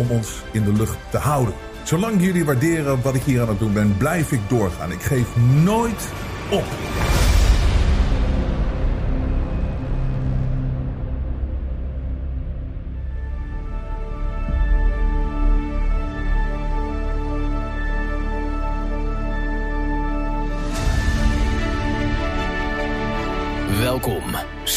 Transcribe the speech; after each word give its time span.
om 0.00 0.10
ons 0.10 0.42
in 0.52 0.64
de 0.64 0.72
lucht 0.72 0.96
te 1.10 1.18
houden. 1.18 1.54
Zolang 1.82 2.22
jullie 2.22 2.44
waarderen 2.44 3.02
wat 3.02 3.14
ik 3.14 3.22
hier 3.22 3.40
aan 3.40 3.48
het 3.48 3.58
doen 3.58 3.72
ben, 3.72 3.96
blijf 3.96 4.32
ik 4.32 4.40
doorgaan. 4.48 4.92
Ik 4.92 5.02
geef 5.02 5.36
nooit 5.62 6.08
op. 6.50 6.64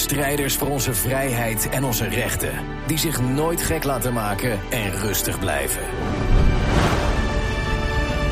strijders 0.04 0.56
voor 0.56 0.70
onze 0.70 0.94
vrijheid 0.94 1.70
en 1.70 1.84
onze 1.84 2.08
rechten, 2.08 2.66
die 2.88 2.98
zich 2.98 3.22
nooit 3.22 3.62
gek 3.62 3.84
laten 3.84 4.14
maken 4.14 4.60
en 4.72 4.92
rustig 4.92 5.40
blijven. 5.40 5.82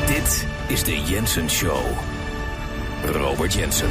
Dit 0.06 0.46
is 0.68 0.84
de 0.84 1.02
Jensen 1.02 1.50
Show. 1.50 1.98
Robert 3.04 3.52
Jensen. 3.52 3.88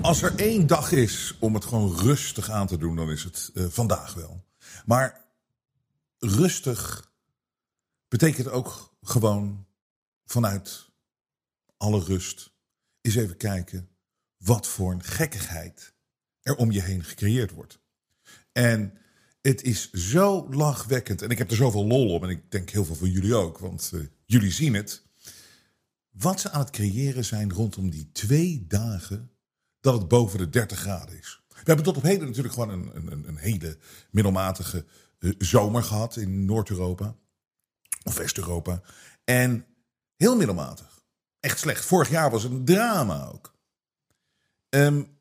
Als 0.00 0.22
er 0.22 0.32
één 0.36 0.66
dag 0.66 0.92
is 0.92 1.36
om 1.40 1.54
het 1.54 1.64
gewoon 1.64 1.96
rustig 1.96 2.50
aan 2.50 2.66
te 2.66 2.78
doen, 2.78 2.96
dan 2.96 3.10
is 3.10 3.24
het 3.24 3.50
eh, 3.54 3.64
vandaag 3.68 4.14
wel. 4.14 4.44
Maar 4.84 5.24
rustig 6.18 7.10
betekent 8.08 8.48
ook 8.48 8.94
gewoon 9.02 9.66
vanuit 10.24 10.89
alle 11.80 12.04
rust 12.04 12.52
eens 13.00 13.14
even 13.14 13.36
kijken 13.36 13.88
wat 14.36 14.66
voor 14.66 14.92
een 14.92 15.02
gekkigheid 15.02 15.94
er 16.42 16.56
om 16.56 16.70
je 16.70 16.82
heen 16.82 17.04
gecreëerd 17.04 17.50
wordt. 17.50 17.80
En 18.52 18.98
het 19.40 19.62
is 19.62 19.90
zo 19.90 20.46
lachwekkend. 20.50 21.22
En 21.22 21.30
ik 21.30 21.38
heb 21.38 21.50
er 21.50 21.56
zoveel 21.56 21.86
lol 21.86 22.14
om. 22.14 22.22
En 22.22 22.28
ik 22.28 22.50
denk 22.50 22.70
heel 22.70 22.84
veel 22.84 22.94
van 22.94 23.10
jullie 23.10 23.34
ook. 23.34 23.58
Want 23.58 23.90
uh, 23.94 24.06
jullie 24.24 24.50
zien 24.50 24.74
het. 24.74 25.02
Wat 26.10 26.40
ze 26.40 26.50
aan 26.50 26.60
het 26.60 26.70
creëren 26.70 27.24
zijn 27.24 27.52
rondom 27.52 27.90
die 27.90 28.12
twee 28.12 28.64
dagen 28.68 29.30
dat 29.80 29.94
het 29.98 30.08
boven 30.08 30.38
de 30.38 30.48
30 30.48 30.78
graden 30.78 31.18
is. 31.18 31.42
We 31.48 31.56
hebben 31.64 31.84
tot 31.84 31.96
op 31.96 32.02
heden 32.02 32.26
natuurlijk 32.26 32.54
gewoon 32.54 32.70
een, 32.70 33.12
een, 33.12 33.28
een 33.28 33.36
hele 33.36 33.78
middelmatige 34.10 34.84
uh, 35.18 35.32
zomer 35.38 35.82
gehad 35.82 36.16
in 36.16 36.44
Noord-Europa. 36.44 37.16
Of 38.04 38.16
West-Europa. 38.16 38.82
En 39.24 39.66
heel 40.16 40.36
middelmatig. 40.36 40.89
Echt 41.40 41.58
slecht. 41.58 41.84
Vorig 41.84 42.10
jaar 42.10 42.30
was 42.30 42.42
het 42.42 42.52
een 42.52 42.64
drama 42.64 43.26
ook. 43.26 43.54
Um, 44.68 45.18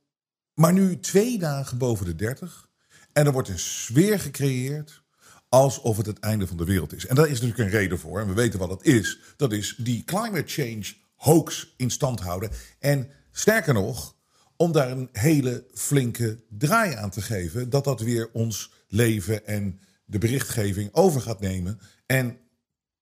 maar 0.54 0.74
nu 0.74 1.00
twee 1.00 1.38
dagen 1.38 1.78
boven 1.78 2.06
de 2.06 2.16
30. 2.16 2.70
En 3.14 3.26
er 3.26 3.32
wordt 3.32 3.50
een 3.50 3.60
sfeer 3.60 4.20
gecreëerd 4.20 5.04
alsof 5.50 5.98
het 5.98 6.06
het 6.06 6.20
einde 6.20 6.48
van 6.48 6.58
de 6.58 6.66
wereld 6.66 6.94
is. 6.94 7.06
En 7.06 7.16
daar 7.16 7.28
is 7.28 7.42
natuurlijk 7.42 7.60
een 7.60 7.80
reden 7.80 8.00
voor. 8.00 8.20
En 8.20 8.28
we 8.28 8.34
weten 8.34 8.60
wat 8.60 8.70
dat 8.70 8.86
is. 8.86 9.20
Dat 9.38 9.52
is 9.52 9.76
die 9.78 10.04
climate 10.04 10.44
change 10.46 10.94
hoax 11.16 11.74
in 11.78 11.90
stand 11.90 12.20
houden. 12.20 12.52
En 12.80 13.10
sterker 13.32 13.74
nog, 13.74 14.16
om 14.56 14.72
daar 14.72 14.92
een 14.92 15.10
hele 15.12 15.66
flinke 15.74 16.44
draai 16.50 16.94
aan 16.96 17.10
te 17.10 17.22
geven. 17.22 17.70
Dat 17.70 17.84
dat 17.84 18.02
weer 18.02 18.30
ons 18.34 18.72
leven 18.88 19.46
en 19.46 19.80
de 20.06 20.18
berichtgeving 20.18 20.90
over 20.94 21.22
gaat 21.22 21.40
nemen. 21.40 21.80
En 22.06 22.38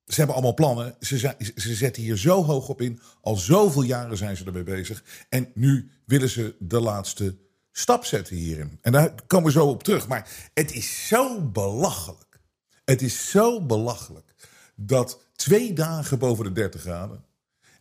ze 0.08 0.16
hebben 0.16 0.36
allemaal 0.36 0.54
plannen. 0.54 0.96
Ze, 1.00 1.36
ze 1.56 1.76
zetten 1.76 2.04
hier 2.04 2.18
zo 2.18 2.44
hoog 2.44 2.70
op 2.70 2.82
in. 2.82 3.00
Al 3.22 3.36
zoveel 3.36 3.82
jaren 3.82 4.18
zijn 4.18 4.38
ze 4.38 4.46
ermee 4.46 4.64
bezig. 4.64 5.04
En 5.30 5.52
nu 5.54 5.92
willen 6.06 6.30
ze 6.30 6.56
de 6.60 6.80
laatste 6.80 7.38
stap 7.72 8.06
zetten 8.06 8.36
hierin. 8.36 8.78
En 8.82 8.92
daar 8.92 9.14
komen 9.28 9.46
we 9.46 9.52
zo 9.52 9.68
op 9.68 9.84
terug. 9.84 10.08
Maar 10.08 10.50
het 10.54 10.72
is 10.72 11.08
zo 11.08 11.42
belachelijk. 11.42 12.40
Het 12.86 13.02
is 13.02 13.30
zo 13.30 13.62
belachelijk 13.62 14.34
dat 14.76 15.26
twee 15.36 15.74
dagen 15.74 16.20
boven 16.20 16.44
de 16.44 16.52
30 16.52 16.82
graden. 16.82 17.24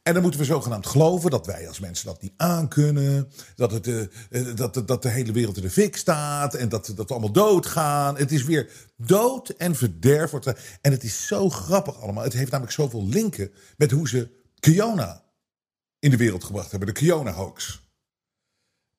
En 0.06 0.12
dan 0.12 0.22
moeten 0.22 0.40
we 0.40 0.46
zogenaamd 0.46 0.86
geloven 0.86 1.30
dat 1.30 1.46
wij 1.46 1.68
als 1.68 1.80
mensen 1.80 2.06
dat 2.06 2.22
niet 2.22 2.32
aankunnen. 2.36 3.30
Dat, 3.54 3.70
het, 3.72 3.86
uh, 3.86 4.06
dat, 4.54 4.82
dat 4.86 5.02
de 5.02 5.08
hele 5.08 5.32
wereld 5.32 5.56
in 5.56 5.62
de 5.62 5.70
fik 5.70 5.96
staat. 5.96 6.54
En 6.54 6.68
dat, 6.68 6.92
dat 6.96 7.08
we 7.08 7.14
allemaal 7.14 7.32
doodgaan. 7.32 8.16
Het 8.16 8.32
is 8.32 8.44
weer 8.44 8.70
dood 8.96 9.48
en 9.48 9.74
verderf. 9.74 10.32
Er, 10.32 10.78
en 10.80 10.92
het 10.92 11.02
is 11.02 11.26
zo 11.26 11.50
grappig 11.50 12.00
allemaal. 12.00 12.24
Het 12.24 12.32
heeft 12.32 12.50
namelijk 12.50 12.74
zoveel 12.74 13.06
linken 13.06 13.50
met 13.76 13.90
hoe 13.90 14.08
ze 14.08 14.30
Kiona 14.60 15.24
in 15.98 16.10
de 16.10 16.16
wereld 16.16 16.44
gebracht 16.44 16.70
hebben. 16.70 16.88
De 16.88 17.00
Kiona-hoax. 17.00 17.82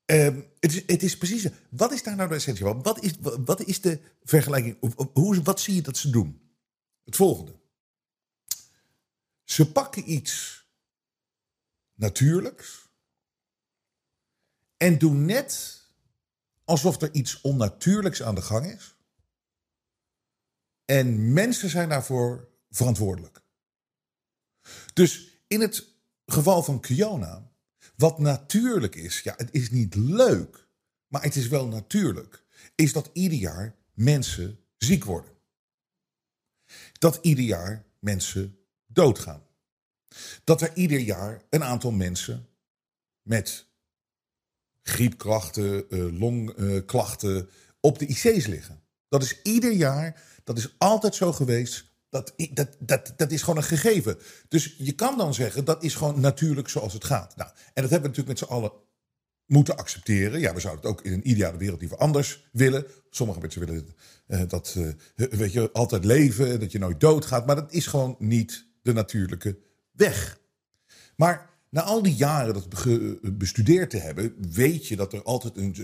Um, 0.06 0.46
het, 0.60 0.76
is, 0.76 0.84
het 0.86 1.04
is 1.04 1.18
precies. 1.18 1.48
Wat 1.70 1.92
is 1.92 2.04
daar 2.04 2.16
nou 2.16 2.30
de 2.30 2.36
essentie 2.36 2.66
van? 2.66 2.82
Wat 2.82 3.04
is, 3.04 3.14
wat 3.46 3.62
is 3.62 3.82
de 3.82 4.00
vergelijking? 4.24 4.78
Hoe, 5.14 5.44
wat 5.44 5.60
zie 5.60 5.76
je 5.76 5.82
dat 5.82 5.98
ze 5.98 6.10
doen? 6.10 6.42
Het 7.04 7.16
volgende. 7.16 7.56
Ze 9.44 9.72
pakken 9.72 10.12
iets 10.12 10.66
natuurlijks 11.98 12.90
en 14.78 14.98
doen 14.98 15.26
net 15.26 15.82
alsof 16.64 17.02
er 17.02 17.14
iets 17.14 17.42
onnatuurlijks 17.42 18.24
aan 18.24 18.36
de 18.36 18.42
gang 18.42 18.66
is. 18.66 18.96
En 20.86 21.34
mensen 21.34 21.70
zijn 21.70 21.90
daarvoor 21.90 22.50
verantwoordelijk. 22.70 23.42
Dus 24.94 25.42
in 25.48 25.62
het 25.62 25.88
geval 26.26 26.64
van 26.64 26.80
Kiona 26.80 27.52
wat 27.98 28.20
natuurlijk 28.20 28.96
is, 28.96 29.22
ja, 29.22 29.34
het 29.38 29.50
is 29.52 29.70
niet 29.70 29.96
leuk, 29.96 30.68
maar 31.08 31.24
het 31.24 31.36
is 31.36 31.48
wel 31.48 31.68
natuurlijk, 31.68 32.44
is 32.76 32.94
dat 32.94 33.10
ieder 33.14 33.38
jaar 33.38 33.76
mensen 33.94 34.60
ziek 34.78 35.04
worden. 35.04 35.32
Dat 37.00 37.20
ieder 37.22 37.44
jaar 37.44 37.86
mensen 38.00 38.60
doodgaan. 38.86 39.47
Dat 40.44 40.62
er 40.62 40.72
ieder 40.76 41.00
jaar 41.00 41.42
een 41.50 41.64
aantal 41.64 41.92
mensen 41.92 42.48
met 43.22 43.68
griepklachten, 44.82 45.86
uh, 45.90 46.20
longklachten 46.20 47.50
op 47.80 48.00
de 48.00 48.06
IC's 48.06 48.46
liggen. 48.46 48.82
Dat 49.10 49.24
is 49.24 49.42
ieder 49.44 49.72
jaar, 49.72 50.22
dat 50.44 50.58
is 50.58 50.76
altijd 50.78 51.16
zo 51.16 51.34
geweest. 51.34 51.86
Dat, 52.10 52.34
dat, 52.52 52.76
dat, 52.80 53.14
dat 53.16 53.32
is 53.32 53.42
gewoon 53.42 53.58
een 53.58 53.64
gegeven. 53.64 54.18
Dus 54.48 54.76
je 54.78 54.92
kan 54.92 55.18
dan 55.18 55.34
zeggen, 55.34 55.66
dat 55.66 55.84
is 55.84 55.96
gewoon 55.96 56.20
natuurlijk 56.20 56.70
zoals 56.70 56.94
het 56.94 57.04
gaat. 57.04 57.36
Nou, 57.36 57.50
en 57.50 57.82
dat 57.82 57.92
hebben 57.92 58.12
we 58.12 58.18
natuurlijk 58.18 58.28
met 58.28 58.50
z'n 58.50 58.54
allen 58.54 58.72
moeten 59.46 59.78
accepteren. 59.78 60.40
Ja, 60.40 60.54
we 60.54 60.60
zouden 60.60 60.84
het 60.84 60.92
ook 60.92 61.06
in 61.06 61.14
een 61.14 61.30
ideale 61.30 61.58
wereld 61.58 61.80
liever 61.80 61.98
anders 61.98 62.48
willen. 62.52 62.86
Sommige 63.10 63.40
mensen 63.40 63.66
willen 63.66 63.96
uh, 64.28 64.42
dat, 64.48 64.76
uh, 64.78 64.90
weet 65.16 65.54
je, 65.54 65.72
altijd 65.72 66.06
leven, 66.06 66.60
dat 66.60 66.72
je 66.72 66.80
nooit 66.80 67.00
doodgaat. 67.00 67.46
Maar 67.46 67.56
dat 67.56 67.72
is 67.72 67.88
gewoon 67.88 68.16
niet 68.20 68.68
de 68.82 68.94
natuurlijke 68.94 69.58
weg. 69.98 70.40
Maar 71.16 71.50
na 71.70 71.82
al 71.82 72.02
die 72.02 72.16
jaren 72.16 72.54
dat 72.54 72.68
bestudeerd 73.38 73.90
te 73.90 73.98
hebben, 73.98 74.36
weet 74.52 74.88
je 74.88 74.96
dat 74.96 75.14
er 75.14 75.24
altijd 75.24 75.58
een, 75.58 75.76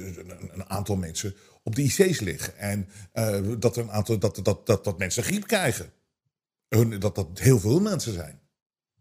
een, 0.54 0.70
aantal 0.70 0.96
mensen 0.96 1.36
op 1.64 1.76
de 1.76 1.84
IC's 1.84 2.20
liggen. 2.20 2.58
En 2.58 2.88
eh, 3.12 3.42
dat, 3.60 3.78
er 3.78 3.84
een 3.84 3.92
aantal, 3.92 4.20
dat, 4.20 4.40
dat, 4.44 4.66
dat, 4.66 4.84
dat 4.84 4.98
mensen 4.98 5.24
griep 5.24 5.48
krijgen. 5.48 5.92
Dat 7.00 7.16
dat 7.16 7.40
heel 7.40 7.60
veel 7.60 7.80
mensen 7.80 8.14
zijn. 8.14 8.40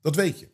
Dat 0.00 0.14
weet 0.14 0.38
je. 0.38 0.48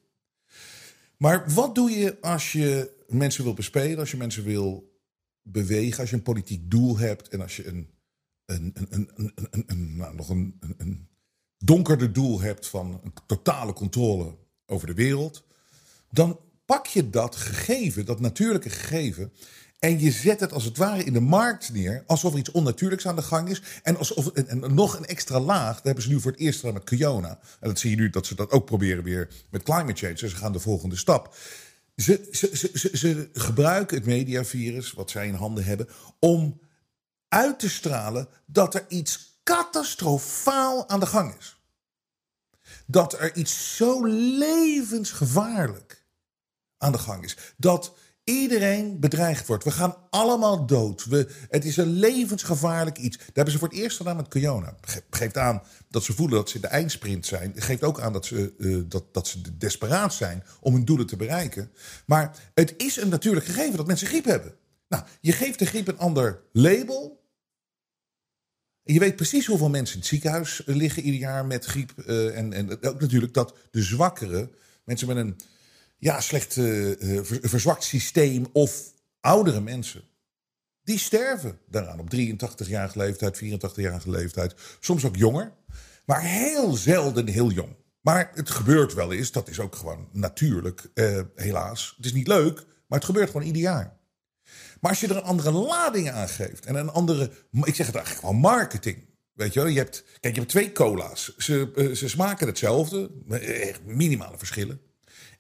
Maar 1.17 1.51
wat 1.53 1.75
doe 1.75 1.91
je 1.91 2.21
als 2.21 2.53
je 2.53 2.91
mensen 3.07 3.45
wil 3.45 3.55
bespelen, 3.55 3.99
als 3.99 4.11
je 4.11 4.17
mensen 4.17 4.45
wil 4.45 5.01
bewegen, 5.43 6.01
als 6.01 6.11
je 6.11 6.17
een 6.17 6.23
politiek 6.23 6.71
doel 6.71 6.99
hebt 6.99 7.29
en 7.29 7.41
als 7.41 7.57
je 7.57 7.67
een, 7.67 7.91
een, 8.45 8.73
een, 8.75 9.11
een, 9.15 9.65
een, 9.67 9.97
nou, 9.97 10.15
nog 10.15 10.29
een, 10.29 10.59
een 10.77 11.09
donkerder 11.59 12.13
doel 12.13 12.41
hebt 12.41 12.67
van 12.67 13.01
een 13.05 13.13
totale 13.27 13.73
controle 13.73 14.37
over 14.69 14.87
de 14.87 14.95
wereld, 14.95 15.43
dan 16.11 16.41
pak 16.65 16.87
je 16.87 17.11
dat 17.11 17.37
gegeven, 17.37 18.05
dat 18.05 18.21
natuurlijke 18.21 18.71
gegeven, 18.71 19.33
en 19.79 20.01
je 20.01 20.11
zet 20.11 20.41
het 20.41 20.53
als 20.53 20.65
het 20.65 20.77
ware 20.77 21.05
in 21.05 21.13
de 21.13 21.21
markt 21.21 21.73
neer, 21.73 22.03
alsof 22.07 22.33
er 22.33 22.39
iets 22.39 22.51
onnatuurlijks 22.51 23.07
aan 23.07 23.17
de 23.17 23.23
gang 23.23 23.49
is. 23.49 23.63
En, 23.83 23.97
alsof, 23.97 24.27
en, 24.27 24.75
nog 24.75 24.97
een 24.97 25.05
extra 25.05 25.41
laag, 25.41 25.75
dat 25.75 25.85
hebben 25.85 26.03
ze 26.03 26.09
nu 26.09 26.21
voor 26.21 26.31
het 26.31 26.41
eerst 26.41 26.59
gedaan 26.59 26.75
met 26.75 26.85
Kiona. 26.85 27.39
En 27.61 27.69
dat 27.69 27.79
zie 27.79 27.91
je 27.91 27.97
nu 27.97 28.11
dat 28.11 28.27
ze 28.27 28.35
dat 28.35 28.51
ook 28.51 28.65
proberen 28.65 29.05
weer 29.05 29.29
met 29.51 29.63
climate 29.63 29.95
change. 29.95 30.15
Dus 30.15 30.31
ze 30.31 30.37
gaan 30.37 30.53
de 30.53 30.59
volgende 30.59 30.97
stap. 30.97 31.37
Ze, 31.97 32.29
ze, 32.31 32.51
ze, 32.57 32.71
ze, 32.75 32.91
ze 32.97 33.29
gebruiken 33.33 33.97
het 33.97 34.07
mediavirus, 34.07 34.93
wat 34.93 35.11
zij 35.11 35.27
in 35.27 35.35
handen 35.35 35.65
hebben, 35.65 35.89
om 36.19 36.61
uit 37.29 37.59
te 37.59 37.69
stralen 37.69 38.29
dat 38.47 38.75
er 38.75 38.85
iets 38.89 39.41
catastrofaal 39.45 40.89
aan 40.89 41.01
de 41.01 41.07
gang 41.07 41.35
is. 41.39 41.58
Dat 42.87 43.13
er 43.21 43.37
iets 43.37 43.77
zo 43.77 44.05
levensgevaarlijk 44.89 46.07
aan 46.79 46.93
de 46.93 46.99
gang 46.99 47.25
is. 47.25 47.37
Dat 47.57 47.95
iedereen 48.25 49.01
bedreigd 49.01 49.47
wordt. 49.47 49.65
We 49.65 49.71
gaan 49.71 49.97
allemaal 50.11 50.67
dood. 50.67 51.05
We, 51.05 51.29
het 51.49 51.65
is 51.65 51.77
een 51.77 51.93
levensgevaarlijk 51.93 52.99
iets. 52.99 53.17
Dat 53.17 53.27
hebben 53.33 53.53
ze 53.53 53.59
voor 53.59 53.69
het 53.69 53.77
eerst 53.77 53.97
gedaan 53.97 54.17
met 54.17 54.29
Kiona. 54.29 54.77
Ge- 54.81 55.03
Geeft 55.11 55.37
aan 55.37 55.63
dat 55.89 56.05
ze 56.05 56.13
voelen 56.13 56.37
dat 56.37 56.49
ze 56.49 56.55
in 56.55 56.61
de 56.61 56.67
eindsprint 56.67 57.27
zijn. 57.27 57.53
Geeft 57.57 57.83
ook 57.83 58.01
aan 58.01 58.13
dat 58.13 58.27
ze, 58.27 58.55
eh, 58.59 58.77
dat, 58.87 59.05
dat 59.15 59.27
ze 59.29 59.57
desperaat 59.59 60.15
zijn 60.15 60.45
om 60.61 60.73
hun 60.75 60.85
doelen 60.85 61.07
te 61.07 61.17
bereiken. 61.17 61.71
Maar 62.07 62.37
het 62.55 62.75
is 62.77 62.97
een 62.97 63.09
natuurlijk 63.09 63.47
gegeven 63.47 63.77
dat 63.77 63.87
mensen 63.87 64.07
griep 64.07 64.25
hebben. 64.25 64.55
Nou, 64.89 65.05
je 65.21 65.33
geeft 65.33 65.59
de 65.59 65.67
griep 65.67 65.89
een 65.89 65.99
ander 65.99 66.43
label. 66.53 67.18
Je 68.93 68.99
weet 68.99 69.17
precies 69.17 69.47
hoeveel 69.47 69.69
mensen 69.69 69.95
in 69.95 70.01
het 70.01 70.09
ziekenhuis 70.09 70.65
eh, 70.65 70.75
liggen 70.75 71.03
ieder 71.03 71.21
jaar 71.21 71.47
met 71.47 71.65
griep. 71.65 71.99
eh, 71.99 72.37
en, 72.39 72.53
en 72.53 72.83
ook 72.85 73.01
natuurlijk 73.01 73.35
dat 73.35 73.55
de 73.71 73.83
zwakkere, 73.83 74.51
mensen 74.85 75.07
met 75.09 75.17
een 75.17 75.37
ja, 75.99 76.21
slecht 76.21 76.57
eh, 76.57 76.65
ver- 77.23 77.49
verzwakt 77.49 77.85
systeem 77.85 78.47
of 78.53 78.93
oudere 79.21 79.61
mensen, 79.61 80.03
die 80.83 80.99
sterven 80.99 81.59
daaraan 81.67 82.01
op 82.01 82.15
83-jarige 82.15 82.99
leeftijd, 82.99 83.43
84-jarige 83.45 84.11
leeftijd. 84.11 84.55
Soms 84.81 85.05
ook 85.05 85.17
jonger, 85.17 85.53
maar 86.05 86.23
heel 86.23 86.73
zelden 86.73 87.27
heel 87.27 87.51
jong. 87.51 87.77
Maar 88.01 88.31
het 88.35 88.51
gebeurt 88.51 88.95
wel 88.95 89.13
eens, 89.13 89.33
dat 89.33 89.49
is 89.49 89.61
ook 89.61 89.77
gewoon 89.77 90.09
natuurlijk, 90.13 90.91
helaas. 91.35 91.95
Het 91.97 92.07
is 92.07 92.13
niet 92.13 92.27
leuk, 92.29 92.57
maar 92.87 92.99
het 92.99 93.05
gebeurt 93.05 93.31
gewoon 93.31 93.47
ieder 93.47 93.63
jaar. 93.63 93.98
Maar 94.81 94.91
als 94.91 95.01
je 95.01 95.09
er 95.09 95.17
een 95.17 95.23
andere 95.23 95.53
lading 95.53 96.11
aan 96.11 96.29
geeft 96.29 96.67
en 96.67 96.75
een 96.75 96.91
andere, 96.91 97.31
ik 97.63 97.75
zeg 97.75 97.87
het 97.87 97.95
eigenlijk 97.95 98.27
wel 98.27 98.35
marketing. 98.35 99.07
Weet 99.33 99.53
je 99.53 99.61
wel, 99.61 99.69
je 99.69 99.79
hebt, 99.79 100.05
kijk, 100.21 100.35
je 100.35 100.41
hebt 100.41 100.53
twee 100.53 100.73
cola's. 100.73 101.37
Ze, 101.37 101.71
eh, 101.77 101.91
ze 101.91 102.09
smaken 102.09 102.47
hetzelfde, 102.47 103.11
maar 103.27 103.41
echt 103.41 103.85
minimale 103.85 104.39
verschillen. 104.39 104.81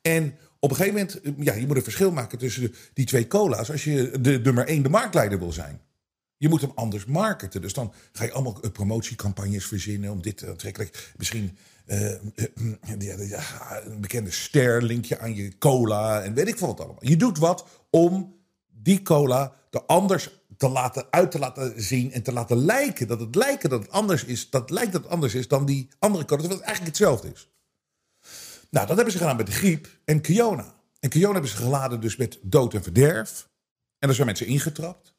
En 0.02 0.36
op 0.60 0.70
een 0.70 0.76
gegeven 0.76 0.98
moment, 0.98 1.20
eh, 1.20 1.32
ja, 1.38 1.54
je 1.54 1.66
moet 1.66 1.76
een 1.76 1.82
verschil 1.82 2.10
maken 2.10 2.38
tussen 2.38 2.74
die 2.94 3.06
twee 3.06 3.26
cola's 3.26 3.70
als 3.70 3.84
je 3.84 4.20
de 4.20 4.38
nummer 4.38 4.66
één 4.66 4.82
de 4.82 4.88
marktleider 4.88 5.38
wil 5.38 5.52
zijn. 5.52 5.80
Je 6.38 6.48
moet 6.48 6.60
hem 6.60 6.72
anders 6.74 7.04
marketen. 7.04 7.60
Dus 7.60 7.72
dan 7.72 7.92
ga 8.12 8.24
je 8.24 8.32
allemaal 8.32 8.60
eh, 8.62 8.70
promotiecampagnes 8.70 9.66
verzinnen 9.66 10.10
om 10.10 10.22
dit 10.22 10.44
aantrekkelijk. 10.46 11.12
Misschien 11.16 11.58
eh, 11.86 12.12
eh, 12.12 13.28
ja, 13.28 13.82
een 13.84 14.00
bekende 14.00 14.30
ster 14.30 14.82
link 14.82 15.04
je 15.04 15.18
aan 15.18 15.34
je 15.34 15.58
cola 15.58 16.22
en 16.22 16.34
weet 16.34 16.48
ik 16.48 16.58
veel 16.58 16.66
wat 16.66 16.80
allemaal. 16.80 17.06
Je 17.06 17.16
doet 17.16 17.38
wat 17.38 17.66
om 17.90 18.36
die 18.82 19.02
cola 19.02 19.54
er 19.70 19.84
anders 19.84 20.30
te 20.56 20.68
laten, 20.68 21.06
uit 21.10 21.30
te 21.30 21.38
laten 21.38 21.82
zien 21.82 22.12
en 22.12 22.22
te 22.22 22.32
laten 22.32 22.56
lijken. 22.56 23.08
Dat 23.08 23.20
het 23.20 23.34
lijken 23.34 23.70
dat 23.70 23.82
het 23.82 23.90
anders 23.90 24.24
is. 24.24 24.50
Dat 24.50 24.70
lijkt 24.70 24.92
dat 24.92 25.02
het 25.02 25.10
anders 25.10 25.34
is 25.34 25.48
dan 25.48 25.66
die 25.66 25.88
andere 25.98 26.24
cola. 26.24 26.40
Terwijl 26.40 26.60
het 26.60 26.68
eigenlijk 26.68 26.98
hetzelfde 26.98 27.32
is. 27.32 27.50
Nou, 28.70 28.86
dat 28.86 28.96
hebben 28.96 29.12
ze 29.12 29.18
gedaan 29.18 29.36
met 29.36 29.46
de 29.46 29.52
griep 29.52 29.88
en 30.04 30.20
Kiona. 30.20 30.74
En 31.00 31.08
Kiona 31.10 31.32
hebben 31.32 31.50
ze 31.50 31.56
geladen 31.56 32.00
dus 32.00 32.16
met 32.16 32.38
dood 32.42 32.74
en 32.74 32.82
verderf. 32.82 33.48
En 33.98 34.06
daar 34.06 34.14
zijn 34.14 34.26
mensen 34.26 34.46
ingetrapt. 34.46 35.14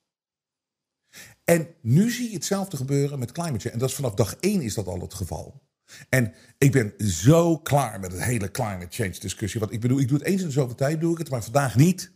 En 1.43 1.67
nu 1.81 2.11
zie 2.11 2.27
je 2.27 2.35
hetzelfde 2.35 2.77
gebeuren 2.77 3.19
met 3.19 3.31
climate 3.31 3.59
change. 3.59 3.73
En 3.73 3.79
dat 3.79 3.89
is 3.89 3.95
vanaf 3.95 4.13
dag 4.13 4.35
één 4.35 4.61
is 4.61 4.73
dat 4.73 4.87
al 4.87 5.01
het 5.01 5.13
geval. 5.13 5.61
En 6.09 6.33
ik 6.57 6.71
ben 6.71 6.93
zo 6.97 7.57
klaar 7.57 7.99
met 7.99 8.11
het 8.11 8.23
hele 8.23 8.51
climate 8.51 8.87
change 8.89 9.19
discussie. 9.19 9.59
Want 9.59 9.71
ik 9.71 9.79
bedoel, 9.79 9.99
ik 9.99 10.07
doe 10.07 10.17
het 10.17 10.27
eens 10.27 10.41
in 10.41 10.47
de 10.47 10.53
zoveel 10.53 10.75
tijd, 10.75 10.99
doe 10.99 11.11
ik 11.11 11.17
het, 11.17 11.29
maar 11.29 11.43
vandaag 11.43 11.75
niet. 11.75 12.11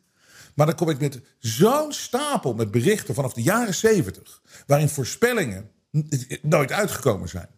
Maar 0.56 0.66
dan 0.66 0.76
kom 0.76 0.90
ik 0.90 1.00
met 1.00 1.22
zo'n 1.40 1.92
stapel 1.92 2.54
met 2.54 2.72
berichten 2.72 3.16
vanaf 3.16 3.34
de 3.34 3.42
jaren 3.42 3.76
zeventig. 3.76 4.42
waarin 4.68 4.90
voorspellingen 4.90 5.72
nooit 6.42 6.72
uitgekomen 6.72 7.30
zijn. 7.30 7.50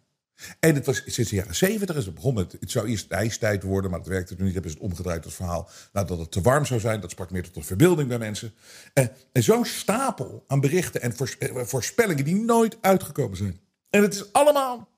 En 0.60 0.76
het 0.76 0.86
was 0.86 1.02
sinds 1.06 1.30
de 1.30 1.36
jaren 1.36 1.56
zeventig 1.56 1.96
is 1.96 2.06
het 2.06 2.14
begonnen. 2.14 2.48
Het 2.60 2.72
zou 2.72 2.88
eerst 2.88 3.12
ijstijd 3.12 3.64
worden, 3.64 3.90
maar 3.92 4.00
dat 4.00 4.08
werkte 4.08 4.36
nu 4.38 4.44
niet. 4.44 4.54
Hebben 4.54 4.72
ze 4.72 4.78
het 4.78 4.86
omgedraaid 4.86 5.24
het 5.24 5.34
verhaal. 5.34 5.70
Nou, 5.94 6.08
dat 6.08 6.20
het 6.20 6.32
te 6.32 6.42
warm 6.42 6.66
zou 6.66 6.80
zijn, 6.80 7.00
dat 7.00 7.12
sprak 7.12 7.32
meer 7.32 7.44
tot 7.44 7.54
de 7.54 7.62
verbeelding 7.62 8.08
bij 8.08 8.18
mensen. 8.18 8.54
En, 8.94 9.12
zo'n 9.34 9.66
stapel 9.66 10.44
aan 10.48 10.60
berichten 10.60 11.02
en 11.02 11.16
eh, 11.40 11.64
voorspellingen 11.64 12.26
die 12.26 12.36
nooit 12.36 12.78
uitgekomen 12.82 13.38
zijn. 13.38 13.60
En 13.90 14.02
het 14.02 14.14
is 14.14 14.34
allemaal 14.34 14.90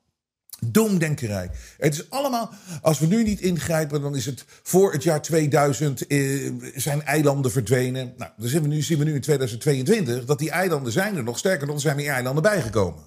doemdenkerij. 0.66 1.50
Het 1.78 1.94
is 1.94 2.10
allemaal, 2.10 2.50
als 2.82 3.00
we 3.00 3.06
nu 3.06 3.24
niet 3.24 3.42
ingrijpen, 3.42 4.02
dan 4.02 4.16
is 4.16 4.26
het 4.26 4.46
voor 4.64 4.92
het 4.92 5.04
jaar 5.04 5.22
2000 5.22 6.08
eh, 6.08 6.52
zijn 6.76 7.04
eilanden 7.04 7.52
verdwenen. 7.52 8.14
Nou, 8.18 8.32
dan 8.38 8.50
zien 8.50 8.62
we, 8.62 8.68
nu, 8.68 8.82
zien 8.82 8.98
we 8.98 9.04
nu 9.04 9.14
in 9.14 9.22
2022 9.22 10.26
dat 10.26 10.40
die 10.40 10.52
eilanden 10.52 10.92
zijn 10.92 11.16
er 11.16 11.24
nog. 11.24 11.38
Sterker 11.38 11.68
nog, 11.68 11.76
er 11.76 11.82
zijn 11.82 11.96
meer 11.96 12.12
eilanden 12.12 12.44
bijgekomen. 12.44 13.04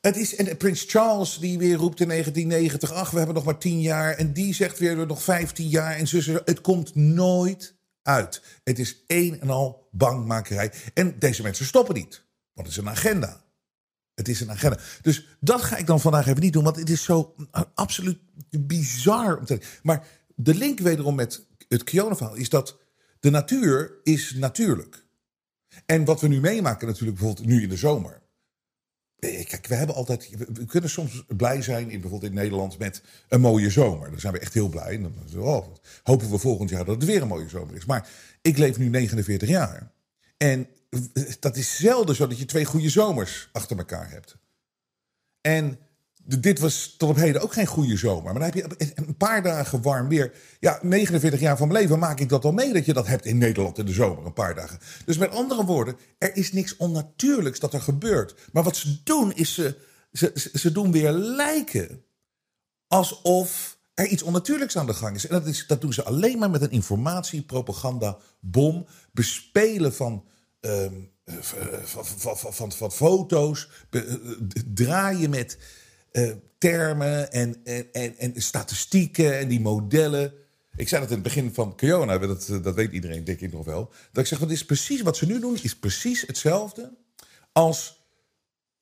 Het 0.00 0.16
is, 0.16 0.36
en 0.36 0.56
Prins 0.56 0.84
Charles 0.88 1.38
die 1.38 1.58
weer 1.58 1.76
roept 1.76 2.00
in 2.00 2.08
1990, 2.08 2.92
ach, 2.92 3.10
we 3.10 3.16
hebben 3.16 3.34
nog 3.34 3.44
maar 3.44 3.58
10 3.58 3.80
jaar. 3.80 4.14
En 4.14 4.32
die 4.32 4.54
zegt 4.54 4.78
weer 4.78 5.06
nog 5.06 5.22
15 5.22 5.68
jaar. 5.68 5.96
En 5.96 6.06
zussen, 6.06 6.42
het 6.44 6.60
komt 6.60 6.94
nooit 6.94 7.74
uit. 8.02 8.42
Het 8.64 8.78
is 8.78 9.02
een 9.06 9.40
en 9.40 9.50
al 9.50 9.88
bangmakerij. 9.90 10.72
En 10.94 11.18
deze 11.18 11.42
mensen 11.42 11.66
stoppen 11.66 11.94
niet, 11.94 12.24
want 12.54 12.68
het 12.68 12.76
is 12.76 12.82
een 12.82 12.90
agenda. 12.90 13.41
Het 14.22 14.34
is 14.34 14.40
een 14.40 14.50
agenda. 14.50 14.78
Dus 15.02 15.26
dat 15.40 15.62
ga 15.62 15.76
ik 15.76 15.86
dan 15.86 16.00
vandaag 16.00 16.26
even 16.26 16.42
niet 16.42 16.52
doen, 16.52 16.64
want 16.64 16.76
het 16.76 16.90
is 16.90 17.02
zo 17.04 17.34
absoluut 17.74 18.18
bizar. 18.50 19.38
Om 19.38 19.44
te, 19.44 19.60
maar 19.82 20.06
de 20.34 20.54
link 20.54 20.78
wederom 20.78 21.14
met 21.14 21.46
het 21.68 21.84
Kiona-verhaal 21.84 22.34
is 22.34 22.48
dat 22.48 22.78
de 23.20 23.30
natuur 23.30 23.92
is 24.02 24.34
natuurlijk. 24.34 25.06
En 25.86 26.04
wat 26.04 26.20
we 26.20 26.28
nu 26.28 26.40
meemaken 26.40 26.86
natuurlijk 26.86 27.18
bijvoorbeeld 27.18 27.46
nu 27.46 27.62
in 27.62 27.68
de 27.68 27.76
zomer. 27.76 28.22
Eh, 29.18 29.46
Kijk, 29.46 29.66
we 29.66 29.74
hebben 29.74 29.96
altijd. 29.96 30.28
We, 30.52 30.64
kunnen 30.64 30.90
soms 30.90 31.24
blij 31.36 31.62
zijn 31.62 31.90
in 31.90 32.00
bijvoorbeeld 32.00 32.32
in 32.32 32.38
Nederland 32.38 32.78
met 32.78 33.02
een 33.28 33.40
mooie 33.40 33.70
zomer. 33.70 34.10
Dan 34.10 34.20
zijn 34.20 34.32
we 34.32 34.38
echt 34.38 34.54
heel 34.54 34.68
blij. 34.68 34.94
En 34.94 35.02
dan 35.02 35.42
oh, 35.42 35.66
hopen 36.02 36.30
we 36.30 36.38
volgend 36.38 36.70
jaar 36.70 36.84
dat 36.84 36.94
het 36.94 37.04
weer 37.04 37.22
een 37.22 37.28
mooie 37.28 37.48
zomer 37.48 37.76
is. 37.76 37.84
Maar 37.84 38.08
ik 38.40 38.58
leef 38.58 38.78
nu 38.78 38.88
49 38.88 39.48
jaar. 39.48 39.92
En 40.36 40.68
dat 41.40 41.56
is 41.56 41.76
zelden 41.76 42.14
zo 42.16 42.26
dat 42.26 42.38
je 42.38 42.44
twee 42.44 42.64
goede 42.64 42.90
zomers 42.90 43.48
achter 43.52 43.78
elkaar 43.78 44.10
hebt. 44.10 44.36
En 45.40 45.78
dit 46.24 46.58
was 46.58 46.94
tot 46.98 47.08
op 47.08 47.16
heden 47.16 47.42
ook 47.42 47.52
geen 47.52 47.66
goede 47.66 47.96
zomer. 47.96 48.22
Maar 48.22 48.34
dan 48.34 48.42
heb 48.42 48.54
je 48.54 48.92
een 48.94 49.16
paar 49.16 49.42
dagen 49.42 49.82
warm 49.82 50.08
weer. 50.08 50.32
Ja, 50.60 50.78
49 50.82 51.40
jaar 51.40 51.56
van 51.56 51.68
mijn 51.68 51.80
leven 51.80 51.98
maak 51.98 52.20
ik 52.20 52.28
dat 52.28 52.44
al 52.44 52.52
mee 52.52 52.72
dat 52.72 52.84
je 52.84 52.92
dat 52.92 53.06
hebt 53.06 53.24
in 53.24 53.38
Nederland 53.38 53.78
in 53.78 53.86
de 53.86 53.92
zomer, 53.92 54.26
een 54.26 54.32
paar 54.32 54.54
dagen. 54.54 54.78
Dus 55.04 55.18
met 55.18 55.30
andere 55.30 55.64
woorden, 55.64 55.96
er 56.18 56.36
is 56.36 56.52
niks 56.52 56.76
onnatuurlijks 56.76 57.60
dat 57.60 57.72
er 57.74 57.80
gebeurt. 57.80 58.34
Maar 58.52 58.62
wat 58.62 58.76
ze 58.76 59.02
doen 59.02 59.32
is 59.32 59.54
ze, 59.54 59.76
ze, 60.12 60.30
ze- 60.34 60.58
ze 60.58 60.72
doen 60.72 60.92
weer 60.92 61.12
lijken 61.12 62.04
alsof 62.86 63.78
er 63.94 64.06
iets 64.06 64.22
onnatuurlijks 64.22 64.76
aan 64.76 64.86
de 64.86 64.94
gang 64.94 65.16
is. 65.16 65.26
En 65.26 65.34
dat, 65.38 65.46
is, 65.46 65.66
dat 65.66 65.80
doen 65.80 65.92
ze 65.92 66.02
alleen 66.04 66.38
maar 66.38 66.50
met 66.50 66.62
een 66.62 66.70
informatie, 66.70 67.42
propaganda, 67.42 68.18
bom, 68.40 68.86
bespelen 69.12 69.94
van, 69.94 70.24
ehm, 70.62 70.94
eh, 71.24 71.34
van, 71.82 72.06
van, 72.06 72.38
van, 72.38 72.52
van, 72.52 72.72
van 72.72 72.92
foto's, 72.92 73.68
eh, 73.90 74.00
draaien 74.74 75.30
met 75.30 75.58
eh, 76.12 76.30
termen 76.58 77.32
en, 77.32 77.60
en, 77.64 77.92
en, 77.92 78.16
en 78.18 78.42
statistieken 78.42 79.38
en 79.38 79.48
die 79.48 79.60
modellen. 79.60 80.32
Ik 80.76 80.88
zei 80.88 81.00
dat 81.00 81.10
in 81.10 81.16
het 81.16 81.24
begin 81.24 81.54
van 81.54 81.74
Kiona, 81.74 82.18
dat, 82.18 82.48
dat 82.62 82.74
weet 82.74 82.92
iedereen 82.92 83.24
denk 83.24 83.40
ik 83.40 83.52
nog 83.52 83.64
wel. 83.64 83.92
Dat 84.12 84.22
ik 84.22 84.26
zeg, 84.26 84.38
dat 84.38 84.50
is 84.50 84.64
precies 84.64 85.02
wat 85.02 85.16
ze 85.16 85.26
nu 85.26 85.40
doen, 85.40 85.58
is 85.62 85.76
precies 85.76 86.20
hetzelfde 86.26 86.92
als 87.52 88.02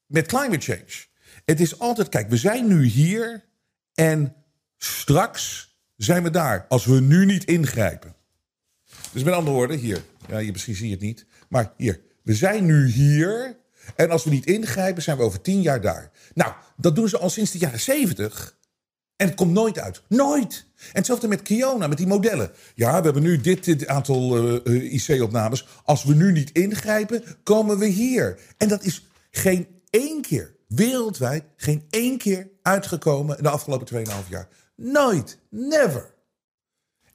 met 0.06 0.26
climate 0.26 0.60
change. 0.72 1.04
Het 1.44 1.60
is 1.60 1.78
altijd, 1.78 2.08
kijk, 2.08 2.28
we 2.28 2.37
zijn 2.37 2.66
nu 2.66 2.84
hier 2.84 3.44
en 3.94 4.34
straks 4.78 5.75
zijn 5.96 6.22
we 6.22 6.30
daar 6.30 6.66
als 6.68 6.84
we 6.84 7.00
nu 7.00 7.25
niet 7.25 7.44
ingrijpen. 7.44 8.14
Dus 9.12 9.22
met 9.22 9.34
andere 9.34 9.56
woorden, 9.56 9.78
hier, 9.78 10.02
ja, 10.28 10.38
je, 10.38 10.52
misschien 10.52 10.75
zie 10.75 10.87
je 10.87 10.92
het 10.92 11.02
niet, 11.02 11.26
maar 11.50 11.73
hier, 11.76 12.00
we 12.23 12.35
zijn 12.35 12.64
nu 12.64 12.87
hier 12.90 13.57
en 13.97 14.11
als 14.11 14.25
we 14.25 14.30
niet 14.30 14.47
ingrijpen 14.47 15.02
zijn 15.02 15.16
we 15.16 15.23
over 15.23 15.40
tien 15.40 15.62
jaar 15.62 15.80
daar. 15.80 16.11
Nou, 16.35 16.52
dat 16.76 16.95
doen 16.95 17.09
ze 17.09 17.19
al 17.19 17.30
sinds 17.30 17.50
de 17.50 17.59
jaren 17.59 17.80
zeventig. 17.80 18.59
En 19.16 19.26
het 19.26 19.35
komt 19.35 19.52
nooit 19.52 19.78
uit. 19.78 20.02
Nooit. 20.09 20.64
En 20.76 20.87
hetzelfde 20.92 21.28
met 21.28 21.42
Kiona, 21.42 21.87
met 21.87 21.99
die 21.99 22.07
modellen. 22.07 22.50
Ja, 22.75 22.99
we 22.99 23.04
hebben 23.04 23.23
nu 23.23 23.40
dit, 23.40 23.64
dit 23.64 23.87
aantal 23.87 24.57
uh, 24.66 24.92
IC-opnames. 24.92 25.66
Als 25.85 26.04
we 26.04 26.14
nu 26.14 26.33
niet 26.33 26.50
ingrijpen, 26.52 27.25
komen 27.42 27.78
we 27.78 27.87
hier. 27.87 28.38
En 28.57 28.69
dat 28.69 28.85
is 28.85 29.07
geen 29.30 29.66
één 29.90 30.23
keer, 30.23 30.54
wereldwijd, 30.69 31.45
geen 31.57 31.85
één 31.90 32.19
keer 32.19 32.49
uitgekomen 32.62 33.37
in 33.37 33.42
de 33.42 33.50
afgelopen 33.50 34.07
2,5 34.07 34.28
jaar. 34.28 34.49
Nooit. 34.76 35.38
Never. 35.50 36.14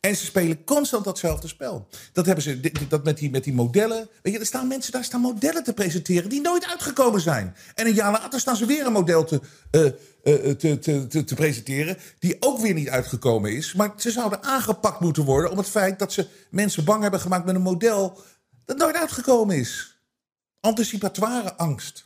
En 0.05 0.15
ze 0.15 0.25
spelen 0.25 0.63
constant 0.63 1.03
datzelfde 1.03 1.47
spel. 1.47 1.87
Dat 2.13 2.25
hebben 2.25 2.43
ze 2.43 2.71
dat 2.87 3.03
met, 3.03 3.17
die, 3.17 3.29
met 3.29 3.43
die 3.43 3.53
modellen. 3.53 4.09
Weet 4.21 4.33
je, 4.33 4.39
er 4.39 4.45
staan 4.45 4.67
mensen 4.67 4.91
daar 4.91 5.03
staan 5.03 5.21
modellen 5.21 5.63
te 5.63 5.73
presenteren 5.73 6.29
die 6.29 6.41
nooit 6.41 6.67
uitgekomen 6.67 7.21
zijn. 7.21 7.55
En 7.75 7.85
een 7.87 7.93
jaar 7.93 8.11
later 8.11 8.39
staan 8.39 8.55
ze 8.55 8.65
weer 8.65 8.85
een 8.85 8.91
model 8.91 9.23
te, 9.23 9.41
uh, 9.71 9.89
te, 10.21 10.79
te, 10.79 11.07
te, 11.07 11.23
te, 11.23 11.35
presenteren. 11.35 11.97
die 12.19 12.37
ook 12.39 12.59
weer 12.59 12.73
niet 12.73 12.89
uitgekomen 12.89 13.55
is. 13.55 13.73
Maar 13.73 13.93
ze 13.97 14.11
zouden 14.11 14.43
aangepakt 14.43 14.99
moeten 14.99 15.23
worden 15.23 15.51
om 15.51 15.57
het 15.57 15.69
feit 15.69 15.99
dat 15.99 16.13
ze 16.13 16.27
mensen 16.49 16.83
bang 16.83 17.01
hebben 17.01 17.19
gemaakt 17.19 17.45
met 17.45 17.55
een 17.55 17.61
model. 17.61 18.21
dat 18.65 18.77
nooit 18.77 18.95
uitgekomen 18.95 19.55
is. 19.55 19.99
Anticipatoire 20.59 21.55
angst. 21.55 22.05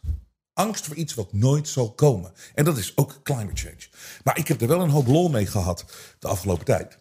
Angst 0.54 0.86
voor 0.86 0.96
iets 0.96 1.14
wat 1.14 1.34
nooit 1.34 1.68
zal 1.68 1.92
komen. 1.92 2.32
En 2.56 2.66
dat 2.66 2.78
is 2.78 2.98
ook 2.98 3.20
climate 3.24 3.62
change. 3.62 3.88
Maar 4.24 4.38
ik 4.38 4.48
heb 4.48 4.62
er 4.62 4.68
wel 4.68 4.82
een 4.82 4.90
hoop 4.90 5.08
lol 5.08 5.30
mee 5.30 5.46
gehad 5.46 5.86
de 6.20 6.28
afgelopen 6.28 6.66
tijd. 6.66 6.99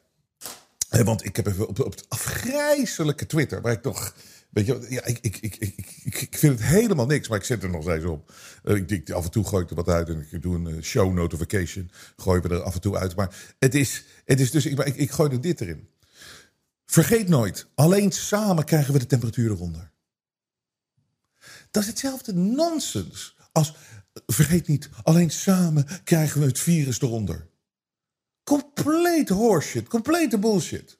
Want 0.88 1.24
ik 1.24 1.36
heb 1.36 1.46
even 1.46 1.68
op, 1.68 1.80
op 1.80 1.90
het 1.90 2.08
afgrijzelijke 2.08 3.26
Twitter, 3.26 3.60
waar 3.60 3.72
ik 3.72 3.82
toch. 3.82 4.14
Weet 4.50 4.66
je, 4.66 4.86
ja, 4.88 5.04
ik, 5.04 5.18
ik, 5.20 5.36
ik, 5.36 5.56
ik, 5.56 5.76
ik 6.04 6.38
vind 6.38 6.58
het 6.58 6.68
helemaal 6.68 7.06
niks, 7.06 7.28
maar 7.28 7.38
ik 7.38 7.44
zet 7.44 7.62
er 7.62 7.70
nog 7.70 7.82
steeds 7.82 8.04
op. 8.04 8.32
Uh, 8.64 8.76
ik, 8.76 8.90
ik, 8.90 9.10
af 9.10 9.24
en 9.24 9.30
toe 9.30 9.44
gooi 9.44 9.62
ik 9.62 9.70
er 9.70 9.76
wat 9.76 9.88
uit 9.88 10.08
en 10.08 10.26
ik 10.30 10.42
doe 10.42 10.54
een 10.54 10.74
uh, 10.74 10.82
show 10.82 11.14
notification. 11.14 11.90
Gooi 12.16 12.40
we 12.40 12.48
er 12.48 12.62
af 12.62 12.74
en 12.74 12.80
toe 12.80 12.96
uit. 12.96 13.16
Maar 13.16 13.54
het 13.58 13.74
is, 13.74 14.04
het 14.24 14.40
is 14.40 14.50
dus, 14.50 14.66
ik, 14.66 14.78
ik, 14.78 14.96
ik 14.96 15.10
gooi 15.10 15.30
er 15.30 15.40
dit 15.40 15.60
erin. 15.60 15.88
Vergeet 16.86 17.28
nooit, 17.28 17.66
alleen 17.74 18.12
samen 18.12 18.64
krijgen 18.64 18.92
we 18.92 18.98
de 18.98 19.06
temperatuur 19.06 19.50
eronder. 19.50 19.90
Dat 21.70 21.82
is 21.82 21.88
hetzelfde 21.88 22.34
nonsens 22.34 23.36
als, 23.52 23.74
vergeet 24.26 24.66
niet, 24.66 24.88
alleen 25.02 25.30
samen 25.30 25.86
krijgen 26.04 26.40
we 26.40 26.46
het 26.46 26.58
virus 26.58 27.00
eronder. 27.00 27.46
Compleet 28.48 29.28
horseshit, 29.28 29.88
complete 29.88 30.38
bullshit. 30.38 30.98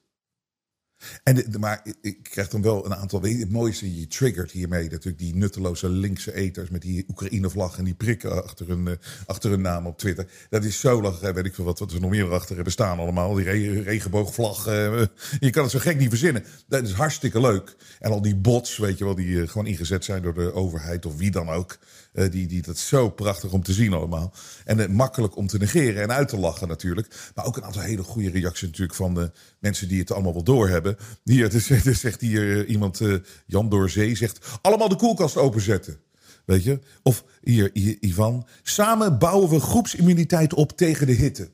En 1.23 1.61
maar 1.61 1.87
ik 2.00 2.23
krijg 2.23 2.49
dan 2.49 2.62
wel 2.62 2.85
een 2.85 2.95
aantal. 2.95 3.23
Het 3.23 3.50
mooiste, 3.50 3.99
je 3.99 4.07
triggert 4.07 4.50
hiermee 4.50 4.88
natuurlijk 4.88 5.19
die 5.19 5.35
nutteloze 5.35 5.88
linkse 5.88 6.35
eters 6.35 6.71
met 6.71 6.83
die 6.83 7.05
Oekraïne-vlag 7.09 7.78
en 7.78 7.85
die 7.85 7.95
prikken 7.95 8.45
achter 8.45 8.69
hun, 8.69 8.87
uh, 8.87 8.93
achter 9.26 9.50
hun 9.50 9.61
naam 9.61 9.87
op 9.87 9.99
Twitter. 9.99 10.31
Dat 10.50 10.64
is 10.64 10.81
zo 10.81 11.02
lach, 11.02 11.21
weet 11.21 11.45
ik 11.45 11.55
veel 11.55 11.64
wat, 11.64 11.78
wat 11.78 11.93
er 11.93 12.00
nog 12.00 12.11
meer 12.11 12.33
achter 12.33 12.55
hebben 12.55 12.73
staan 12.73 12.99
allemaal. 12.99 13.35
Die 13.35 13.45
re 13.45 13.83
regenboogvlag. 13.83 14.67
Uh, 14.67 15.02
je 15.40 15.50
kan 15.50 15.62
het 15.62 15.73
zo 15.73 15.78
gek 15.78 15.99
niet 15.99 16.09
verzinnen. 16.09 16.45
Dat 16.67 16.83
is 16.83 16.93
hartstikke 16.93 17.40
leuk. 17.40 17.76
En 17.99 18.11
al 18.11 18.23
die 18.23 18.37
bots, 18.37 18.76
weet 18.76 18.99
je 18.99 19.05
wel, 19.05 19.14
die 19.14 19.28
uh, 19.28 19.49
gewoon 19.49 19.67
ingezet 19.67 20.05
zijn 20.05 20.23
door 20.23 20.35
de 20.35 20.52
overheid 20.52 21.07
of 21.07 21.17
wie 21.17 21.31
dan 21.31 21.49
ook. 21.49 21.78
Die, 22.12 22.46
die, 22.46 22.62
dat 22.62 22.74
is 22.74 22.88
zo 22.88 23.10
prachtig 23.10 23.52
om 23.52 23.62
te 23.62 23.72
zien 23.72 23.92
allemaal. 23.92 24.32
En 24.64 24.92
makkelijk 24.92 25.36
om 25.36 25.46
te 25.46 25.58
negeren 25.58 26.02
en 26.02 26.12
uit 26.12 26.28
te 26.28 26.38
lachen 26.38 26.68
natuurlijk. 26.68 27.30
Maar 27.34 27.44
ook 27.44 27.56
een 27.56 27.64
aantal 27.64 27.82
hele 27.82 28.02
goede 28.02 28.30
reacties 28.30 28.68
natuurlijk 28.68 28.94
van 28.94 29.14
de 29.14 29.30
mensen 29.58 29.88
die 29.88 30.00
het 30.00 30.12
allemaal 30.12 30.32
wel 30.32 30.44
doorhebben. 30.44 30.96
Hier, 31.24 31.54
er 31.54 31.94
zegt 31.96 32.20
hier 32.20 32.58
eh, 32.58 32.70
iemand, 32.70 33.00
Jan 33.46 33.68
Doorzee, 33.68 34.16
zegt... 34.16 34.58
allemaal 34.62 34.88
de 34.88 34.96
koelkast 34.96 35.36
openzetten. 35.36 36.00
Weet 36.44 36.64
je? 36.64 36.78
Of 37.02 37.24
hier, 37.42 37.74
Ivan. 38.00 38.46
Samen 38.62 39.18
bouwen 39.18 39.50
we 39.50 39.60
groepsimmuniteit 39.60 40.54
op 40.54 40.76
tegen 40.76 41.06
de 41.06 41.12
hitte. 41.12 41.50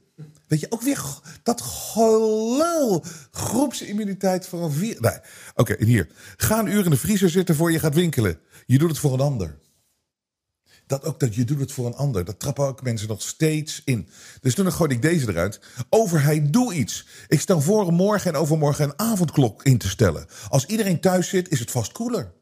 Weet 0.46 0.60
je, 0.60 0.66
ook 0.70 0.82
weer 0.82 1.04
dat 1.42 1.60
gelul. 1.60 3.04
Groepsimmuniteit 3.30 4.46
voor 4.46 4.62
een 4.62 4.72
vier... 4.72 4.96
Nee. 5.00 5.18
Oké, 5.54 5.84
hier. 5.84 6.08
Ga 6.36 6.58
een 6.58 6.72
uur 6.72 6.84
in 6.84 6.90
de 6.90 6.96
vriezer 6.96 7.30
zitten 7.30 7.54
voor 7.54 7.72
je 7.72 7.78
gaat 7.78 7.94
winkelen. 7.94 8.38
Je 8.66 8.78
doet 8.78 8.90
het 8.90 8.98
voor 8.98 9.12
een 9.12 9.20
ander. 9.20 9.58
Dat 10.86 11.04
ook 11.04 11.20
dat 11.20 11.34
je 11.34 11.44
doet 11.44 11.60
het 11.60 11.72
voor 11.72 11.86
een 11.86 11.94
ander. 11.94 12.24
Dat 12.24 12.40
trappen 12.40 12.66
ook 12.66 12.82
mensen 12.82 13.08
nog 13.08 13.22
steeds 13.22 13.82
in. 13.84 14.08
Dus 14.40 14.54
toen 14.54 14.72
gooi 14.72 14.94
ik 14.94 15.02
deze 15.02 15.28
eruit. 15.28 15.60
Overheid, 15.88 16.52
doe 16.52 16.74
iets. 16.74 17.06
Ik 17.28 17.40
stel 17.40 17.60
voor 17.60 17.86
om 17.86 17.94
morgen 17.94 18.32
en 18.32 18.40
overmorgen 18.40 18.84
een 18.84 18.98
avondklok 18.98 19.62
in 19.62 19.78
te 19.78 19.88
stellen. 19.88 20.26
Als 20.48 20.66
iedereen 20.66 21.00
thuis 21.00 21.28
zit, 21.28 21.48
is 21.48 21.58
het 21.58 21.70
vast 21.70 21.92
koeler. 21.92 22.32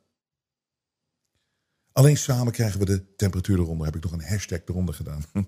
Alleen 1.92 2.16
samen 2.16 2.52
krijgen 2.52 2.78
we 2.78 2.84
de 2.84 3.14
temperatuur 3.16 3.58
eronder. 3.58 3.86
Heb 3.86 3.96
ik 3.96 4.02
nog 4.02 4.12
een 4.12 4.24
hashtag 4.24 4.60
eronder 4.64 4.94
gedaan. 4.94 5.24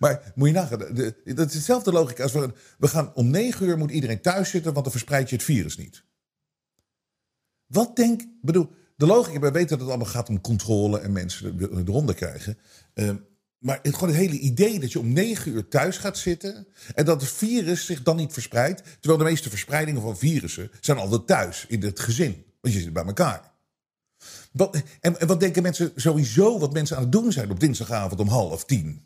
maar 0.00 0.32
moet 0.34 0.48
je 0.48 0.54
nagaan, 0.54 0.78
dat 1.24 1.46
is 1.46 1.52
dezelfde 1.52 1.92
logica 1.92 2.22
als 2.22 2.32
we, 2.32 2.52
we 2.78 2.88
gaan 2.88 3.14
om 3.14 3.30
negen 3.30 3.66
uur 3.66 3.78
moet 3.78 3.90
iedereen 3.90 4.20
thuis 4.20 4.50
zitten, 4.50 4.72
want 4.72 4.84
dan 4.84 4.92
verspreid 4.92 5.28
je 5.28 5.36
het 5.36 5.44
virus 5.44 5.76
niet. 5.76 6.04
Wat 7.66 7.96
denk, 7.96 8.22
bedoel, 8.40 8.70
de 8.96 9.06
logica, 9.06 9.38
wij 9.38 9.52
weten 9.52 9.68
dat 9.68 9.80
het 9.80 9.88
allemaal 9.88 10.12
gaat 10.12 10.28
om 10.28 10.40
controle 10.40 10.98
en 10.98 11.12
mensen 11.12 11.70
eronder 11.86 12.14
krijgen. 12.14 12.58
Uh, 12.94 13.10
maar 13.58 13.78
het, 13.82 13.94
gewoon 13.94 14.08
het 14.08 14.18
hele 14.18 14.38
idee 14.38 14.80
dat 14.80 14.92
je 14.92 14.98
om 14.98 15.12
negen 15.12 15.52
uur 15.52 15.68
thuis 15.68 15.96
gaat 15.96 16.18
zitten 16.18 16.66
en 16.94 17.04
dat 17.04 17.20
het 17.20 17.30
virus 17.30 17.86
zich 17.86 18.02
dan 18.02 18.16
niet 18.16 18.32
verspreidt. 18.32 18.82
Terwijl 19.00 19.18
de 19.18 19.30
meeste 19.30 19.48
verspreidingen 19.48 20.02
van 20.02 20.18
virussen 20.18 20.70
zijn 20.80 20.98
altijd 20.98 21.26
thuis, 21.26 21.64
in 21.68 21.82
het 21.82 22.00
gezin. 22.00 22.44
Want 22.60 22.74
je 22.74 22.80
zit 22.80 22.92
bij 22.92 23.04
elkaar. 23.04 23.52
Wat, 24.52 24.82
en, 25.00 25.26
wat 25.26 25.40
denken 25.40 25.62
mensen 25.62 25.92
sowieso 25.96 26.58
wat 26.58 26.72
mensen 26.72 26.96
aan 26.96 27.02
het 27.02 27.12
doen 27.12 27.32
zijn 27.32 27.50
op 27.50 27.60
dinsdagavond 27.60 28.20
om 28.20 28.28
half 28.28 28.64
tien? 28.64 29.02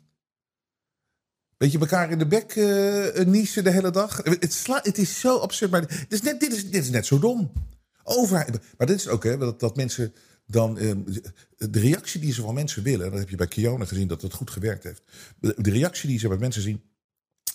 Weet 1.57 1.71
je, 1.71 1.79
elkaar 1.79 2.11
in 2.11 2.17
de 2.17 2.27
bek 2.27 2.55
uh, 2.55 3.25
niezen 3.25 3.63
de 3.63 3.71
hele 3.71 3.91
dag. 3.91 4.17
Het, 4.23 4.67
het 4.67 4.97
is 4.97 5.19
zo 5.19 5.37
absurd, 5.37 5.71
maar 5.71 5.81
het 5.81 6.13
is 6.13 6.21
net, 6.21 6.39
dit, 6.39 6.53
is, 6.53 6.69
dit 6.69 6.83
is 6.83 6.89
net 6.89 7.05
zo 7.05 7.19
dom 7.19 7.51
overheid. 8.09 8.59
Maar 8.77 8.87
dit 8.87 8.99
is 8.99 9.07
ook, 9.07 9.23
hè, 9.23 9.37
dat, 9.37 9.59
dat 9.59 9.75
mensen 9.75 10.13
dan. 10.45 10.77
Eh, 10.77 10.91
de 11.57 11.79
reactie 11.79 12.19
die 12.19 12.33
ze 12.33 12.41
van 12.41 12.53
mensen 12.53 12.83
willen. 12.83 13.09
Dat 13.11 13.19
heb 13.19 13.29
je 13.29 13.35
bij 13.35 13.47
Kiona 13.47 13.85
gezien 13.85 14.07
dat 14.07 14.21
het 14.21 14.33
goed 14.33 14.49
gewerkt 14.49 14.83
heeft. 14.83 15.01
De 15.39 15.71
reactie 15.71 16.09
die 16.09 16.19
ze 16.19 16.27
bij 16.27 16.37
mensen 16.37 16.61
zien 16.61 16.83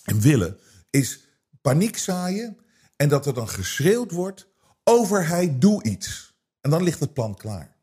en 0.03 0.19
willen. 0.19 0.57
is 0.89 1.19
paniek 1.61 1.97
zaaien. 1.97 2.57
En 2.95 3.09
dat 3.09 3.25
er 3.25 3.33
dan 3.33 3.49
geschreeuwd 3.49 4.11
wordt: 4.11 4.47
overheid, 4.83 5.61
doe 5.61 5.83
iets. 5.83 6.33
En 6.61 6.69
dan 6.69 6.83
ligt 6.83 6.99
het 6.99 7.13
plan 7.13 7.35
klaar. 7.35 7.75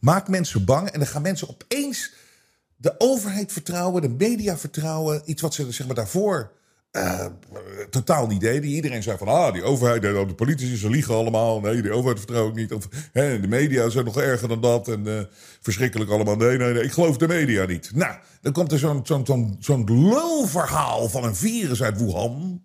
Maak 0.00 0.28
mensen 0.28 0.64
bang 0.64 0.88
en 0.88 0.98
dan 0.98 1.08
gaan 1.08 1.22
mensen 1.22 1.48
opeens 1.48 2.12
de 2.76 2.94
overheid 2.98 3.52
vertrouwen, 3.52 4.02
de 4.02 4.08
media 4.08 4.58
vertrouwen. 4.58 5.22
Iets 5.24 5.42
wat 5.42 5.54
ze 5.54 5.72
zeg 5.72 5.86
maar, 5.86 5.96
daarvoor 5.96 6.52
uh, 6.96 7.26
totaal 7.90 8.26
niet 8.26 8.40
deden. 8.40 8.70
Iedereen 8.70 9.02
zei 9.02 9.18
van, 9.18 9.28
ah, 9.28 9.52
die 9.52 9.62
overheid, 9.62 10.02
de 10.02 10.34
politici, 10.36 10.76
ze 10.76 10.90
liegen 10.90 11.14
allemaal. 11.14 11.60
Nee, 11.60 11.82
de 11.82 11.92
overheid 11.92 12.18
vertrouw 12.18 12.48
ik 12.48 12.54
niet. 12.54 12.74
Hè, 13.12 13.40
de 13.40 13.48
media 13.48 13.88
zijn 13.88 14.04
nog 14.04 14.20
erger 14.20 14.48
dan 14.48 14.60
dat. 14.60 14.88
En 14.88 15.06
uh, 15.06 15.20
verschrikkelijk 15.60 16.10
allemaal. 16.10 16.36
Nee, 16.36 16.58
nee, 16.58 16.72
nee, 16.72 16.82
ik 16.82 16.92
geloof 16.92 17.16
de 17.16 17.28
media 17.28 17.66
niet. 17.66 17.90
Nou, 17.94 18.14
dan 18.40 18.52
komt 18.52 18.72
er 18.72 18.78
zo'n 18.78 19.00
zo'n 19.04 19.26
zo'n 19.26 19.56
zo'n 19.60 20.08
lulverhaal 20.08 21.08
van 21.08 21.24
een 21.24 21.36
virus 21.36 21.82
uit 21.82 21.98
Wuhan. 21.98 22.62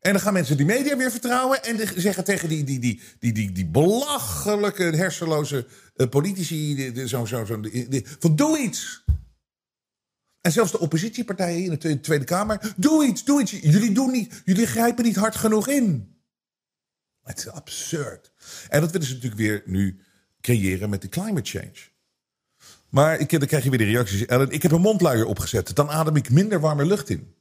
En 0.00 0.12
dan 0.12 0.20
gaan 0.20 0.32
mensen 0.32 0.56
die 0.56 0.66
media 0.66 0.96
weer 0.96 1.10
vertrouwen. 1.10 1.64
En 1.64 1.80
zeggen 1.96 2.24
tegen 2.24 2.48
die, 2.48 2.64
die, 2.64 2.78
die, 2.78 3.00
die, 3.18 3.32
die, 3.32 3.52
die 3.52 3.66
belachelijke, 3.66 4.82
hersenloze 4.82 5.66
politici. 6.10 6.92
Zo, 7.06 7.24
zo, 7.24 7.44
zo, 7.44 7.60
van 8.18 8.36
doe 8.36 8.58
iets. 8.58 9.04
En 10.44 10.52
zelfs 10.52 10.70
de 10.70 10.78
oppositiepartijen 10.78 11.64
in 11.64 11.78
de 11.78 12.00
Tweede 12.00 12.24
Kamer. 12.24 12.72
Doe 12.76 13.06
iets, 13.06 13.24
doe 13.24 13.40
iets. 13.40 13.50
Jullie, 13.50 13.92
doen 13.92 14.10
niet, 14.10 14.42
jullie 14.44 14.66
grijpen 14.66 15.04
niet 15.04 15.16
hard 15.16 15.36
genoeg 15.36 15.68
in. 15.68 16.16
Het 17.22 17.38
is 17.38 17.48
absurd. 17.48 18.32
En 18.68 18.80
dat 18.80 18.90
willen 18.90 19.06
ze 19.06 19.12
natuurlijk 19.12 19.40
weer 19.40 19.62
nu 19.66 20.00
creëren 20.40 20.90
met 20.90 21.02
de 21.02 21.08
climate 21.08 21.50
change. 21.50 21.76
Maar 22.88 23.18
ik, 23.18 23.30
dan 23.30 23.46
krijg 23.46 23.64
je 23.64 23.70
weer 23.70 23.78
de 23.78 23.84
reacties. 23.84 24.26
Ellen, 24.26 24.50
ik 24.50 24.62
heb 24.62 24.72
een 24.72 24.80
mondluier 24.80 25.26
opgezet. 25.26 25.74
Dan 25.74 25.90
adem 25.90 26.16
ik 26.16 26.30
minder 26.30 26.60
warme 26.60 26.86
lucht 26.86 27.08
in. 27.08 27.34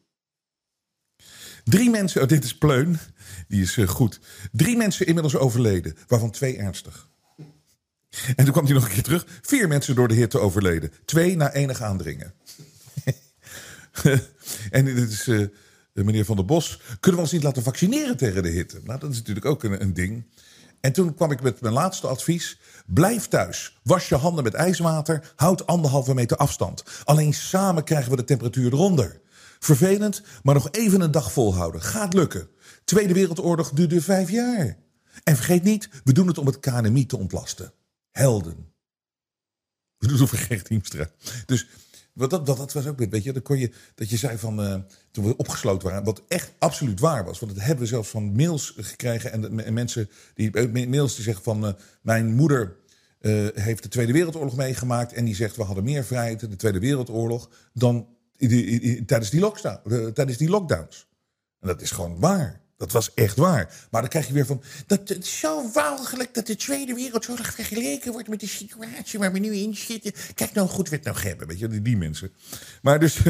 Drie 1.63 1.89
mensen, 1.89 2.21
oh, 2.21 2.27
dit 2.27 2.43
is 2.43 2.57
Pleun, 2.57 2.99
die 3.47 3.61
is 3.61 3.77
uh, 3.77 3.87
goed. 3.87 4.19
Drie 4.51 4.77
mensen 4.77 5.05
inmiddels 5.05 5.35
overleden, 5.35 5.97
waarvan 6.07 6.31
twee 6.31 6.57
ernstig. 6.57 7.09
En 8.35 8.43
toen 8.43 8.51
kwam 8.51 8.65
hij 8.65 8.73
nog 8.73 8.85
een 8.85 8.91
keer 8.91 9.03
terug. 9.03 9.25
Vier 9.41 9.67
mensen 9.67 9.95
door 9.95 10.07
de 10.07 10.13
hitte 10.13 10.39
overleden. 10.39 10.91
Twee 11.05 11.35
na 11.35 11.53
enig 11.53 11.81
aandringen. 11.81 12.33
en 14.69 14.85
dit 14.85 15.11
is 15.11 15.27
uh, 15.27 15.47
meneer 15.93 16.25
Van 16.25 16.35
der 16.35 16.45
Bos. 16.45 16.79
Kunnen 16.99 17.19
we 17.19 17.25
ons 17.25 17.31
niet 17.31 17.43
laten 17.43 17.63
vaccineren 17.63 18.17
tegen 18.17 18.43
de 18.43 18.49
hitte? 18.49 18.79
Nou, 18.83 18.99
dat 18.99 19.11
is 19.11 19.17
natuurlijk 19.17 19.45
ook 19.45 19.63
een, 19.63 19.81
een 19.81 19.93
ding. 19.93 20.25
En 20.79 20.93
toen 20.93 21.15
kwam 21.15 21.31
ik 21.31 21.41
met 21.41 21.61
mijn 21.61 21.73
laatste 21.73 22.07
advies. 22.07 22.59
Blijf 22.85 23.27
thuis. 23.27 23.79
Was 23.83 24.09
je 24.09 24.15
handen 24.15 24.43
met 24.43 24.53
ijswater. 24.53 25.33
Houd 25.35 25.67
anderhalve 25.67 26.13
meter 26.13 26.37
afstand. 26.37 26.83
Alleen 27.03 27.33
samen 27.33 27.83
krijgen 27.83 28.09
we 28.09 28.15
de 28.15 28.23
temperatuur 28.23 28.73
eronder. 28.73 29.21
Vervelend, 29.59 30.21
maar 30.43 30.53
nog 30.53 30.71
even 30.71 31.01
een 31.01 31.11
dag 31.11 31.31
volhouden. 31.31 31.81
Gaat 31.81 32.13
lukken. 32.13 32.47
Tweede 32.83 33.13
Wereldoorlog 33.13 33.71
duurde 33.71 34.01
vijf 34.01 34.29
jaar. 34.29 34.77
En 35.23 35.35
vergeet 35.35 35.63
niet, 35.63 35.89
we 36.03 36.13
doen 36.13 36.27
het 36.27 36.37
om 36.37 36.45
het 36.45 36.59
KNMI 36.59 37.05
te 37.05 37.17
ontlasten. 37.17 37.73
Helden. 38.11 38.73
We 39.97 40.07
doen 40.07 40.19
het 40.19 40.29
voor 40.29 40.37
Gert 40.37 40.67
Hiemstra. 40.67 41.09
Dus 41.45 41.67
wat 42.13 42.29
dat, 42.29 42.45
dat, 42.45 42.57
dat 42.57 42.73
was 42.73 42.87
ook, 42.87 42.99
weet 42.99 43.23
je, 43.23 43.33
dan 43.33 43.41
kon 43.41 43.57
je, 43.57 43.71
dat 43.95 44.09
je 44.09 44.17
zei 44.17 44.37
van, 44.37 44.65
uh, 44.65 44.75
toen 45.11 45.25
we 45.25 45.37
opgesloten 45.37 45.87
waren, 45.87 46.03
wat 46.03 46.21
echt 46.27 46.51
absoluut 46.59 46.99
waar 46.99 47.25
was. 47.25 47.39
Want 47.39 47.55
dat 47.55 47.63
hebben 47.63 47.83
we 47.83 47.89
zelfs 47.89 48.09
van 48.09 48.35
mails 48.35 48.73
gekregen 48.77 49.31
en, 49.31 49.59
en 49.59 49.73
mensen, 49.73 50.09
die, 50.33 50.51
eh, 50.51 50.87
mails 50.87 51.15
die 51.15 51.23
zeggen 51.23 51.43
van, 51.43 51.65
uh, 51.65 51.71
mijn 52.01 52.35
moeder 52.35 52.81
heeft 53.53 53.83
de 53.83 53.89
Tweede 53.89 54.13
Wereldoorlog 54.13 54.55
meegemaakt 54.55 55.13
en 55.13 55.25
die 55.25 55.35
zegt, 55.35 55.55
we 55.55 55.63
hadden 55.63 55.83
meer 55.83 56.03
vrijheid 56.03 56.41
in 56.41 56.49
de 56.49 56.55
Tweede 56.55 56.79
Wereldoorlog 56.79 57.49
dan 57.73 58.07
tijdens, 59.05 59.29
die 59.29 59.51
tijdens 60.13 60.37
die 60.37 60.49
lockdowns. 60.49 61.07
En 61.59 61.67
dat 61.67 61.81
is 61.81 61.91
gewoon 61.91 62.19
waar. 62.19 62.62
Dat 62.83 62.91
was 62.91 63.13
echt 63.13 63.37
waar. 63.37 63.87
Maar 63.91 64.01
dan 64.01 64.09
krijg 64.09 64.27
je 64.27 64.33
weer 64.33 64.45
van. 64.45 64.63
Dat 64.87 65.09
het 65.09 65.25
zo 65.25 65.71
walgelijk 65.71 66.33
dat 66.33 66.47
de 66.47 66.55
Tweede 66.55 66.93
Wereldoorlog 66.93 67.53
vergeleken 67.53 68.11
wordt 68.11 68.27
met 68.27 68.39
de 68.39 68.47
situatie 68.47 69.19
waar 69.19 69.31
we 69.31 69.39
nu 69.39 69.55
in 69.55 69.75
zitten. 69.75 70.13
Kijk 70.33 70.53
nou 70.53 70.67
goed 70.67 70.89
we 70.89 70.95
het 70.95 71.05
nog 71.05 71.23
hebben. 71.23 71.47
Weet 71.47 71.59
je, 71.59 71.81
die 71.81 71.97
mensen. 71.97 72.31
Maar 72.81 72.99
dus. 72.99 73.19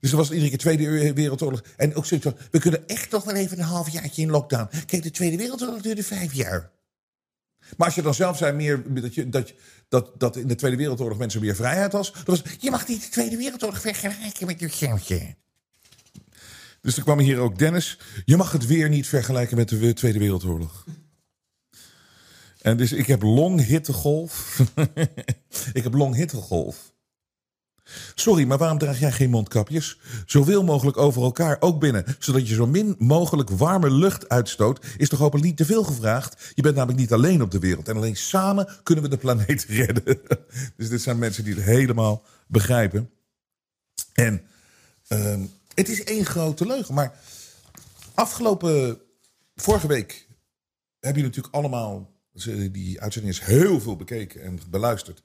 Dus 0.00 0.10
er 0.10 0.16
was 0.16 0.30
iedere 0.30 0.48
keer 0.48 0.58
Tweede 0.58 1.12
Wereldoorlog. 1.12 1.62
En 1.76 1.94
ook 1.94 2.06
zoiets 2.06 2.26
van, 2.26 2.36
we 2.50 2.58
kunnen 2.58 2.88
echt 2.88 3.10
toch 3.10 3.24
wel 3.24 3.34
even 3.34 3.58
een 3.58 3.64
halfjaartje 3.64 4.22
in 4.22 4.30
lockdown. 4.30 4.68
Kijk, 4.86 5.02
de 5.02 5.10
Tweede 5.10 5.36
Wereldoorlog 5.36 5.82
duurde 5.82 6.02
vijf 6.02 6.32
jaar. 6.32 6.70
Maar 7.76 7.86
als 7.86 7.94
je 7.94 8.02
dan 8.02 8.14
zelf 8.14 8.36
zei 8.36 8.52
meer 8.52 8.82
dat, 9.02 9.14
je, 9.14 9.28
dat, 9.28 9.52
dat, 9.88 10.20
dat 10.20 10.36
in 10.36 10.48
de 10.48 10.54
Tweede 10.54 10.76
Wereldoorlog 10.76 11.18
mensen 11.18 11.40
meer 11.40 11.56
vrijheid 11.56 11.92
was, 11.92 12.12
dan 12.12 12.22
was 12.24 12.42
je 12.58 12.70
mag 12.70 12.88
niet 12.88 13.02
de 13.02 13.08
Tweede 13.08 13.36
Wereldoorlog 13.36 13.80
vergelijken 13.80 14.46
met 14.46 14.60
je 14.60 14.68
zelfje. 14.68 15.34
Dus 16.80 16.96
er 16.96 17.02
kwam 17.02 17.18
hier 17.18 17.38
ook 17.38 17.58
Dennis. 17.58 17.98
Je 18.24 18.36
mag 18.36 18.52
het 18.52 18.66
weer 18.66 18.88
niet 18.88 19.06
vergelijken 19.06 19.56
met 19.56 19.68
de 19.68 19.92
Tweede 19.92 20.18
Wereldoorlog. 20.18 20.84
En 22.60 22.76
dus 22.76 22.92
ik 22.92 23.06
heb 23.06 23.22
longhittegolf. 23.22 24.60
ik 25.72 25.82
heb 25.82 25.94
longhittegolf. 25.94 26.92
Sorry, 28.14 28.44
maar 28.44 28.58
waarom 28.58 28.78
draag 28.78 29.00
jij 29.00 29.12
geen 29.12 29.30
mondkapjes? 29.30 29.98
Zoveel 30.26 30.64
mogelijk 30.64 30.96
over 30.96 31.22
elkaar, 31.22 31.56
ook 31.60 31.80
binnen. 31.80 32.04
Zodat 32.18 32.48
je 32.48 32.54
zo 32.54 32.66
min 32.66 32.94
mogelijk 32.98 33.50
warme 33.50 33.90
lucht 33.90 34.28
uitstoot. 34.28 34.86
Is 34.96 35.08
toch 35.08 35.18
hopelijk 35.18 35.46
niet 35.46 35.56
te 35.56 35.64
veel 35.64 35.84
gevraagd? 35.84 36.52
Je 36.54 36.62
bent 36.62 36.74
namelijk 36.74 37.00
niet 37.00 37.12
alleen 37.12 37.42
op 37.42 37.50
de 37.50 37.58
wereld. 37.58 37.88
En 37.88 37.96
alleen 37.96 38.16
samen 38.16 38.68
kunnen 38.82 39.04
we 39.04 39.10
de 39.10 39.16
planeet 39.16 39.64
redden. 39.78 40.20
dus 40.76 40.88
dit 40.88 41.02
zijn 41.02 41.18
mensen 41.18 41.44
die 41.44 41.54
het 41.54 41.64
helemaal 41.64 42.22
begrijpen. 42.46 43.10
En 44.12 44.42
uh, 45.08 45.34
het 45.78 45.88
is 45.88 46.04
één 46.04 46.24
grote 46.24 46.66
leugen. 46.66 46.94
Maar 46.94 47.20
afgelopen, 48.14 49.00
vorige 49.54 49.86
week 49.86 50.26
hebben 51.00 51.22
jullie 51.22 51.36
natuurlijk 51.36 51.54
allemaal, 51.54 52.12
die 52.72 53.00
uitzending 53.00 53.34
is 53.34 53.40
heel 53.40 53.80
veel 53.80 53.96
bekeken 53.96 54.42
en 54.42 54.58
beluisterd. 54.70 55.22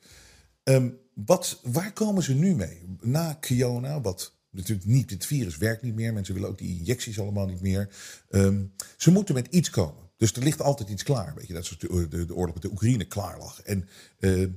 Um, 0.64 0.98
wat, 1.14 1.60
waar 1.64 1.94
komen 1.94 2.24
ze 2.24 2.34
nu 2.34 2.56
mee? 2.56 2.98
Na 3.02 3.34
Kiona, 3.34 4.02
wat 4.02 4.34
natuurlijk 4.50 4.88
niet, 4.88 5.10
het 5.10 5.26
virus 5.26 5.58
werkt 5.58 5.82
niet 5.82 5.96
meer. 5.96 6.14
Mensen 6.14 6.34
willen 6.34 6.50
ook 6.50 6.58
die 6.58 6.78
injecties 6.78 7.20
allemaal 7.20 7.46
niet 7.46 7.62
meer. 7.62 7.90
Um, 8.30 8.74
ze 8.98 9.12
moeten 9.12 9.34
met 9.34 9.48
iets 9.48 9.70
komen. 9.70 10.12
Dus 10.18 10.34
er 10.34 10.44
ligt 10.44 10.62
altijd 10.62 10.90
iets 10.90 11.04
klaar. 11.04 11.34
Weet 11.36 11.48
je, 11.48 11.54
dat 11.54 11.64
is 11.64 11.78
de, 11.78 12.08
de, 12.08 12.36
oorlog 12.36 12.54
met 12.54 12.64
de 12.64 12.72
Oekraïne 12.72 13.06
klaar 13.06 13.38
lag. 13.38 13.62
En 13.62 13.88
uh, 14.20 14.48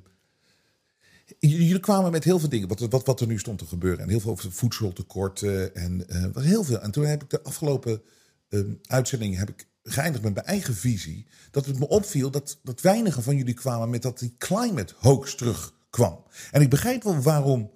Jullie 1.39 1.81
kwamen 1.81 2.11
met 2.11 2.25
heel 2.25 2.39
veel 2.39 2.49
dingen, 2.49 2.69
wat, 2.69 2.81
wat, 2.81 3.07
wat 3.07 3.21
er 3.21 3.27
nu 3.27 3.39
stond 3.39 3.59
te 3.59 3.67
gebeuren. 3.67 4.01
En 4.01 4.09
heel 4.09 4.21
veel 4.21 4.31
over 4.31 4.53
voedseltekorten 4.53 5.75
en 5.75 6.07
uh, 6.09 6.45
heel 6.45 6.65
veel. 6.65 6.81
En 6.81 6.91
toen 6.91 7.05
heb 7.05 7.23
ik 7.23 7.31
de 7.31 7.43
afgelopen 7.43 8.03
uh, 8.49 8.61
uitzending 8.83 9.37
heb 9.37 9.49
ik 9.49 9.69
geëindigd 9.83 10.25
met 10.25 10.35
mijn 10.35 10.47
eigen 10.47 10.75
visie. 10.75 11.27
Dat 11.51 11.67
het 11.67 11.79
me 11.79 11.89
opviel 11.89 12.31
dat, 12.31 12.59
dat 12.63 12.81
weinigen 12.81 13.23
van 13.23 13.37
jullie 13.37 13.55
kwamen 13.55 13.91
met 13.91 14.03
dat 14.03 14.19
die 14.19 14.35
climate 14.39 14.95
hoax 14.99 15.35
terugkwam. 15.35 16.25
En 16.51 16.61
ik 16.61 16.71
begrijp 16.71 17.03
wel 17.03 17.21
waarom 17.21 17.71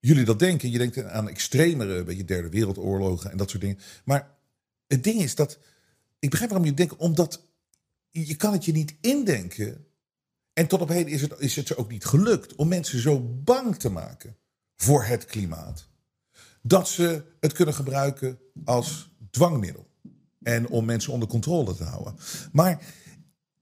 jullie 0.00 0.24
dat 0.24 0.38
denken. 0.38 0.70
Je 0.70 0.78
denkt 0.78 1.02
aan 1.04 1.28
extremere, 1.28 2.04
beetje 2.04 2.24
derde 2.24 2.48
wereldoorlogen 2.48 3.30
en 3.30 3.36
dat 3.36 3.50
soort 3.50 3.62
dingen. 3.62 3.78
Maar 4.04 4.36
het 4.86 5.04
ding 5.04 5.22
is 5.22 5.34
dat, 5.34 5.58
ik 6.18 6.30
begrijp 6.30 6.50
waarom 6.50 6.68
je 6.68 6.74
denkt, 6.74 6.96
omdat 6.96 7.42
je 8.10 8.36
kan 8.36 8.52
het 8.52 8.64
je 8.64 8.72
niet 8.72 8.94
indenken 9.00 9.86
en 10.58 10.66
tot 10.66 10.80
op 10.80 10.88
heden 10.88 11.12
is 11.12 11.20
het, 11.20 11.34
is 11.38 11.56
het 11.56 11.66
ze 11.66 11.76
ook 11.76 11.90
niet 11.90 12.04
gelukt 12.04 12.54
om 12.54 12.68
mensen 12.68 13.00
zo 13.00 13.20
bang 13.44 13.76
te 13.76 13.90
maken 13.90 14.36
voor 14.76 15.04
het 15.04 15.24
klimaat. 15.24 15.88
Dat 16.62 16.88
ze 16.88 17.22
het 17.40 17.52
kunnen 17.52 17.74
gebruiken 17.74 18.38
als 18.64 19.10
dwangmiddel. 19.30 19.86
En 20.42 20.68
om 20.68 20.84
mensen 20.84 21.12
onder 21.12 21.28
controle 21.28 21.74
te 21.74 21.84
houden. 21.84 22.16
Maar 22.52 22.82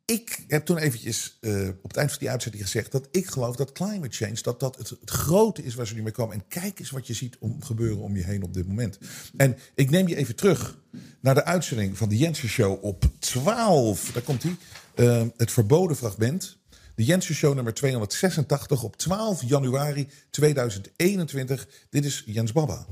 ik 0.04 0.44
heb 0.48 0.64
toen 0.64 0.78
eventjes 0.78 1.38
uh, 1.40 1.68
op 1.68 1.88
het 1.88 1.96
eind 1.96 2.10
van 2.10 2.18
die 2.18 2.30
uitzending 2.30 2.62
gezegd 2.62 2.92
dat 2.92 3.08
ik 3.10 3.26
geloof 3.26 3.56
dat 3.56 3.72
climate 3.72 4.16
change 4.16 4.38
dat 4.42 4.60
dat 4.60 4.76
het, 4.76 4.88
het, 4.88 5.10
grote 5.10 5.64
is 5.64 5.74
waar 5.74 5.86
ze 5.86 5.94
nu 5.94 6.02
mee 6.02 6.12
komen. 6.12 6.34
En 6.34 6.48
kijk 6.48 6.78
eens 6.78 6.90
wat 6.90 7.06
je 7.06 7.14
ziet 7.14 7.36
om, 7.38 7.62
gebeuren 7.62 7.98
om 7.98 8.16
je 8.16 8.24
heen 8.24 8.42
op 8.42 8.54
dit 8.54 8.66
moment. 8.66 8.98
En 9.36 9.56
ik 9.74 9.90
neem 9.90 10.08
je 10.08 10.16
even 10.16 10.36
terug 10.36 10.78
naar 11.20 11.34
de 11.34 11.44
uitzending 11.44 11.98
van 11.98 12.08
de 12.08 12.16
Jensen 12.16 12.48
Show 12.48 12.84
op 12.84 13.10
12. 13.18 14.10
Daar 14.12 14.22
komt 14.22 14.42
hij. 14.42 14.56
Uh, 14.94 15.26
het 15.36 15.52
verboden 15.52 15.96
fragment. 15.96 16.58
De 16.96 17.04
Jensen 17.04 17.34
Show 17.34 17.54
nummer 17.54 17.74
286 17.74 18.82
op 18.82 18.96
12 18.96 19.42
januari 19.42 20.10
2021. 20.30 21.66
Dit 21.90 22.04
is 22.04 22.22
Jens 22.26 22.52
Baba. 22.52 22.86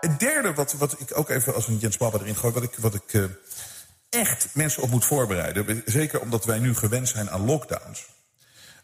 Het 0.00 0.20
derde 0.20 0.54
wat, 0.54 0.72
wat 0.72 1.00
ik 1.00 1.18
ook 1.18 1.28
even 1.28 1.54
als 1.54 1.68
een 1.68 1.76
Jens 1.76 1.96
Baba 1.96 2.18
erin 2.18 2.36
gooi... 2.36 2.52
wat 2.52 2.62
ik, 2.62 2.74
wat 2.76 2.94
ik 2.94 3.12
uh, 3.12 3.24
echt 4.08 4.48
mensen 4.54 4.82
op 4.82 4.90
moet 4.90 5.04
voorbereiden... 5.04 5.82
zeker 5.84 6.20
omdat 6.20 6.44
wij 6.44 6.58
nu 6.58 6.74
gewend 6.74 7.08
zijn 7.08 7.30
aan 7.30 7.44
lockdowns... 7.44 8.10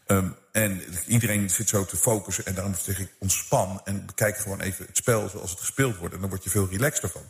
Um, 0.07 0.35
en 0.51 0.83
iedereen 1.07 1.49
zit 1.49 1.69
zo 1.69 1.85
te 1.85 1.97
focussen 1.97 2.45
en 2.45 2.53
daarom 2.53 2.75
zeg 2.75 2.99
ik 2.99 3.15
ontspan... 3.19 3.81
en 3.83 4.05
bekijk 4.05 4.37
gewoon 4.37 4.61
even 4.61 4.85
het 4.85 4.97
spel 4.97 5.29
zoals 5.29 5.49
het 5.49 5.59
gespeeld 5.59 5.97
wordt... 5.97 6.13
en 6.13 6.21
dan 6.21 6.29
word 6.29 6.43
je 6.43 6.49
veel 6.49 6.67
relaxter 6.69 7.09
van. 7.09 7.21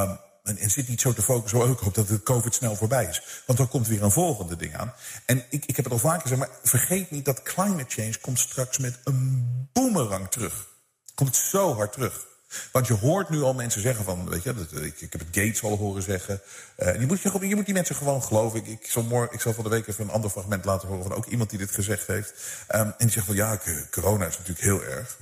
Um, 0.00 0.18
en, 0.42 0.70
zit 0.70 0.88
niet 0.88 1.00
zo 1.00 1.12
te 1.12 1.22
focussen. 1.22 1.70
Ik 1.70 1.78
hoop 1.78 1.94
dat 1.94 2.08
de 2.08 2.22
COVID 2.22 2.54
snel 2.54 2.76
voorbij 2.76 3.04
is. 3.04 3.22
Want 3.46 3.58
dan 3.58 3.68
komt 3.68 3.86
weer 3.86 4.02
een 4.02 4.10
volgende 4.10 4.56
ding 4.56 4.76
aan. 4.76 4.94
En 5.26 5.44
ik, 5.50 5.64
ik 5.64 5.76
heb 5.76 5.84
het 5.84 5.94
al 5.94 6.00
vaker 6.00 6.22
gezegd, 6.22 6.40
maar 6.40 6.58
vergeet 6.62 7.10
niet 7.10 7.24
dat 7.24 7.42
climate 7.42 7.94
change 7.94 8.18
komt 8.20 8.38
straks 8.38 8.78
met 8.78 8.98
een 9.04 9.68
boemerang 9.72 10.30
terug. 10.30 10.66
Komt 11.14 11.36
zo 11.36 11.74
hard 11.74 11.92
terug. 11.92 12.30
Want 12.72 12.86
je 12.86 12.94
hoort 12.94 13.28
nu 13.28 13.42
al 13.42 13.54
mensen 13.54 13.82
zeggen 13.82 14.04
van, 14.04 14.28
weet 14.28 14.42
je, 14.42 14.54
dat, 14.54 14.72
ik, 14.72 15.00
ik 15.00 15.12
heb 15.12 15.20
het 15.20 15.28
Gates 15.30 15.62
al 15.62 15.76
horen 15.76 16.02
zeggen. 16.02 16.40
Uh, 16.78 17.00
je, 17.00 17.06
moet, 17.06 17.20
je, 17.20 17.48
je 17.48 17.54
moet 17.54 17.64
die 17.64 17.74
mensen 17.74 17.96
gewoon 17.96 18.22
geloven. 18.22 18.58
Ik, 18.58 18.66
ik, 18.66 18.90
zal 18.90 19.02
morgen, 19.02 19.34
ik 19.34 19.40
zal 19.40 19.52
van 19.52 19.64
de 19.64 19.70
week 19.70 19.86
even 19.86 20.04
een 20.04 20.10
ander 20.10 20.30
fragment 20.30 20.64
laten 20.64 20.88
horen 20.88 21.02
van 21.02 21.14
ook 21.14 21.26
iemand 21.26 21.50
die 21.50 21.58
dit 21.58 21.70
gezegd 21.70 22.06
heeft. 22.06 22.32
Um, 22.74 22.80
en 22.80 22.94
die 22.98 23.10
zegt 23.10 23.26
van, 23.26 23.34
ja, 23.34 23.60
corona 23.90 24.26
is 24.26 24.38
natuurlijk 24.38 24.64
heel 24.64 24.84
erg. 24.84 25.16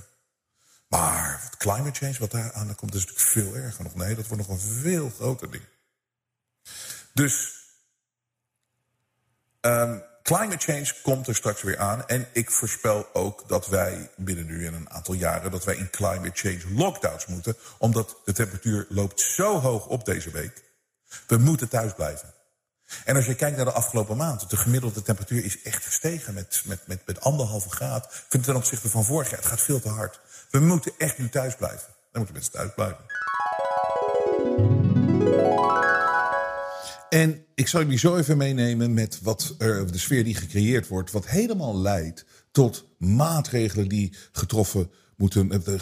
Maar 0.91 1.49
climate 1.57 1.99
change, 1.99 2.19
wat 2.19 2.31
daar 2.31 2.53
aan 2.53 2.75
komt, 2.75 2.93
is 2.93 3.05
natuurlijk 3.05 3.29
veel 3.29 3.55
erger 3.55 3.83
nog. 3.83 3.95
Nee, 3.95 4.15
dat 4.15 4.27
wordt 4.27 4.47
nog 4.47 4.57
een 4.57 4.81
veel 4.81 5.09
groter 5.09 5.51
ding. 5.51 5.63
Dus 7.13 7.53
um, 9.61 10.03
climate 10.23 10.57
change 10.57 10.93
komt 11.01 11.27
er 11.27 11.35
straks 11.35 11.61
weer 11.61 11.77
aan. 11.77 12.07
En 12.07 12.27
ik 12.33 12.51
voorspel 12.51 13.13
ook 13.13 13.47
dat 13.47 13.67
wij 13.67 14.09
binnen 14.17 14.45
nu 14.45 14.65
in 14.65 14.73
een 14.73 14.89
aantal 14.89 15.13
jaren... 15.13 15.51
dat 15.51 15.63
wij 15.63 15.75
in 15.75 15.89
climate 15.89 16.31
change 16.33 16.73
lockdowns 16.73 17.25
moeten. 17.25 17.55
Omdat 17.77 18.17
de 18.25 18.33
temperatuur 18.33 18.85
loopt 18.89 19.19
zo 19.19 19.59
hoog 19.59 19.87
op 19.87 20.05
deze 20.05 20.31
week. 20.31 20.63
We 21.27 21.37
moeten 21.37 21.67
thuis 21.67 21.93
blijven. 21.93 22.33
En 23.05 23.15
als 23.15 23.25
je 23.25 23.35
kijkt 23.35 23.55
naar 23.55 23.65
de 23.65 23.71
afgelopen 23.71 24.17
maand, 24.17 24.49
de 24.49 24.57
gemiddelde 24.57 25.01
temperatuur 25.01 25.45
is 25.45 25.61
echt 25.61 25.85
gestegen 25.85 26.33
met, 26.33 26.61
met, 26.65 26.87
met, 26.87 27.05
met 27.05 27.21
anderhalve 27.21 27.69
graad. 27.69 28.23
Ten 28.29 28.55
opzichte 28.55 28.89
van 28.89 29.05
vorig 29.05 29.29
jaar, 29.29 29.39
het 29.39 29.47
gaat 29.47 29.61
veel 29.61 29.79
te 29.79 29.89
hard. 29.89 30.19
We 30.51 30.59
moeten 30.59 30.91
echt 30.97 31.17
nu 31.17 31.29
thuis 31.29 31.55
blijven. 31.55 31.87
Dan 32.11 32.21
moeten 32.21 32.33
mensen 32.33 32.51
thuis 32.53 32.73
blijven. 32.75 33.05
En 37.09 37.45
ik 37.55 37.67
zal 37.67 37.81
jullie 37.81 37.97
zo 37.97 38.15
even 38.15 38.37
meenemen 38.37 38.93
met 38.93 39.19
wat 39.21 39.55
de 39.57 39.97
sfeer 39.97 40.23
die 40.23 40.35
gecreëerd 40.35 40.87
wordt, 40.87 41.11
wat 41.11 41.27
helemaal 41.27 41.77
leidt 41.81 42.25
tot 42.51 42.87
maatregelen 42.97 43.87
die 43.87 44.15
getroffen 44.31 44.91
moeten 45.15 45.63
uh, 45.67 45.75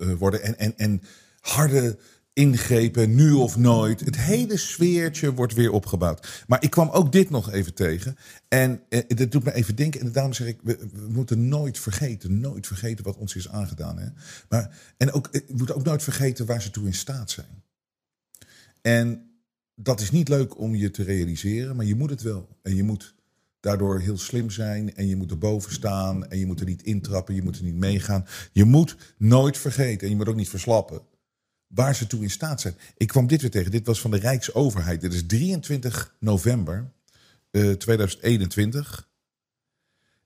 uh, 0.00 0.14
worden. 0.18 0.42
En, 0.42 0.58
en, 0.58 0.76
en 0.76 1.02
harde 1.40 1.98
ingrepen, 2.32 3.14
nu 3.14 3.32
of 3.32 3.56
nooit. 3.56 4.00
Het 4.00 4.16
hele 4.16 4.56
sfeertje 4.56 5.34
wordt 5.34 5.54
weer 5.54 5.72
opgebouwd. 5.72 6.44
Maar 6.46 6.62
ik 6.62 6.70
kwam 6.70 6.88
ook 6.88 7.12
dit 7.12 7.30
nog 7.30 7.52
even 7.52 7.74
tegen. 7.74 8.16
En 8.48 8.82
eh, 8.88 9.00
dat 9.08 9.32
doet 9.32 9.44
me 9.44 9.52
even 9.52 9.76
denken. 9.76 10.00
En 10.00 10.12
daarom 10.12 10.32
zeg 10.32 10.46
ik, 10.46 10.58
we, 10.62 10.88
moeten 11.08 11.48
nooit 11.48 11.78
vergeten, 11.78 12.40
nooit 12.40 12.66
vergeten 12.66 13.04
wat 13.04 13.16
ons 13.16 13.36
is 13.36 13.48
aangedaan. 13.48 13.98
Hè? 13.98 14.08
Maar, 14.48 14.78
en 14.96 15.12
ook, 15.12 15.26
eh, 15.26 15.40
we 15.46 15.54
moeten 15.56 15.74
ook 15.74 15.84
nooit 15.84 16.02
vergeten 16.02 16.46
waar 16.46 16.62
ze 16.62 16.70
toe 16.70 16.86
in 16.86 16.94
staat 16.94 17.30
zijn. 17.30 17.62
En 18.82 19.30
dat 19.74 20.00
is 20.00 20.10
niet 20.10 20.28
leuk 20.28 20.58
om 20.58 20.74
je 20.74 20.90
te 20.90 21.02
realiseren, 21.02 21.76
maar 21.76 21.86
je 21.86 21.94
moet 21.94 22.10
het 22.10 22.22
wel. 22.22 22.48
En 22.62 22.76
je 22.76 22.82
moet 22.82 23.14
daardoor 23.60 24.00
heel 24.00 24.18
slim 24.18 24.50
zijn 24.50 24.94
en 24.94 25.06
je 25.06 25.16
moet 25.16 25.30
erboven 25.30 25.72
staan 25.72 26.28
en 26.28 26.38
je 26.38 26.46
moet 26.46 26.60
er 26.60 26.66
niet 26.66 26.82
intrappen, 26.82 27.34
je 27.34 27.42
moet 27.42 27.58
er 27.58 27.64
niet 27.64 27.74
meegaan. 27.74 28.26
Je 28.52 28.64
moet 28.64 28.96
nooit 29.18 29.58
vergeten 29.58 30.00
en 30.00 30.08
je 30.08 30.16
moet 30.16 30.28
ook 30.28 30.36
niet 30.36 30.48
verslappen 30.48 31.02
waar 31.74 31.94
ze 31.94 32.06
toe 32.06 32.22
in 32.22 32.30
staat 32.30 32.60
zijn. 32.60 32.74
Ik 32.96 33.06
kwam 33.06 33.26
dit 33.26 33.40
weer 33.40 33.50
tegen. 33.50 33.70
Dit 33.70 33.86
was 33.86 34.00
van 34.00 34.10
de 34.10 34.18
Rijksoverheid. 34.18 35.00
Dit 35.00 35.12
is 35.12 35.26
23 35.26 36.14
november 36.18 36.90
uh, 37.50 37.72
2021. 37.72 39.08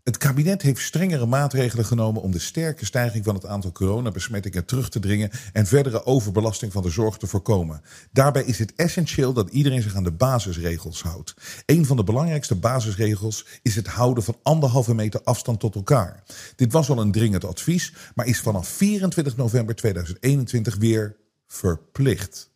Het 0.03 0.19
kabinet 0.19 0.63
heeft 0.63 0.81
strengere 0.81 1.27
maatregelen 1.27 1.85
genomen 1.85 2.23
om 2.23 2.31
de 2.31 2.39
sterke 2.39 2.85
stijging 2.85 3.25
van 3.25 3.35
het 3.35 3.47
aantal 3.47 3.73
coronabesmettingen 3.73 4.65
terug 4.65 4.89
te 4.89 5.01
dringen 5.01 5.31
en 5.53 5.67
verdere 5.67 6.05
overbelasting 6.05 6.73
van 6.73 6.83
de 6.83 6.91
zorg 6.91 7.17
te 7.17 7.27
voorkomen. 7.27 7.83
Daarbij 8.13 8.45
is 8.45 8.59
het 8.59 8.75
essentieel 8.75 9.33
dat 9.33 9.51
iedereen 9.51 9.83
zich 9.83 9.95
aan 9.95 10.05
de 10.05 10.13
basisregels 10.13 11.03
houdt. 11.03 11.35
Een 11.67 11.87
van 11.87 11.97
de 11.97 12.05
belangrijkste 12.05 12.55
basisregels 12.55 13.47
is 13.63 13.77
het 13.77 13.87
houden 13.87 14.25
van 14.25 14.39
anderhalve 14.43 14.95
meter 14.95 15.23
afstand 15.23 15.61
tot 15.61 15.75
elkaar. 15.75 16.23
Dit 16.57 16.73
was 16.73 16.91
al 16.91 17.01
een 17.01 17.13
dringend 17.13 17.45
advies, 17.45 17.93
maar 18.15 18.27
is 18.27 18.41
vanaf 18.41 18.69
24 18.69 19.37
november 19.37 19.75
2021 19.75 20.77
weer 20.77 21.17
verplicht. 21.55 22.53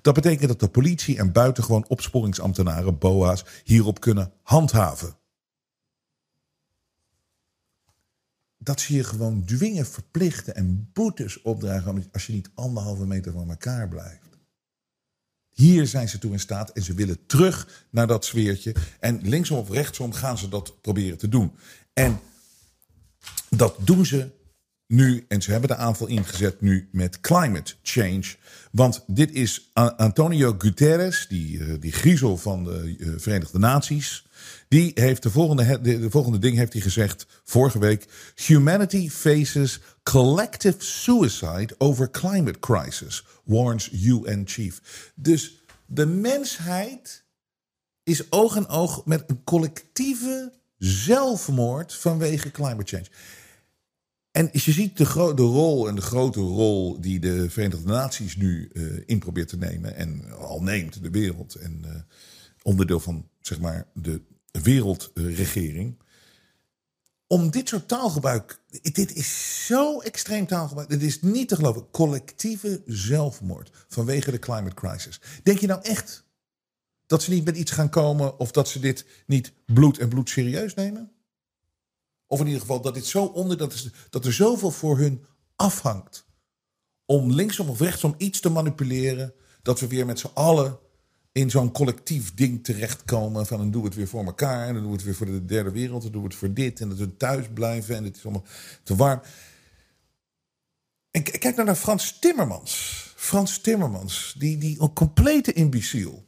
Dat 0.00 0.14
betekent 0.14 0.48
dat 0.48 0.60
de 0.60 0.68
politie 0.68 1.18
en 1.18 1.32
buitengewoon 1.32 1.88
opsporingsambtenaren, 1.88 2.98
BOA's, 2.98 3.44
hierop 3.64 4.00
kunnen 4.00 4.32
handhaven. 4.42 5.16
Dat 8.58 8.80
ze 8.80 8.94
je 8.94 9.04
gewoon 9.04 9.44
dwingen, 9.44 9.86
verplichten 9.86 10.54
en 10.54 10.90
boetes 10.92 11.42
opdragen 11.42 12.08
als 12.12 12.26
je 12.26 12.32
niet 12.32 12.50
anderhalve 12.54 13.06
meter 13.06 13.32
van 13.32 13.50
elkaar 13.50 13.88
blijft. 13.88 14.26
Hier 15.50 15.86
zijn 15.86 16.08
ze 16.08 16.18
toe 16.18 16.32
in 16.32 16.40
staat 16.40 16.70
en 16.70 16.82
ze 16.82 16.94
willen 16.94 17.26
terug 17.26 17.86
naar 17.90 18.06
dat 18.06 18.24
sfeertje. 18.24 18.74
En 19.00 19.20
linksom 19.22 19.58
of 19.58 19.70
rechtsom 19.70 20.12
gaan 20.12 20.38
ze 20.38 20.48
dat 20.48 20.80
proberen 20.80 21.18
te 21.18 21.28
doen. 21.28 21.52
En 21.92 22.20
dat 23.50 23.76
doen 23.80 24.06
ze 24.06 24.37
nu, 24.88 25.24
en 25.28 25.42
ze 25.42 25.50
hebben 25.50 25.68
de 25.68 25.76
aanval 25.76 26.06
ingezet 26.06 26.60
nu 26.60 26.88
met 26.92 27.20
climate 27.20 27.74
change. 27.82 28.24
Want 28.72 29.04
dit 29.06 29.32
is 29.32 29.70
Antonio 29.96 30.54
Guterres, 30.58 31.26
die, 31.28 31.64
eh, 31.64 31.80
die 31.80 31.92
griezel 31.92 32.36
van 32.36 32.64
de 32.64 32.96
eh, 32.98 33.08
Verenigde 33.16 33.58
Naties. 33.58 34.26
Die 34.68 34.90
heeft 34.94 35.22
de 35.22 35.30
volgende, 35.30 35.80
de, 35.80 36.10
volgende 36.10 36.38
ding 36.38 36.56
heeft 36.56 36.72
hij 36.72 36.82
gezegd 36.82 37.26
vorige 37.44 37.78
week. 37.78 38.06
Humanity 38.34 39.10
faces 39.10 39.80
collective 40.02 40.76
suicide 40.78 41.74
over 41.78 42.10
climate 42.10 42.58
crisis, 42.58 43.24
warns 43.44 43.90
UN 43.92 44.42
chief. 44.44 44.80
Dus 45.14 45.64
de 45.86 46.06
mensheid 46.06 47.24
is 48.02 48.32
oog 48.32 48.56
in 48.56 48.68
oog 48.68 49.04
met 49.04 49.24
een 49.26 49.44
collectieve 49.44 50.52
zelfmoord 50.78 51.94
vanwege 51.94 52.50
climate 52.50 52.96
change. 52.96 53.06
En 54.38 54.48
je 54.52 54.72
ziet 54.72 54.96
de, 54.96 55.04
rol 55.34 55.88
en 55.88 55.94
de 55.94 56.00
grote 56.00 56.40
rol 56.40 57.00
die 57.00 57.20
de 57.20 57.50
Verenigde 57.50 57.86
Naties 57.86 58.36
nu 58.36 58.70
uh, 58.72 59.02
in 59.06 59.18
probeert 59.18 59.48
te 59.48 59.56
nemen. 59.56 59.96
En 59.96 60.32
al 60.36 60.62
neemt 60.62 61.02
de 61.02 61.10
wereld. 61.10 61.54
En 61.54 61.82
uh, 61.84 61.90
onderdeel 62.62 63.00
van 63.00 63.28
zeg 63.40 63.60
maar 63.60 63.86
de 63.94 64.22
wereldregering. 64.50 65.98
Om 67.26 67.50
dit 67.50 67.68
soort 67.68 67.88
taalgebruik. 67.88 68.60
Dit 68.82 69.14
is 69.14 69.64
zo 69.66 70.00
extreem 70.00 70.46
taalgebruik. 70.46 70.88
Dit 70.88 71.02
is 71.02 71.20
niet 71.20 71.48
te 71.48 71.56
geloven. 71.56 71.90
Collectieve 71.90 72.82
zelfmoord 72.86 73.70
vanwege 73.88 74.30
de 74.30 74.38
climate 74.38 74.74
crisis. 74.74 75.20
Denk 75.42 75.58
je 75.58 75.66
nou 75.66 75.82
echt 75.82 76.24
dat 77.06 77.22
ze 77.22 77.30
niet 77.30 77.44
met 77.44 77.56
iets 77.56 77.70
gaan 77.70 77.90
komen. 77.90 78.38
of 78.38 78.50
dat 78.50 78.68
ze 78.68 78.80
dit 78.80 79.06
niet 79.26 79.52
bloed 79.66 79.98
en 79.98 80.08
bloed 80.08 80.28
serieus 80.30 80.74
nemen? 80.74 81.12
Of 82.28 82.40
in 82.40 82.46
ieder 82.46 82.60
geval 82.60 82.80
dat 82.80 82.94
dit 82.94 83.06
zo 83.06 83.24
onder, 83.24 83.56
dat, 83.56 83.72
is, 83.72 83.90
dat 84.10 84.24
er 84.24 84.32
zoveel 84.32 84.70
voor 84.70 84.98
hun 84.98 85.24
afhangt. 85.56 86.26
Om 87.04 87.32
linksom 87.32 87.68
of 87.68 87.80
rechtsom 87.80 88.14
iets 88.18 88.40
te 88.40 88.48
manipuleren. 88.48 89.32
Dat 89.62 89.80
we 89.80 89.86
weer 89.86 90.06
met 90.06 90.18
z'n 90.18 90.30
allen 90.34 90.78
in 91.32 91.50
zo'n 91.50 91.72
collectief 91.72 92.34
ding 92.34 92.64
terechtkomen. 92.64 93.46
Van 93.46 93.58
dan 93.58 93.70
doen 93.70 93.80
we 93.80 93.86
het 93.86 93.96
weer 93.96 94.08
voor 94.08 94.24
elkaar. 94.24 94.66
En 94.66 94.72
dan 94.72 94.82
doen 94.82 94.90
we 94.90 94.96
het 94.96 95.04
weer 95.04 95.14
voor 95.14 95.26
de 95.26 95.44
derde 95.44 95.70
wereld. 95.70 96.02
Dan 96.02 96.12
doen 96.12 96.22
we 96.22 96.28
het 96.28 96.36
voor 96.36 96.52
dit. 96.52 96.80
En 96.80 96.88
dat 96.88 96.98
we 96.98 97.16
thuis 97.16 97.46
blijven. 97.54 97.96
En 97.96 98.04
het 98.04 98.16
is 98.16 98.24
allemaal 98.24 98.44
te 98.82 98.96
warm. 98.96 99.20
En 101.10 101.22
kijk 101.22 101.54
nou 101.54 101.64
naar 101.64 101.76
Frans 101.76 102.18
Timmermans. 102.18 103.04
Frans 103.16 103.58
Timmermans. 103.58 104.34
Die, 104.38 104.58
die 104.58 104.80
een 104.80 104.92
complete 104.92 105.52
imbeciel. 105.52 106.26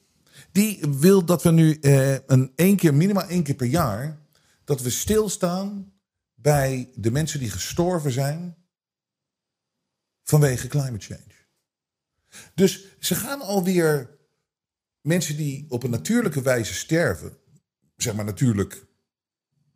Die 0.53 0.81
wil 0.99 1.25
dat 1.25 1.43
we 1.43 1.51
nu 1.51 1.79
eh, 1.81 2.15
een 2.27 2.53
één 2.55 2.77
keer, 2.77 2.95
minimaal 2.95 3.29
één 3.29 3.43
keer 3.43 3.55
per 3.55 3.67
jaar 3.67 4.19
dat 4.65 4.81
we 4.81 4.91
stilstaan 4.91 5.90
bij 6.43 6.91
de 6.95 7.11
mensen 7.11 7.39
die 7.39 7.51
gestorven 7.51 8.13
zijn 8.13 8.57
vanwege 10.23 10.69
climate 10.69 11.07
change. 11.07 11.39
Dus 12.55 12.87
ze 12.99 13.15
gaan 13.15 13.41
alweer 13.41 14.19
mensen 15.01 15.37
die 15.37 15.67
op 15.69 15.83
een 15.83 15.91
natuurlijke 15.91 16.43
wijze 16.43 16.75
sterven, 16.75 17.37
zeg 17.97 18.15
maar 18.15 18.25
natuurlijk 18.25 18.89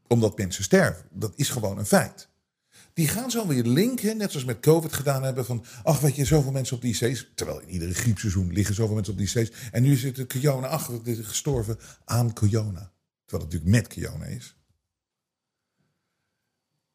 omdat 0.07 0.39
mensen 0.39 0.65
sterven, 0.65 1.09
dat 1.11 1.33
is 1.37 1.49
gewoon 1.49 1.79
een 1.79 1.87
feit. 1.87 2.29
Die 2.93 3.09
gaan 3.09 3.31
zo 3.31 3.47
weer 3.47 3.65
linken, 3.65 4.17
net 4.17 4.31
zoals 4.31 4.47
met 4.47 4.61
COVID 4.61 4.93
gedaan 4.93 5.23
hebben, 5.23 5.45
van 5.45 5.65
ach 5.83 6.01
weet 6.01 6.17
je, 6.17 6.25
zoveel 6.25 6.53
mensen 6.53 6.77
op 6.77 6.83
die 6.83 6.95
IC's, 6.95 7.31
terwijl 7.35 7.61
in 7.61 7.69
iedere 7.69 7.95
griepseizoen 7.95 8.53
liggen 8.53 8.75
zoveel 8.75 8.95
mensen 8.95 9.13
op 9.13 9.19
die 9.19 9.29
IC's, 9.35 9.51
en 9.71 9.83
nu 9.83 9.97
zit 9.97 10.17
de 10.17 10.27
corona, 10.27 10.81
is 11.05 11.19
gestorven 11.27 11.79
aan 12.05 12.33
corona. 12.33 12.93
Terwijl 13.25 13.51
het 13.51 13.53
natuurlijk 13.53 13.71
met 13.71 13.95
corona 13.95 14.25
is. 14.25 14.57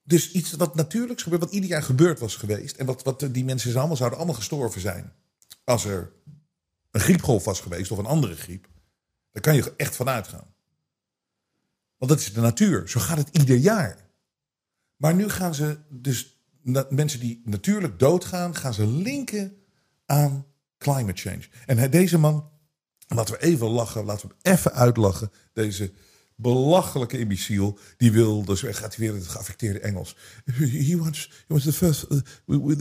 Dus 0.09 0.31
iets 0.31 0.51
wat 0.51 0.75
natuurlijks 0.75 1.23
gebeurt, 1.23 1.41
wat 1.41 1.53
ieder 1.53 1.69
jaar 1.69 1.83
gebeurd 1.83 2.19
was 2.19 2.35
geweest. 2.35 2.75
En 2.75 2.85
wat, 2.85 3.03
wat 3.03 3.27
die 3.31 3.43
mensen 3.43 3.75
allemaal 3.75 3.95
zouden 3.95 4.17
allemaal 4.17 4.37
gestorven 4.37 4.81
zijn. 4.81 5.13
Als 5.63 5.85
er 5.85 6.11
een 6.91 7.01
griepgolf 7.01 7.43
was 7.43 7.59
geweest 7.59 7.91
of 7.91 7.97
een 7.97 8.05
andere 8.05 8.35
griep. 8.35 8.67
Daar 9.31 9.41
kan 9.41 9.55
je 9.55 9.73
echt 9.77 9.95
van 9.95 10.09
uitgaan. 10.09 10.53
Want 11.97 12.11
dat 12.11 12.19
is 12.19 12.33
de 12.33 12.41
natuur. 12.41 12.89
Zo 12.89 12.99
gaat 12.99 13.17
het 13.17 13.37
ieder 13.37 13.57
jaar. 13.57 13.97
Maar 14.95 15.15
nu 15.15 15.29
gaan 15.29 15.55
ze 15.55 15.77
dus 15.89 16.43
mensen 16.89 17.19
die 17.19 17.41
natuurlijk 17.45 17.99
doodgaan, 17.99 18.55
gaan 18.55 18.73
ze 18.73 18.87
linken 18.87 19.57
aan 20.05 20.45
climate 20.77 21.21
change. 21.21 21.47
En 21.65 21.91
deze 21.91 22.17
man, 22.17 22.49
laten 23.07 23.33
we 23.33 23.41
even 23.41 23.67
lachen, 23.67 24.05
laten 24.05 24.27
we 24.27 24.35
hem 24.41 24.53
even 24.55 24.73
uitlachen. 24.73 25.31
Deze 25.53 25.91
belachelijke 26.41 27.19
imbeciel. 27.19 27.77
Die 27.97 28.11
wil, 28.11 28.45
dus 28.45 28.61
gaat 28.61 28.95
weer 28.95 29.13
het 29.13 29.27
geaffecteerde 29.27 29.79
Engels. 29.79 30.15
He 30.45 30.97
wants, 30.97 31.29
he 31.29 31.45
wants 31.47 31.65
the 31.65 31.73
first. 31.73 32.11
Uh, 32.11 32.19
we, 32.45 32.59
we, 32.59 32.75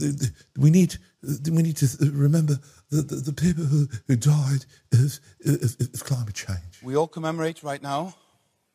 we, 0.53 0.69
need, 0.69 0.99
uh, 1.21 1.35
we 1.43 1.61
need 1.61 1.77
to 1.77 1.87
remember 1.99 2.59
the, 2.89 3.05
the, 3.05 3.21
the 3.21 3.33
people 3.33 3.63
who, 3.63 3.87
who 4.05 4.17
died 4.17 4.65
of, 4.89 5.19
of, 5.45 5.75
of 5.93 6.03
climate 6.03 6.35
change. 6.35 6.81
We 6.81 6.95
all 6.95 7.07
commemorate 7.07 7.63
right 7.63 7.81
now 7.81 8.13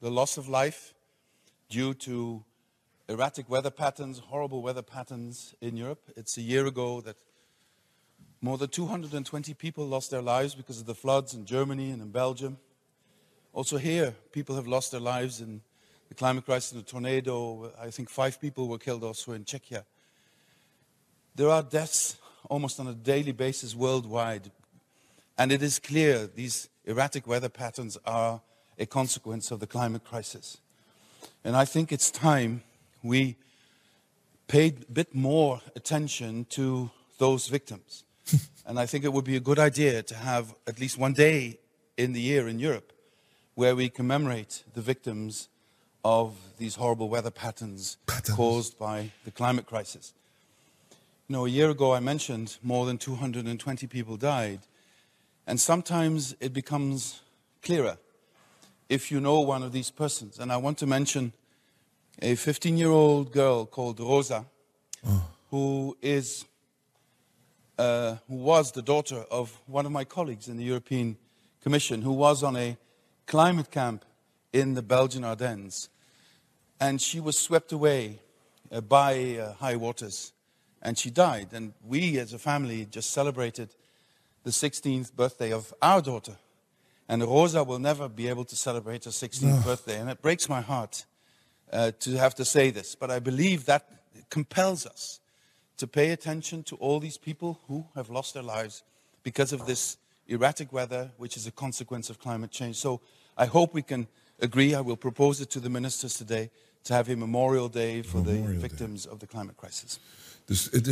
the 0.01 0.11
loss 0.11 0.37
of 0.37 0.49
life 0.49 0.95
due 1.69 1.95
to 1.95 2.45
erratic 3.09 3.49
weather 3.49 3.71
patterns, 3.71 4.19
horrible 4.19 4.61
weather 4.63 4.83
patterns 4.83 5.55
in 5.61 5.77
Europe. 5.77 6.13
It's 6.17 6.37
a 6.37 6.43
year 6.43 6.67
ago 6.67 7.01
that 7.01 7.17
more 8.41 8.59
than 8.59 8.69
220 8.69 9.55
people 9.55 9.87
lost 9.87 10.11
their 10.11 10.23
lives 10.23 10.55
because 10.55 10.79
of 10.79 10.87
the 10.87 10.95
floods 10.95 11.33
in 11.33 11.47
Germany 11.47 11.91
and 11.91 12.03
in 12.03 12.11
Belgium. 12.11 12.59
Also 13.55 13.77
here, 13.77 14.13
people 14.33 14.57
have 14.57 14.67
lost 14.67 14.91
their 14.91 15.01
lives 15.01 15.41
in 15.41 15.61
the 16.09 16.15
climate 16.15 16.45
crisis, 16.45 16.73
in 16.73 16.79
the 16.79 16.85
tornado. 16.85 17.73
I 17.81 17.89
think 17.91 18.11
five 18.11 18.41
people 18.41 18.67
were 18.67 18.79
killed 18.79 19.05
also 19.05 19.31
in 19.31 19.45
Czechia. 19.45 19.85
There 21.37 21.49
are 21.49 21.63
deaths 21.63 22.17
almost 22.51 22.81
on 22.81 22.89
a 22.89 22.95
daily 22.95 23.31
basis 23.31 23.73
worldwide. 23.77 24.51
And 25.39 25.53
it 25.53 25.63
is 25.63 25.79
clear 25.79 26.27
these 26.27 26.69
erratic 26.85 27.29
weather 27.29 27.49
patterns 27.49 27.97
are 28.05 28.41
a 28.77 28.87
consequence 28.87 29.53
of 29.53 29.61
the 29.61 29.69
climate 29.69 30.03
crisis. 30.03 30.59
And 31.45 31.55
I 31.55 31.65
think 31.65 31.93
it's 31.93 32.11
time 32.11 32.65
we 33.05 33.37
paid 34.49 34.87
a 34.89 34.93
bit 34.93 35.15
more 35.15 35.61
attention 35.77 36.47
to 36.51 36.91
those 37.19 37.47
victims. 37.47 38.03
and 38.67 38.81
I 38.81 38.87
think 38.87 39.05
it 39.05 39.13
would 39.13 39.25
be 39.25 39.37
a 39.37 39.41
good 39.41 39.61
idea 39.61 40.03
to 40.03 40.15
have 40.17 40.57
at 40.67 40.81
least 40.81 40.99
one 40.99 41.13
day 41.13 41.61
in 41.97 42.15
the 42.15 42.21
year 42.21 42.49
in 42.49 42.59
Europe 42.59 42.94
where 43.55 43.77
we 43.77 43.89
commemorate 43.89 44.65
the 44.75 44.81
victims 44.81 45.49
of 46.05 46.37
these 46.59 46.75
horrible 46.75 47.09
weather 47.09 47.31
patterns, 47.31 47.97
patterns, 48.07 48.37
caused 48.37 48.79
by 48.79 49.11
the 49.25 49.31
climate 49.31 49.67
crisis. 49.67 50.13
You 51.29 51.35
know, 51.35 51.47
a 51.47 51.49
year 51.49 51.71
ago 51.71 51.95
I 51.95 52.01
mentioned 52.01 52.59
more 52.63 52.85
than 52.85 52.99
220 52.99 53.87
people 53.87 54.17
died, 54.17 54.61
and 55.47 55.61
sometimes 55.61 56.37
it 56.41 56.53
becomes 56.53 57.23
clearer 57.63 57.97
if 58.89 59.11
you 59.11 59.21
know 59.21 59.41
one 59.41 59.63
of 59.63 59.73
these 59.73 59.91
persons. 59.91 60.39
And 60.39 60.53
I 60.53 60.57
want 60.59 60.79
to 60.79 60.87
mention 60.87 61.33
a 62.21 62.35
15 62.35 62.77
year 62.77 62.91
old 62.91 63.33
girl 63.33 63.65
called 63.65 63.99
Rosa, 64.01 64.45
oh. 65.07 65.27
who 65.51 65.97
is 66.03 66.45
uh, 67.79 68.17
who 68.29 68.37
was 68.37 68.73
the 68.73 68.83
daughter 68.83 69.25
of 69.31 69.59
one 69.67 69.87
of 69.87 69.93
my 69.93 70.05
colleagues 70.05 70.49
in 70.49 70.57
the 70.57 70.65
European 70.65 71.17
Commission, 71.61 72.03
who 72.03 72.13
was 72.13 72.43
on 72.43 72.57
a 72.57 72.77
climate 73.27 73.71
camp 73.71 74.05
in 74.53 74.75
the 74.75 74.83
Belgian 74.83 75.25
Ardennes. 75.25 75.89
And 76.81 77.01
she 77.01 77.21
was 77.21 77.39
swept 77.39 77.73
away 77.73 78.21
uh, 78.71 78.81
by 78.81 79.39
uh, 79.39 79.55
high 79.55 79.77
waters 79.77 80.33
and 80.85 80.99
she 80.99 81.11
died. 81.11 81.49
And 81.53 81.73
we 81.85 82.19
as 82.19 82.33
a 82.33 82.39
family 82.39 82.85
just 82.85 83.11
celebrated 83.11 83.75
the 84.45 84.51
16th 84.51 85.15
birthday 85.15 85.53
of 85.53 85.73
our 85.81 86.03
daughter. 86.03 86.37
And 87.09 87.23
Rosa 87.23 87.65
will 87.65 87.79
never 87.79 88.09
be 88.09 88.29
able 88.29 88.45
to 88.45 88.57
celebrate 88.57 89.05
her 89.05 89.11
16th 89.11 89.65
birthday. 89.65 89.99
And 89.99 90.11
it 90.11 90.23
breaks 90.23 90.49
my 90.49 90.61
heart 90.61 91.07
uh, 91.73 91.93
to 92.01 92.17
have 92.17 92.35
to 92.37 92.45
say 92.45 92.71
this. 92.71 92.95
But 92.95 93.11
I 93.11 93.19
believe 93.19 93.65
that 93.67 93.89
compels 94.31 94.87
us 94.87 95.21
to 95.79 95.87
pay 95.87 96.11
attention 96.11 96.63
to 96.65 96.77
all 96.77 97.01
these 97.01 97.19
people 97.19 97.61
who 97.67 97.87
have 97.95 98.11
lost 98.11 98.35
their 98.35 98.43
lives 98.43 98.83
because 99.23 99.53
of 99.53 99.67
this 99.67 99.97
erratic 100.27 100.73
weather, 100.73 101.11
which 101.17 101.37
is 101.37 101.47
a 101.47 101.51
consequence 101.51 102.11
of 102.11 102.19
climate 102.19 102.53
change. 102.53 102.75
So 102.75 103.01
I 103.37 103.47
hope 103.47 103.75
we 103.75 103.83
can 103.83 104.09
agree. 104.39 104.75
I 104.75 104.81
will 104.81 104.97
propose 104.97 105.43
it 105.43 105.51
to 105.51 105.61
the 105.61 105.71
ministers 105.71 106.17
today 106.17 106.51
to 106.83 106.95
have 106.95 107.13
a 107.13 107.17
Memorial 107.17 107.71
Day 107.71 108.03
for 108.03 108.19
Memorial 108.19 108.47
the 108.47 108.53
Day. 108.53 108.61
victims 108.61 109.09
of 109.09 109.19
the 109.19 109.27
climate 109.27 109.57
crisis. 109.57 109.99
Dus, 110.45 110.69
het 110.71 110.85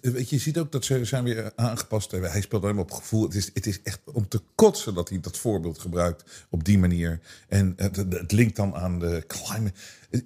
weet 0.00 0.30
je, 0.30 0.36
je 0.36 0.42
ziet 0.42 0.58
ook 0.58 0.72
dat 0.72 0.84
ze 0.84 1.04
zijn 1.04 1.24
weer 1.24 1.52
aangepast. 1.56 2.10
Hij 2.10 2.40
speelt 2.40 2.62
alleen 2.62 2.74
maar 2.74 2.84
op 2.84 2.90
gevoel. 2.90 3.22
Het 3.22 3.34
is, 3.34 3.50
het 3.54 3.66
is 3.66 3.82
echt 3.82 4.00
om 4.04 4.28
te 4.28 4.42
kotsen 4.54 4.94
dat 4.94 5.08
hij 5.08 5.20
dat 5.20 5.38
voorbeeld 5.38 5.78
gebruikt 5.78 6.46
op 6.50 6.64
die 6.64 6.78
manier. 6.78 7.20
En 7.48 7.72
het, 7.76 7.96
het 7.96 8.32
linkt 8.32 8.56
dan 8.56 8.74
aan 8.74 8.98
de 8.98 9.24
climate. 9.26 9.74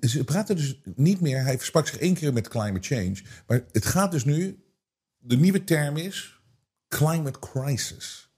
Ze 0.00 0.24
praten 0.24 0.56
dus 0.56 0.80
niet 0.94 1.20
meer. 1.20 1.42
Hij 1.42 1.58
sprak 1.58 1.86
zich 1.86 1.98
één 1.98 2.14
keer 2.14 2.32
met 2.32 2.48
climate 2.48 2.94
change. 2.94 3.16
Maar 3.46 3.64
het 3.72 3.86
gaat 3.86 4.10
dus 4.10 4.24
nu. 4.24 4.64
De 5.18 5.36
nieuwe 5.36 5.64
term 5.64 5.96
is 5.96 6.40
climate 6.88 7.38
crisis. 7.38 8.29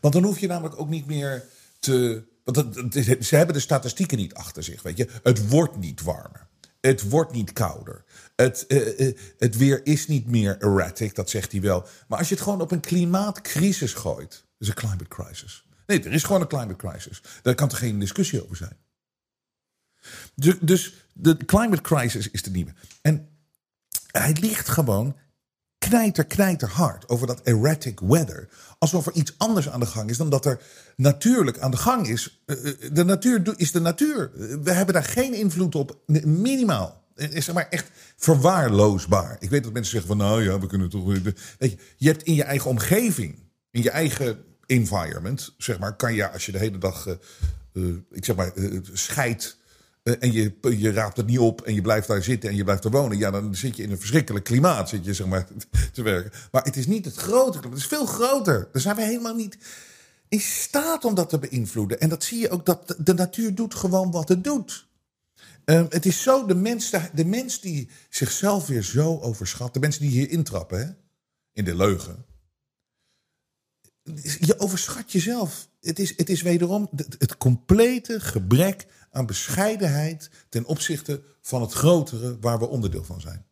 Want 0.00 0.14
dan 0.14 0.24
hoef 0.24 0.38
je 0.38 0.46
namelijk 0.46 0.80
ook 0.80 0.88
niet 0.88 1.06
meer 1.06 1.44
te. 1.78 2.22
Want 2.44 2.74
ze 3.20 3.36
hebben 3.36 3.54
de 3.54 3.60
statistieken 3.60 4.18
niet 4.18 4.34
achter 4.34 4.62
zich. 4.62 4.82
Weet 4.82 4.96
je, 4.96 5.08
het 5.22 5.48
wordt 5.48 5.76
niet 5.76 6.02
warmer. 6.02 6.46
Het 6.80 7.08
wordt 7.08 7.32
niet 7.32 7.52
kouder. 7.52 8.04
Het, 8.36 8.66
eh, 8.66 9.08
eh, 9.08 9.16
het 9.38 9.56
weer 9.56 9.86
is 9.86 10.06
niet 10.06 10.26
meer 10.26 10.58
erratic, 10.58 11.14
dat 11.14 11.30
zegt 11.30 11.52
hij 11.52 11.60
wel. 11.60 11.86
Maar 12.08 12.18
als 12.18 12.28
je 12.28 12.34
het 12.34 12.42
gewoon 12.42 12.60
op 12.60 12.70
een 12.70 12.80
klimaatcrisis 12.80 13.94
gooit, 13.94 14.44
is 14.58 14.68
een 14.68 14.74
climate 14.74 15.08
crisis. 15.08 15.64
Nee, 15.86 16.02
er 16.02 16.12
is 16.12 16.22
gewoon 16.22 16.40
een 16.40 16.48
climate 16.48 16.76
crisis. 16.76 17.22
Daar 17.42 17.54
kan 17.54 17.70
er 17.70 17.76
geen 17.76 17.98
discussie 17.98 18.44
over 18.44 18.56
zijn. 18.56 18.76
Dus, 20.34 20.54
dus 20.60 20.94
de 21.12 21.36
climate 21.36 21.82
crisis 21.82 22.30
is 22.30 22.42
de 22.42 22.50
nieuwe. 22.50 22.74
En 23.02 23.28
hij 24.06 24.36
ligt 24.40 24.68
gewoon 24.68 25.16
knijter, 25.88 26.24
knijter 26.24 26.68
hard 26.68 27.08
over 27.08 27.26
dat 27.26 27.40
erratic 27.40 28.00
weather. 28.00 28.48
Alsof 28.78 29.06
er 29.06 29.12
iets 29.12 29.34
anders 29.38 29.68
aan 29.68 29.80
de 29.80 29.86
gang 29.86 30.10
is 30.10 30.16
dan 30.16 30.30
dat 30.30 30.46
er 30.46 30.60
natuurlijk 30.96 31.58
aan 31.58 31.70
de 31.70 31.76
gang 31.76 32.08
is. 32.08 32.42
Eh, 32.46 32.68
eh, 32.68 32.74
De 32.92 33.04
natuur 33.04 33.54
is 33.56 33.72
de 33.72 33.80
natuur. 33.80 34.30
We 34.62 34.72
hebben 34.72 34.94
daar 34.94 35.04
geen 35.04 35.34
invloed 35.34 35.74
op, 35.74 35.98
minimaal. 36.24 37.04
Is 37.14 37.44
zeg 37.44 37.54
maar 37.54 37.68
echt 37.70 37.90
verwaarloosbaar. 38.16 39.36
Ik 39.38 39.50
weet 39.50 39.62
dat 39.62 39.72
mensen 39.72 39.92
zeggen 39.92 40.08
van 40.08 40.26
nou 40.26 40.44
ja, 40.44 40.60
we 40.60 40.66
kunnen 40.66 40.90
toch... 40.90 41.04
Weet 41.04 41.34
je, 41.58 41.76
je 41.96 42.08
hebt 42.08 42.22
in 42.22 42.34
je 42.34 42.44
eigen 42.44 42.70
omgeving, 42.70 43.38
in 43.70 43.82
je 43.82 43.90
eigen 43.90 44.38
environment, 44.66 45.54
zeg 45.58 45.78
maar, 45.78 45.96
kan 45.96 46.14
je 46.14 46.30
als 46.30 46.46
je 46.46 46.52
de 46.52 46.58
hele 46.58 46.78
dag, 46.78 47.06
eh, 47.06 47.82
ik 48.10 48.24
zeg 48.24 48.36
maar, 48.36 48.52
scheidt 48.92 49.56
en 50.14 50.32
je, 50.32 50.52
je 50.60 50.92
raapt 50.92 51.16
het 51.16 51.26
niet 51.26 51.38
op 51.38 51.60
en 51.60 51.74
je 51.74 51.80
blijft 51.80 52.08
daar 52.08 52.22
zitten 52.22 52.50
en 52.50 52.56
je 52.56 52.64
blijft 52.64 52.84
er 52.84 52.90
wonen. 52.90 53.18
Ja, 53.18 53.30
dan 53.30 53.54
zit 53.54 53.76
je 53.76 53.82
in 53.82 53.90
een 53.90 53.98
verschrikkelijk 53.98 54.44
klimaat 54.44 54.88
zit 54.88 55.04
je, 55.04 55.14
zeg 55.14 55.26
maar, 55.26 55.46
te 55.92 56.02
werken. 56.02 56.32
Maar 56.50 56.64
het 56.64 56.76
is 56.76 56.86
niet 56.86 57.04
het 57.04 57.14
grote. 57.14 57.58
Het 57.58 57.78
is 57.78 57.86
veel 57.86 58.06
groter. 58.06 58.68
Daar 58.72 58.82
zijn 58.82 58.96
we 58.96 59.02
helemaal 59.02 59.34
niet 59.34 59.58
in 60.28 60.40
staat 60.40 61.04
om 61.04 61.14
dat 61.14 61.28
te 61.28 61.38
beïnvloeden. 61.38 62.00
En 62.00 62.08
dat 62.08 62.24
zie 62.24 62.38
je 62.38 62.50
ook, 62.50 62.66
dat 62.66 62.96
de 62.98 63.14
natuur 63.14 63.54
doet 63.54 63.74
gewoon 63.74 64.10
wat 64.10 64.28
het 64.28 64.44
doet. 64.44 64.88
Eh, 65.64 65.84
het 65.88 66.06
is 66.06 66.22
zo, 66.22 66.46
de 66.46 66.54
mens, 66.54 66.90
de 67.12 67.24
mens 67.24 67.60
die 67.60 67.88
zichzelf 68.08 68.66
weer 68.66 68.82
zo 68.82 69.18
overschat, 69.18 69.74
de 69.74 69.80
mensen 69.80 70.00
die 70.00 70.10
hier 70.10 70.30
intrappen, 70.30 70.78
hè, 70.78 70.86
in 71.52 71.64
de 71.64 71.76
leugen. 71.76 72.24
Je 74.40 74.58
overschat 74.58 75.12
jezelf. 75.12 75.68
Het 75.80 75.98
is, 75.98 76.16
het 76.16 76.30
is 76.30 76.42
wederom 76.42 76.88
het, 76.96 77.16
het 77.18 77.36
complete 77.36 78.20
gebrek 78.20 78.86
aan 79.16 79.26
bescheidenheid 79.26 80.30
ten 80.48 80.64
opzichte 80.64 81.22
van 81.40 81.60
het 81.60 81.72
grotere 81.72 82.38
waar 82.40 82.58
we 82.58 82.66
onderdeel 82.66 83.04
van 83.04 83.20
zijn. 83.20 83.46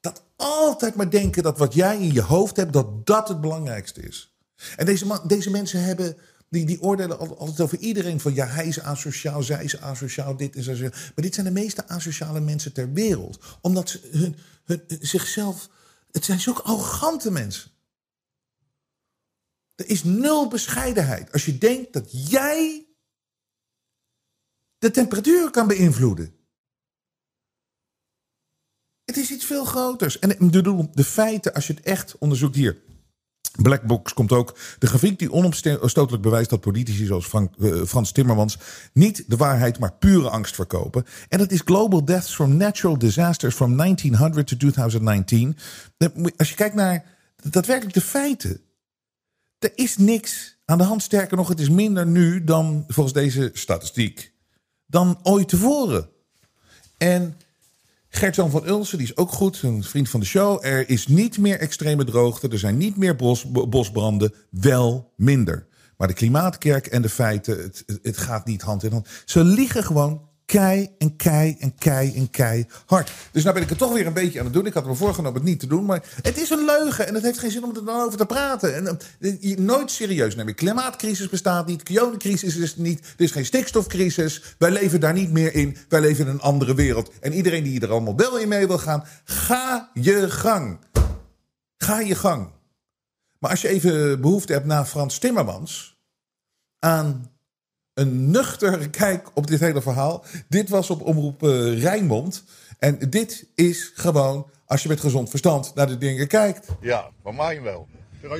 Dat 0.00 0.22
altijd 0.36 0.94
maar 0.94 1.10
denken 1.10 1.42
dat 1.42 1.58
wat 1.58 1.74
jij 1.74 1.98
in 1.98 2.12
je 2.12 2.22
hoofd 2.22 2.56
hebt, 2.56 2.72
dat 2.72 3.06
dat 3.06 3.28
het 3.28 3.40
belangrijkste 3.40 4.00
is. 4.00 4.36
En 4.76 4.86
deze, 4.86 5.20
deze 5.26 5.50
mensen 5.50 5.82
hebben, 5.82 6.16
die, 6.48 6.66
die 6.66 6.82
oordelen 6.82 7.18
al- 7.18 7.38
altijd 7.38 7.60
over 7.60 7.78
iedereen 7.78 8.20
van 8.20 8.34
ja, 8.34 8.46
hij 8.46 8.66
is 8.66 8.80
asociaal, 8.80 9.42
zij 9.42 9.64
is 9.64 9.80
asociaal, 9.80 10.36
dit 10.36 10.56
is 10.56 10.68
asociaal. 10.68 10.90
Maar 10.90 11.24
dit 11.24 11.34
zijn 11.34 11.46
de 11.46 11.52
meeste 11.52 11.88
asociale 11.88 12.40
mensen 12.40 12.72
ter 12.72 12.92
wereld. 12.92 13.38
Omdat 13.60 13.88
ze 13.88 14.08
hun, 14.10 14.36
hun, 14.64 14.82
zichzelf, 15.00 15.68
het 16.10 16.24
zijn 16.24 16.40
zulke 16.40 16.62
arrogante 16.62 17.30
mensen. 17.30 17.70
Er 19.74 19.88
is 19.88 20.04
nul 20.04 20.48
bescheidenheid. 20.48 21.32
Als 21.32 21.44
je 21.44 21.58
denkt 21.58 21.92
dat 21.92 22.28
jij 22.30 22.87
de 24.78 24.90
temperatuur 24.90 25.50
kan 25.50 25.66
beïnvloeden. 25.66 26.32
Het 29.04 29.16
is 29.16 29.30
iets 29.30 29.44
veel 29.44 29.64
groters. 29.64 30.18
En 30.18 30.36
de 30.94 31.04
feiten, 31.04 31.54
als 31.54 31.66
je 31.66 31.72
het 31.74 31.82
echt 31.84 32.18
onderzoekt 32.18 32.54
hier. 32.54 32.76
Blackbox 33.62 34.12
komt 34.12 34.32
ook. 34.32 34.56
De 34.78 34.86
grafiek 34.86 35.18
die 35.18 35.32
onomstotelijk 35.32 36.22
bewijst 36.22 36.50
dat 36.50 36.60
politici 36.60 37.04
zoals 37.06 37.30
eh, 37.32 37.82
Frans 37.84 38.12
Timmermans 38.12 38.58
niet 38.92 39.24
de 39.26 39.36
waarheid, 39.36 39.78
maar 39.78 39.92
pure 39.92 40.30
angst 40.30 40.54
verkopen. 40.54 41.04
En 41.28 41.38
dat 41.38 41.50
is 41.50 41.60
Global 41.64 42.04
Deaths 42.04 42.34
from 42.34 42.56
Natural 42.56 42.98
Disasters 42.98 43.54
from 43.54 43.76
1900 43.76 44.46
to 44.46 44.56
2019. 44.56 45.56
Dan 45.96 46.10
moet- 46.14 46.38
Als 46.38 46.48
je 46.48 46.54
kijkt 46.54 46.74
naar 46.74 47.04
daadwerkelijk 47.50 47.94
de 47.94 48.00
feiten. 48.00 48.60
Er 49.58 49.72
is 49.74 49.96
niks 49.96 50.58
aan 50.64 50.78
de 50.78 50.84
hand. 50.84 51.02
Sterker 51.02 51.36
nog, 51.36 51.48
het 51.48 51.60
is 51.60 51.68
minder 51.70 52.06
nu 52.06 52.44
dan 52.44 52.84
volgens 52.88 53.14
deze 53.14 53.50
statistiek. 53.52 54.32
Dan 54.90 55.18
ooit 55.22 55.48
tevoren. 55.48 56.08
En 56.98 57.36
Gert-Jan 58.08 58.50
van 58.50 58.66
Ulsen, 58.66 58.98
die 58.98 59.06
is 59.06 59.16
ook 59.16 59.30
goed, 59.32 59.62
een 59.62 59.82
vriend 59.84 60.08
van 60.08 60.20
de 60.20 60.26
show. 60.26 60.64
Er 60.64 60.88
is 60.88 61.06
niet 61.06 61.38
meer 61.38 61.58
extreme 61.60 62.04
droogte, 62.04 62.48
er 62.48 62.58
zijn 62.58 62.76
niet 62.76 62.96
meer 62.96 63.16
bos, 63.16 63.44
bo- 63.50 63.66
bosbranden, 63.68 64.34
wel 64.50 65.12
minder. 65.16 65.66
Maar 65.96 66.08
de 66.08 66.14
klimaatkerk 66.14 66.86
en 66.86 67.02
de 67.02 67.08
feiten, 67.08 67.58
het, 67.62 67.84
het- 68.02 68.16
gaat 68.16 68.46
niet 68.46 68.62
hand 68.62 68.82
in 68.82 68.92
hand. 68.92 69.08
Ze 69.24 69.44
liggen 69.44 69.84
gewoon 69.84 70.27
kei 70.48 70.94
en 70.98 71.16
kei 71.16 71.56
en 71.58 71.74
kei 71.74 72.14
en 72.14 72.30
kei 72.30 72.66
hard. 72.86 73.12
Dus 73.32 73.42
nou 73.42 73.54
ben 73.54 73.62
ik 73.62 73.68
het 73.68 73.78
toch 73.78 73.92
weer 73.92 74.06
een 74.06 74.12
beetje 74.12 74.38
aan 74.38 74.44
het 74.44 74.54
doen. 74.54 74.66
Ik 74.66 74.74
had 74.74 74.86
me 74.86 74.94
voorgenomen 74.94 75.34
het 75.40 75.48
niet 75.48 75.60
te 75.60 75.66
doen, 75.66 75.84
maar 75.84 76.02
het 76.22 76.38
is 76.38 76.50
een 76.50 76.64
leugen. 76.64 77.06
En 77.06 77.14
het 77.14 77.22
heeft 77.22 77.38
geen 77.38 77.50
zin 77.50 77.64
om 77.64 77.76
er 77.76 77.84
dan 77.84 78.00
over 78.00 78.18
te 78.18 78.26
praten. 78.26 78.74
En, 78.74 78.98
eh, 79.20 79.56
nooit 79.56 79.90
serieus 79.90 80.36
nemen. 80.36 80.54
Klimaatcrisis 80.54 81.28
bestaat 81.28 81.66
niet, 81.66 81.82
coronacrisis 81.82 82.56
is 82.56 82.74
er 82.74 82.80
niet. 82.80 82.98
Er 82.98 83.24
is 83.24 83.30
geen 83.30 83.44
stikstofcrisis. 83.44 84.42
Wij 84.58 84.70
leven 84.70 85.00
daar 85.00 85.12
niet 85.12 85.30
meer 85.30 85.54
in. 85.54 85.76
Wij 85.88 86.00
leven 86.00 86.26
in 86.26 86.30
een 86.30 86.40
andere 86.40 86.74
wereld. 86.74 87.10
En 87.20 87.32
iedereen 87.32 87.64
die 87.64 87.80
er 87.80 87.90
allemaal 87.90 88.16
wel 88.16 88.38
in 88.38 88.48
mee 88.48 88.66
wil 88.66 88.78
gaan, 88.78 89.04
ga 89.24 89.90
je 89.94 90.30
gang. 90.30 90.78
Ga 91.76 92.00
je 92.00 92.14
gang. 92.14 92.48
Maar 93.38 93.50
als 93.50 93.60
je 93.60 93.68
even 93.68 94.20
behoefte 94.20 94.52
hebt 94.52 94.66
naar 94.66 94.84
Frans 94.84 95.18
Timmermans 95.18 95.98
aan 96.78 97.37
een 97.98 98.30
nuchtere 98.30 98.90
kijk 98.90 99.30
op 99.34 99.46
dit 99.46 99.60
hele 99.60 99.82
verhaal. 99.82 100.24
Dit 100.48 100.68
was 100.68 100.90
op 100.90 101.02
omroep 101.02 101.42
eh, 101.42 101.82
Rijnmond. 101.82 102.44
En 102.78 102.98
dit 102.98 103.46
is 103.54 103.92
gewoon, 103.94 104.50
als 104.66 104.82
je 104.82 104.88
met 104.88 105.00
gezond 105.00 105.30
verstand 105.30 105.74
naar 105.74 105.86
de 105.86 105.98
dingen 105.98 106.28
kijkt. 106.28 106.68
Ja, 106.80 107.10
van 107.22 107.36
mij 107.36 107.62
wel. 107.62 107.88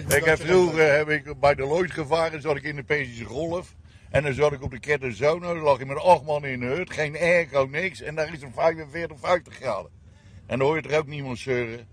Ik 0.09 0.25
heb 0.25 0.41
vroeger 0.41 0.97
heb 0.97 1.09
ik 1.09 1.41
bij 1.41 1.55
de 1.55 1.63
Lloyd 1.63 1.91
gevaren, 1.91 2.41
zat 2.41 2.57
ik 2.57 2.63
in 2.63 2.77
de 2.77 2.83
Persische 2.83 3.25
Golf. 3.25 3.75
En 4.11 4.23
dan 4.23 4.35
zat 4.35 4.53
ik 4.53 4.63
op 4.63 4.71
de 4.71 4.81
Ketterzone, 4.81 5.47
dan 5.47 5.59
lag 5.59 5.81
ik 5.81 5.87
met 5.87 5.97
acht 5.97 6.25
man 6.25 6.45
in 6.45 6.61
de 6.61 6.67
hut, 6.67 6.93
geen 6.93 7.17
airco, 7.17 7.69
niks. 7.71 8.01
En 8.01 8.15
daar 8.15 8.33
is 8.33 8.41
het 8.41 8.51
45, 8.55 9.17
50 9.21 9.55
graden. 9.55 9.91
En 10.47 10.59
dan 10.59 10.67
hoor 10.67 10.77
je 10.77 10.89
er 10.89 10.99
ook 10.99 11.07
niemand 11.07 11.39
zeuren. 11.39 11.87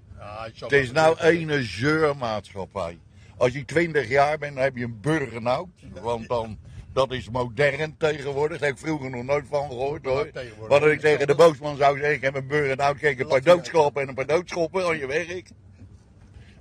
Het 0.59 0.71
is 0.71 0.91
nou 0.91 1.19
ene 1.19 1.63
zeurmaatschappij. 1.63 2.97
Als 3.37 3.53
je 3.53 3.65
20 3.65 4.09
jaar 4.09 4.37
bent, 4.37 4.55
dan 4.55 4.63
heb 4.63 4.75
je 4.75 4.83
een 4.83 5.01
burgernout. 5.01 5.69
Want 6.01 6.27
dan, 6.27 6.57
dat 6.95 7.11
is 7.11 7.29
modern 7.29 7.97
tegenwoordig. 7.97 8.59
Daar 8.59 8.67
heb 8.69 8.77
ik 8.77 8.85
vroeger 8.85 9.09
nog 9.09 9.23
nooit 9.23 9.45
van 9.49 9.67
gehoord 9.67 10.05
hoor. 10.05 10.29
Wat 10.67 10.85
ik 10.85 10.99
tegen 10.99 11.27
de 11.27 11.35
boosman 11.35 11.77
zou 11.77 11.97
zeggen, 11.97 12.15
ik 12.15 12.21
heb 12.21 12.35
een 12.35 12.47
burgernout, 12.47 12.97
kijk 12.97 13.19
een 13.19 13.27
paar 13.27 13.41
doodschoppen 13.41 14.01
en 14.01 14.07
een 14.07 14.15
paar 14.15 14.25
doodschoppen 14.25 14.85
aan 14.85 14.97
je 14.97 15.07
werk. 15.07 15.49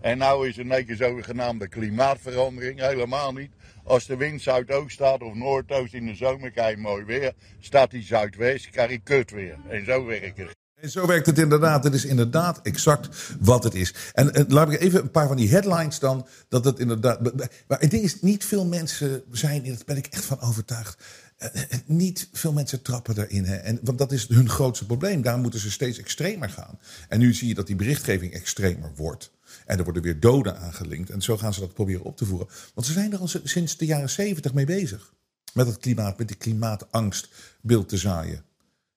En 0.01 0.19
nou 0.19 0.49
is 0.49 0.57
het 0.57 0.71
een 0.71 0.87
keer 0.87 0.97
zogenaamde 0.97 1.69
klimaatverandering, 1.69 2.81
helemaal 2.81 3.33
niet. 3.33 3.51
Als 3.85 4.07
de 4.07 4.17
wind 4.17 4.43
zuidoost 4.43 4.95
staat 4.95 5.23
of 5.23 5.35
noordoost 5.35 5.95
in 5.95 6.07
de 6.07 6.15
zomer, 6.15 6.51
krijg 6.51 6.77
je 6.77 6.83
mooi 6.83 7.05
weer. 7.05 7.33
Staat 7.59 7.91
die 7.91 8.03
zuidwest, 8.03 8.71
krijg 8.71 8.91
je 8.91 8.99
kut 8.99 9.31
weer. 9.31 9.57
En 9.69 9.85
zo 9.85 10.05
werkt 10.05 10.39
het. 10.39 10.64
En 10.85 10.91
zo 10.91 11.07
werkt 11.07 11.27
het 11.27 11.39
inderdaad. 11.39 11.85
Het 11.85 11.95
is 11.95 12.05
inderdaad 12.05 12.61
exact 12.63 13.17
wat 13.41 13.65
het 13.65 13.75
is. 13.75 13.95
En, 14.13 14.45
laat 14.49 14.73
ik 14.73 14.81
even 14.81 15.01
een 15.01 15.11
paar 15.11 15.27
van 15.27 15.37
die 15.37 15.49
headlines 15.49 15.99
dan. 15.99 16.27
Dat 16.49 16.65
het 16.65 16.79
inderdaad. 16.79 17.21
Maar 17.69 17.81
het 17.81 17.91
ding 17.91 18.03
is, 18.03 18.21
niet 18.21 18.45
veel 18.45 18.67
mensen 18.67 19.23
zijn, 19.31 19.65
daar 19.65 19.77
ben 19.87 19.97
ik 19.97 20.07
echt 20.07 20.25
van 20.25 20.41
overtuigd. 20.41 21.03
eh, 21.37 21.63
eh, 21.63 21.79
niet 21.87 22.29
veel 22.33 22.53
mensen 22.53 22.83
trappen 22.83 23.15
daarin. 23.15 23.45
Hè. 23.45 23.57
En, 23.57 23.79
want 23.83 23.99
dat 23.99 24.13
is 24.13 24.29
hun 24.29 24.49
grootste 24.49 24.87
probleem. 24.87 25.23
Daar 25.23 25.39
moeten 25.39 25.61
ze 25.61 25.71
steeds 25.71 25.99
extremer 25.99 26.51
gaan. 26.51 26.79
En 27.09 27.19
nu 27.19 27.35
zie 27.35 27.49
je 27.49 27.55
dat 27.55 27.67
die 27.67 27.77
berichtgeving 27.77 28.33
extremer 28.33 28.91
wordt. 28.97 29.31
En 29.67 29.79
er 29.79 29.85
worden 29.85 30.03
weer 30.03 30.21
doden 30.21 30.59
aangelinkt. 30.59 31.11
En 31.11 31.23
zo 31.23 31.37
gaan 31.37 31.55
ze 31.55 31.61
dat 31.61 31.75
proberen 31.75 32.05
op 32.05 32.17
te 32.17 32.27
voeren. 32.27 32.49
Want 32.75 32.87
ze 32.87 32.93
zijn 32.93 33.13
er 33.13 33.19
al 33.19 33.31
sinds 33.45 33.77
de 33.77 33.87
jaren 33.87 34.11
zeventig 34.11 34.55
mee 34.55 34.67
bezig. 34.67 35.13
Met 35.55 35.67
het 35.67 35.79
klimaat, 35.79 36.19
met 36.19 36.29
die 36.29 36.37
klimaatangstbeeld 36.37 37.89
te 37.89 37.97
zaaien. 37.97 38.45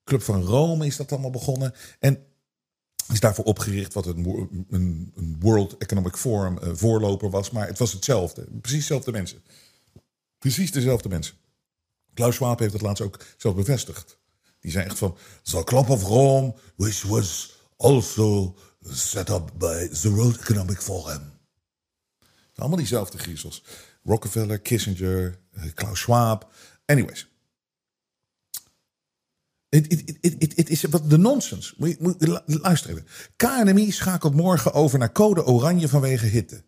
Club 0.08 0.22
van 0.22 0.42
Rome 0.44 0.86
is 0.86 0.96
dat 0.98 1.12
allemaal 1.12 1.30
begonnen. 1.30 1.74
En 2.00 2.26
is 3.14 3.20
daarvoor 3.20 3.46
opgericht 3.46 3.94
wat 3.94 4.06
een, 4.06 4.24
wo- 4.24 4.50
een, 4.70 5.12
een 5.16 5.36
World 5.40 5.78
Economic 5.78 6.16
Forum 6.16 6.58
eh, 6.58 6.70
voorloper 6.74 7.30
was. 7.30 7.52
Maar 7.52 7.68
het 7.68 7.78
was 7.78 7.94
hetzelfde. 7.94 8.48
Precies 8.62 8.80
dezelfde 8.80 9.12
mensen. 9.12 9.44
Precies 10.38 10.72
dezelfde 10.72 11.10
mensen. 11.10 11.36
Klaus 12.14 12.36
Schwab 12.36 12.60
heeft 12.60 12.74
het 12.74 12.82
laatst 12.82 13.04
ook 13.04 13.26
zelf 13.38 13.56
bevestigd. 13.56 14.18
Die 14.60 14.72
zei 14.72 14.86
echt 14.86 14.98
van... 14.98 15.18
The 15.44 15.64
Club 15.64 15.90
of 15.90 16.04
Rome, 16.04 16.56
which 16.76 17.04
was 17.04 17.58
also 17.78 18.56
set 18.82 19.30
up 19.30 19.52
by 19.58 19.88
the 19.88 20.12
World 20.12 20.40
Economic 20.40 20.82
Forum. 20.82 21.32
Allemaal 22.56 22.78
diezelfde 22.78 23.18
griezels. 23.18 23.64
Rockefeller, 24.04 24.60
Kissinger, 24.60 25.40
eh, 25.52 25.64
Klaus 25.74 26.00
Schwab. 26.00 26.52
Anyways. 26.86 27.28
Het 29.70 30.70
is 30.70 30.84
wat 30.84 31.10
de 31.10 31.18
nonsens. 31.18 31.76
Luister 32.46 32.90
even. 32.90 33.06
KNMI 33.36 33.92
schakelt 33.92 34.36
morgen 34.36 34.74
over 34.74 35.00
naar 35.00 35.12
code 35.12 35.46
oranje 35.46 35.88
vanwege 35.88 36.26
hitte. 36.26 36.64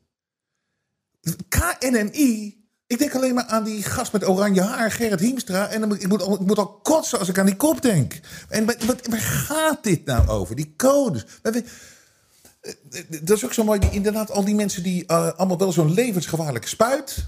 KNMI. 1.49 2.57
Ik 2.87 2.99
denk 2.99 3.15
alleen 3.15 3.33
maar 3.33 3.45
aan 3.45 3.63
die 3.63 3.83
gast 3.83 4.11
met 4.11 4.27
oranje 4.27 4.61
haar, 4.61 4.91
Gerrit 4.91 5.19
Hiemstra. 5.19 5.67
En 5.67 5.79
dan 5.81 5.99
ik, 5.99 6.07
moet 6.07 6.21
al, 6.21 6.33
ik 6.33 6.39
moet 6.47 6.57
al 6.57 6.79
kotsen 6.79 7.19
als 7.19 7.29
ik 7.29 7.37
aan 7.37 7.45
die 7.45 7.55
kop 7.55 7.81
denk. 7.81 8.19
En 8.49 8.65
wat, 8.65 9.07
waar 9.07 9.19
gaat 9.19 9.83
dit 9.83 10.05
nou 10.05 10.27
over? 10.27 10.55
Die 10.55 10.73
codes. 10.77 11.25
Eh, 11.41 11.61
Dat 13.21 13.37
is 13.37 13.45
ook 13.45 13.53
zo 13.53 13.63
mooi. 13.63 13.79
Die, 13.79 13.91
inderdaad, 13.91 14.31
al 14.31 14.45
die 14.45 14.55
mensen 14.55 14.83
die 14.83 15.05
eh, 15.05 15.31
allemaal 15.31 15.57
wel 15.57 15.71
zo'n 15.71 15.93
levensgevaarlijke 15.93 16.67
spuit. 16.67 17.25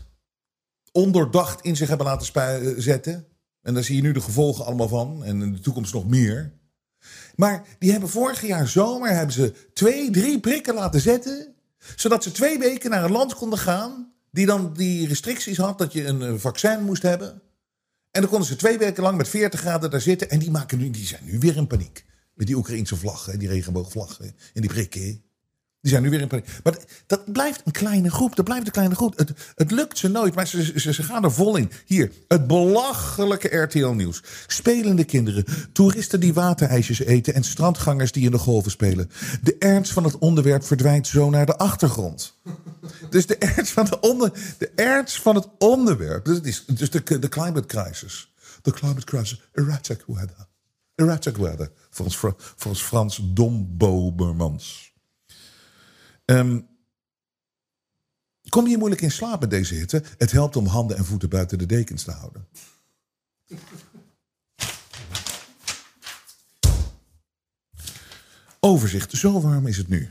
ondoordacht 0.91 1.61
in 1.61 1.75
zich 1.75 1.87
hebben 1.87 2.05
laten 2.07 2.33
eh, 2.33 2.73
zetten. 2.77 3.30
En 3.61 3.73
daar 3.73 3.83
zie 3.83 3.95
je 3.95 4.01
nu 4.01 4.11
de 4.11 4.21
gevolgen 4.21 4.65
allemaal 4.65 4.87
van. 4.87 5.23
En 5.23 5.41
in 5.41 5.51
de 5.53 5.59
toekomst 5.59 5.93
nog 5.93 6.07
meer. 6.07 6.53
Maar 7.35 7.63
die 7.79 7.91
hebben 7.91 8.09
vorig 8.09 8.41
jaar 8.41 8.67
zomer 8.67 9.09
hebben 9.09 9.33
ze 9.33 9.53
twee, 9.73 10.11
drie 10.11 10.39
prikken 10.39 10.73
laten 10.73 11.01
zetten. 11.01 11.55
Zodat 11.95 12.23
ze 12.23 12.31
twee 12.31 12.59
weken 12.59 12.89
naar 12.89 13.03
een 13.03 13.11
land 13.11 13.33
konden 13.35 13.59
gaan. 13.59 14.13
Die 14.31 14.45
dan 14.45 14.73
die 14.73 15.07
restricties 15.07 15.57
had 15.57 15.77
dat 15.77 15.93
je 15.93 16.05
een 16.05 16.39
vaccin 16.39 16.83
moest 16.83 17.01
hebben. 17.01 17.41
En 18.11 18.21
dan 18.21 18.29
konden 18.29 18.47
ze 18.47 18.55
twee 18.55 18.77
weken 18.77 19.03
lang 19.03 19.17
met 19.17 19.29
40 19.29 19.59
graden 19.59 19.91
daar 19.91 20.01
zitten. 20.01 20.29
En 20.29 20.39
die, 20.39 20.51
maken 20.51 20.77
nu, 20.77 20.89
die 20.89 21.05
zijn 21.05 21.25
nu 21.25 21.39
weer 21.39 21.55
in 21.55 21.67
paniek. 21.67 22.05
Met 22.33 22.47
die 22.47 22.55
Oekraïnse 22.55 22.95
vlaggen, 22.95 23.39
die 23.39 23.47
regenboogvlaggen 23.47 24.35
en 24.53 24.61
die 24.61 24.69
prikken. 24.69 25.23
Die 25.81 25.91
zijn 25.91 26.03
nu 26.03 26.09
weer 26.09 26.21
in 26.21 26.27
paniek. 26.27 26.47
Maar 26.63 26.77
dat- 27.07 27.33
blijft 27.33 27.61
een 27.65 27.71
kleine 27.71 28.11
groep. 28.11 28.35
Dat 28.35 28.45
blijft 28.45 28.65
een 28.65 28.71
kleine 28.71 28.95
groep. 28.95 29.17
Het, 29.17 29.31
het 29.55 29.71
lukt 29.71 29.97
ze 29.97 30.07
nooit, 30.07 30.35
maar 30.35 30.47
ze, 30.47 30.79
ze, 30.79 30.93
ze 30.93 31.03
gaan 31.03 31.23
er 31.23 31.31
vol 31.31 31.55
in. 31.55 31.71
Hier, 31.85 32.11
het 32.27 32.47
belachelijke 32.47 33.57
RTL-nieuws. 33.57 34.23
Spelende 34.47 35.03
kinderen, 35.03 35.45
toeristen 35.73 36.19
die 36.19 36.33
waterijsjes 36.33 36.99
eten... 36.99 37.33
en 37.33 37.43
strandgangers 37.43 38.11
die 38.11 38.25
in 38.25 38.31
de 38.31 38.37
golven 38.37 38.71
spelen. 38.71 39.09
De 39.41 39.55
ernst 39.59 39.91
van 39.91 40.03
het 40.03 40.17
onderwerp 40.17 40.63
verdwijnt 40.63 41.07
zo 41.07 41.29
naar 41.29 41.45
de 41.45 41.57
achtergrond. 41.57 42.39
Dus 43.09 43.25
de 43.25 43.37
ernst 43.37 43.71
van, 43.71 43.85
de 43.85 43.99
onder, 43.99 44.31
de 44.57 44.71
ernst 44.75 45.21
van 45.21 45.35
het 45.35 45.47
onderwerp. 45.57 46.25
Dus, 46.25 46.35
het 46.35 46.45
is, 46.45 46.65
dus 46.65 46.89
de, 46.89 47.19
de 47.19 47.29
climate 47.29 47.65
crisis. 47.65 48.33
De 48.61 48.71
climate 48.71 49.05
crisis. 49.05 49.41
Erratic 49.51 50.03
weather. 50.07 50.47
Erratic 50.95 51.37
weather. 51.37 51.71
Volgens, 51.89 52.17
volgens 52.55 52.83
Frans 52.83 53.19
Dombobermans. 53.23 54.90
Ehm, 56.25 56.59
kom 58.49 58.67
je 58.67 58.77
moeilijk 58.77 59.01
in 59.01 59.11
slaap 59.11 59.39
met 59.39 59.49
deze 59.49 59.75
hitte? 59.75 60.03
Het 60.17 60.31
helpt 60.31 60.55
om 60.55 60.65
handen 60.65 60.97
en 60.97 61.05
voeten 61.05 61.29
buiten 61.29 61.57
de 61.57 61.65
dekens 61.65 62.03
te 62.03 62.11
houden. 62.11 62.47
Overzicht, 68.59 69.11
zo 69.11 69.41
warm 69.41 69.67
is 69.67 69.77
het 69.77 69.87
nu. 69.87 70.09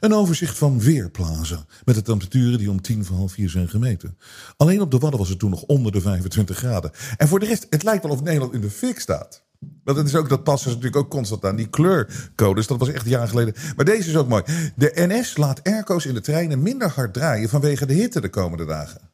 Een 0.00 0.12
overzicht 0.12 0.58
van 0.58 0.80
Weerplaza. 0.80 1.66
Met 1.84 1.94
de 1.94 2.02
temperaturen 2.02 2.58
die 2.58 2.70
om 2.70 2.80
tien 2.80 3.04
voor 3.04 3.16
half 3.16 3.32
vier 3.32 3.50
zijn 3.50 3.68
gemeten. 3.68 4.18
Alleen 4.56 4.80
op 4.80 4.90
de 4.90 4.98
Wadden 4.98 5.20
was 5.20 5.28
het 5.28 5.38
toen 5.38 5.50
nog 5.50 5.62
onder 5.62 5.92
de 5.92 6.00
25 6.00 6.56
graden. 6.56 6.90
En 7.16 7.28
voor 7.28 7.40
de 7.40 7.46
rest, 7.46 7.66
het 7.70 7.82
lijkt 7.82 8.02
wel 8.02 8.12
of 8.12 8.22
Nederland 8.22 8.52
in 8.52 8.60
de 8.60 8.70
fik 8.70 9.00
staat. 9.00 9.45
Want 9.84 9.98
het 9.98 10.06
is 10.06 10.14
ook, 10.14 10.28
dat 10.28 10.44
passen 10.44 10.70
ze 10.70 10.76
natuurlijk 10.76 11.04
ook 11.04 11.10
constant 11.10 11.44
aan. 11.44 11.56
Die 11.56 11.68
kleurcodes, 11.68 12.66
dat 12.66 12.78
was 12.78 12.88
echt 12.88 13.06
jaren 13.06 13.28
geleden. 13.28 13.54
Maar 13.76 13.84
deze 13.84 14.08
is 14.10 14.16
ook 14.16 14.28
mooi. 14.28 14.42
De 14.76 14.92
NS 14.94 15.36
laat 15.36 15.62
airco's 15.64 16.04
in 16.06 16.14
de 16.14 16.20
treinen 16.20 16.62
minder 16.62 16.88
hard 16.90 17.14
draaien 17.14 17.48
vanwege 17.48 17.86
de 17.86 17.92
hitte 17.94 18.20
de 18.20 18.30
komende 18.30 18.64
dagen. 18.64 19.10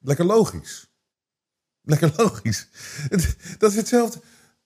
Lekker 0.00 0.24
logisch. 0.24 0.90
Lekker 1.82 2.12
logisch. 2.16 2.68
Dat 3.58 3.70
is 3.70 3.76
hetzelfde, 3.76 4.20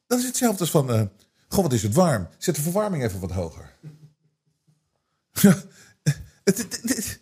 dat 0.06 0.18
is 0.18 0.24
hetzelfde 0.24 0.60
als 0.60 0.70
van... 0.70 0.90
eh, 0.90 1.02
goh, 1.48 1.62
wat 1.62 1.72
is 1.72 1.82
het 1.82 1.94
warm. 1.94 2.28
Zet 2.38 2.54
de 2.54 2.62
verwarming 2.62 3.02
even 3.02 3.20
wat 3.20 3.30
hoger. 3.30 3.74
Het, 5.30 6.58
het, 6.58 6.58
het, 6.82 7.20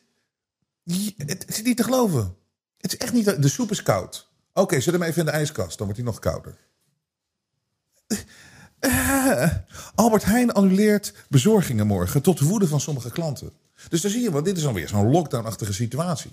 het- 1.24 1.44
is 1.48 1.62
niet 1.62 1.76
te 1.76 1.83
geloven. 1.85 2.37
Het 2.78 2.92
is 2.92 2.98
echt 2.98 3.12
niet... 3.12 3.42
De 3.42 3.48
soep 3.48 3.70
is 3.70 3.83
koud. 3.83 4.33
Oké, 4.55 4.81
zet 4.81 4.93
hem 4.95 5.03
even 5.03 5.19
in 5.19 5.25
de 5.25 5.31
ijskast. 5.31 5.79
Dan 5.79 5.87
wordt 5.87 6.03
hij 6.03 6.11
nog 6.11 6.19
kouder. 6.19 6.57
Eh, 8.79 9.51
Albert 9.95 10.25
Heijn 10.25 10.53
annuleert 10.53 11.14
bezorgingen 11.29 11.87
morgen 11.87 12.23
tot 12.23 12.38
de 12.38 12.45
woede 12.45 12.67
van 12.69 12.81
sommige 12.81 13.11
klanten. 13.11 13.53
Dus 13.88 14.01
dan 14.01 14.11
zie 14.11 14.23
je, 14.23 14.31
want 14.31 14.45
dit 14.45 14.57
is 14.57 14.62
dan 14.62 14.75
weer 14.75 14.88
zo'n 14.88 15.11
lockdown-achtige 15.11 15.73
situatie. 15.73 16.31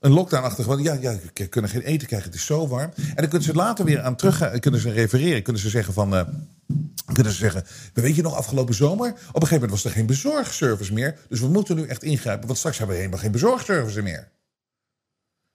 Een 0.00 0.10
lockdown-achtige, 0.10 0.68
want 0.68 0.82
ja, 0.82 0.92
ja, 0.92 1.18
kunnen 1.48 1.70
geen 1.70 1.82
eten 1.82 2.06
krijgen, 2.06 2.28
het 2.30 2.38
is 2.38 2.46
zo 2.46 2.68
warm. 2.68 2.90
En 2.96 3.14
dan 3.14 3.28
kunnen 3.28 3.42
ze 3.42 3.54
later 3.54 3.84
weer 3.84 4.00
aan 4.00 4.16
terug 4.16 4.36
gaan- 4.36 4.60
kunnen 4.60 4.80
ze 4.80 4.90
refereren. 4.90 5.42
Kunnen 5.42 5.62
ze 5.62 5.68
zeggen 5.68 5.94
van, 5.94 6.14
eh, 6.16 6.26
kunnen 7.12 7.32
ze 7.32 7.38
zeggen, 7.38 7.64
weet 7.94 8.16
je 8.16 8.22
nog, 8.22 8.34
afgelopen 8.34 8.74
zomer, 8.74 9.08
op 9.10 9.16
een 9.18 9.24
gegeven 9.32 9.54
moment 9.54 9.70
was 9.70 9.84
er 9.84 9.90
geen 9.90 10.06
bezorgservice 10.06 10.92
meer. 10.92 11.18
Dus 11.28 11.40
we 11.40 11.48
moeten 11.48 11.76
nu 11.76 11.86
echt 11.86 12.02
ingrijpen, 12.02 12.46
want 12.46 12.58
straks 12.58 12.78
hebben 12.78 12.96
we 12.96 13.02
helemaal 13.02 13.22
geen 13.22 13.32
bezorgservice 13.32 14.02
meer. 14.02 14.28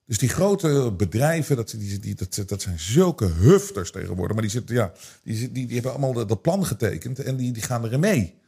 Dus 0.06 0.18
die 0.18 0.30
grote 0.30 0.94
bedrijven, 0.98 1.56
dat, 1.56 1.70
die, 1.78 2.00
die, 2.00 2.16
dat, 2.16 2.44
dat 2.46 2.62
zijn 2.62 2.80
zulke 2.80 3.26
hufters 3.26 3.92
tegenwoordig. 3.92 4.34
Maar 4.34 4.42
die, 4.42 4.52
zitten, 4.52 4.76
ja, 4.76 4.94
die, 5.24 5.52
die, 5.52 5.66
die 5.66 5.74
hebben 5.74 5.92
allemaal 5.92 6.26
dat, 6.26 6.42
plan 6.42 6.66
getekend 6.66 7.20
en 7.20 7.36
die, 7.36 7.52
die 7.52 7.64
gaan 7.64 7.84
erin 7.84 8.00
mee. 8.00 8.42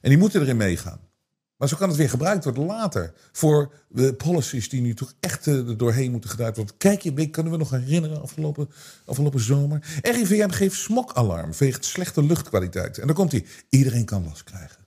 En 0.00 0.08
die 0.08 0.18
moeten 0.18 0.40
erin 0.40 0.56
meegaan. 0.56 1.00
Maar 1.56 1.68
zo 1.68 1.76
kan 1.76 1.88
het 1.88 1.96
weer 1.96 2.10
gebruikt 2.10 2.44
worden 2.44 2.64
later. 2.64 3.12
Voor 3.32 3.72
de 3.88 4.14
policies 4.14 4.68
die 4.68 4.80
nu 4.80 4.94
toch 4.94 5.14
echt 5.20 5.46
eh, 5.46 5.68
er 5.68 5.76
doorheen 5.76 6.10
moeten 6.10 6.30
geduid 6.30 6.56
worden. 6.56 6.76
Kijk 6.76 7.00
je, 7.00 7.30
kunnen 7.30 7.52
we 7.52 7.58
nog 7.58 7.70
herinneren 7.70 8.22
afgelopen, 8.22 8.70
afgelopen 9.04 9.40
zomer? 9.40 9.98
RIVM 10.02 10.50
geeft 10.50 10.76
smokalarm 10.76 11.54
vanwege 11.54 11.82
slechte 11.82 12.22
luchtkwaliteit. 12.22 12.98
En 12.98 13.06
dan 13.06 13.16
komt 13.16 13.32
hij. 13.32 13.44
Iedereen 13.68 14.04
kan 14.04 14.24
last 14.24 14.44
krijgen. 14.44 14.86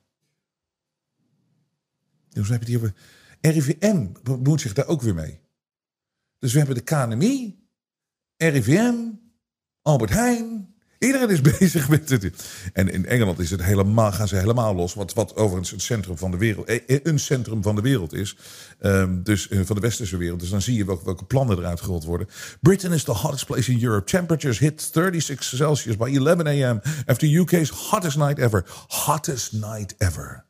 Dus 2.30 2.50
het 2.50 2.68
hier 2.68 2.78
over. 2.78 2.94
RIVM 3.42 4.08
bemoeit 4.24 4.62
zich 4.62 4.74
daar 4.74 4.88
ook 4.88 5.02
weer 5.02 5.14
mee. 5.14 5.43
Dus 6.44 6.52
we 6.52 6.58
hebben 6.58 6.76
de 6.76 6.82
KNMI, 6.82 7.68
RIVM, 8.38 8.94
Albert 9.82 10.10
Heijn. 10.10 10.76
Iedereen 11.00 11.30
is 11.30 11.42
bezig 11.60 11.90
met 11.90 12.10
het. 12.10 12.32
En 12.74 12.90
in 12.90 13.06
Engeland 13.06 13.40
is 13.40 13.52
het 13.52 13.64
helemaal, 13.64 14.12
gaan 14.12 14.28
ze 14.28 14.36
helemaal 14.36 14.76
los. 14.76 14.94
Wat, 14.94 15.14
wat 15.14 15.36
overigens 15.36 15.72
het 15.72 15.82
centrum 15.82 16.18
van 16.18 16.32
de 16.32 16.38
wereld, 16.38 16.68
eh, 16.68 16.76
eh, 16.88 17.00
een 17.04 17.20
centrum 17.20 17.64
van 17.64 17.76
de 17.76 17.82
wereld 17.82 18.14
is. 18.14 18.38
Ehm, 18.80 19.24
dus 19.24 19.48
eh, 19.48 19.60
van 19.64 19.76
de 19.76 19.82
westerse 19.82 20.18
wereld. 20.18 20.40
Dus 20.40 20.50
dan 20.50 20.62
zie 20.62 20.78
je 20.78 20.86
welke, 20.86 21.06
welke 21.06 21.26
plannen 21.26 21.58
eruit 21.58 21.82
gerold 21.82 22.04
worden. 22.04 22.28
Britain 22.62 22.94
is 22.94 23.04
the 23.04 23.12
hottest 23.12 23.46
place 23.46 23.72
in 23.72 23.84
Europe. 23.84 24.06
Temperatures 24.06 24.60
hit 24.60 24.82
36 24.82 25.44
Celsius 25.44 25.98
by 25.98 26.12
11 26.16 26.46
a.m. 26.46 26.82
after 27.06 27.28
UK's 27.28 27.70
hottest 27.70 28.18
night 28.18 28.40
ever. 28.40 28.66
Hottest 28.88 29.54
night 29.54 29.96
ever. 29.98 30.46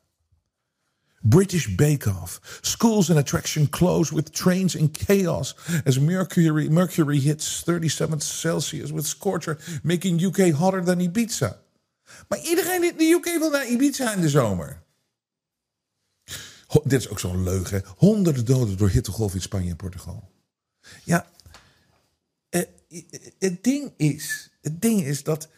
British 1.24 1.76
Bake 1.76 2.06
Off. 2.06 2.40
Schools 2.62 3.10
and 3.10 3.18
attraction 3.18 3.68
close 3.68 4.14
with 4.14 4.32
trains 4.32 4.74
in 4.74 4.88
chaos 4.88 5.54
as 5.86 5.98
mercury, 5.98 6.68
mercury 6.68 7.18
hits 7.18 7.64
37 7.64 8.20
Celsius 8.20 8.92
with 8.92 9.06
scorcher, 9.06 9.58
making 9.82 10.20
UK 10.20 10.52
hotter 10.52 10.84
than 10.84 11.00
Ibiza. 11.00 11.58
Maar 12.28 12.38
iedereen 12.38 12.84
in 12.84 12.96
de 12.96 13.04
UK 13.04 13.38
wil 13.38 13.50
naar 13.50 13.68
Ibiza 13.68 14.14
in 14.14 14.20
de 14.20 14.28
zomer. 14.28 14.82
Dit 16.82 17.00
is 17.00 17.08
ook 17.08 17.20
zo'n 17.20 17.42
leugen. 17.42 17.82
Honderden 17.96 18.44
doden 18.44 18.76
door 18.76 18.88
hittegolf 18.88 19.34
in 19.34 19.42
Spanje 19.42 19.70
en 19.70 19.76
Portugal. 19.76 20.30
Ja, 21.04 21.26
eh, 22.48 22.62
het 23.38 23.64
ding 23.64 23.92
is, 23.96 24.50
het 24.60 24.82
ding 24.82 25.04
is 25.04 25.22
dat 25.22 25.48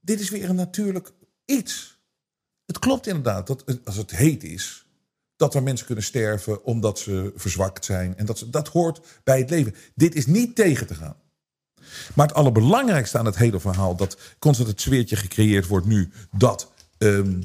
dit 0.00 0.20
is 0.20 0.30
weer 0.30 0.48
een 0.48 0.56
natuurlijk 0.56 1.12
iets. 1.44 1.98
Het 2.66 2.78
klopt 2.78 3.06
inderdaad 3.06 3.46
dat 3.46 3.84
als 3.84 3.96
het 3.96 4.10
heet 4.10 4.44
is, 4.44 4.85
dat 5.36 5.54
er 5.54 5.62
mensen 5.62 5.86
kunnen 5.86 6.04
sterven 6.04 6.64
omdat 6.64 6.98
ze 6.98 7.32
verzwakt 7.36 7.84
zijn. 7.84 8.16
En 8.16 8.26
dat, 8.26 8.46
dat 8.50 8.68
hoort 8.68 9.00
bij 9.24 9.38
het 9.38 9.50
leven. 9.50 9.74
Dit 9.94 10.14
is 10.14 10.26
niet 10.26 10.56
tegen 10.56 10.86
te 10.86 10.94
gaan. 10.94 11.16
Maar 12.14 12.26
het 12.26 12.36
allerbelangrijkste 12.36 13.18
aan 13.18 13.26
het 13.26 13.36
hele 13.36 13.60
verhaal, 13.60 13.96
dat 13.96 14.18
constant 14.38 14.68
het 14.68 14.80
zweertje 14.80 15.16
gecreëerd 15.16 15.66
wordt 15.66 15.86
nu, 15.86 16.10
dat, 16.36 16.72
ehm, 16.98 17.42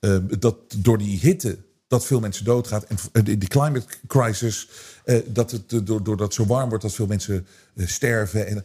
ehm, 0.00 0.38
dat 0.38 0.56
door 0.76 0.98
die 0.98 1.18
hitte 1.18 1.58
dat 1.88 2.06
veel 2.06 2.20
mensen 2.20 2.44
doodgaan. 2.44 2.82
En 2.88 2.96
eh, 3.12 3.24
die 3.24 3.48
climate 3.48 3.86
crisis, 4.06 4.68
eh, 5.04 5.18
dat 5.26 5.50
het 5.50 5.72
eh, 5.72 5.78
door- 5.84 6.02
doordat 6.02 6.26
het 6.26 6.34
zo 6.34 6.46
warm 6.46 6.68
wordt, 6.68 6.84
dat 6.84 6.94
veel 6.94 7.06
mensen 7.06 7.46
sterven. 7.76 8.46
En, 8.46 8.64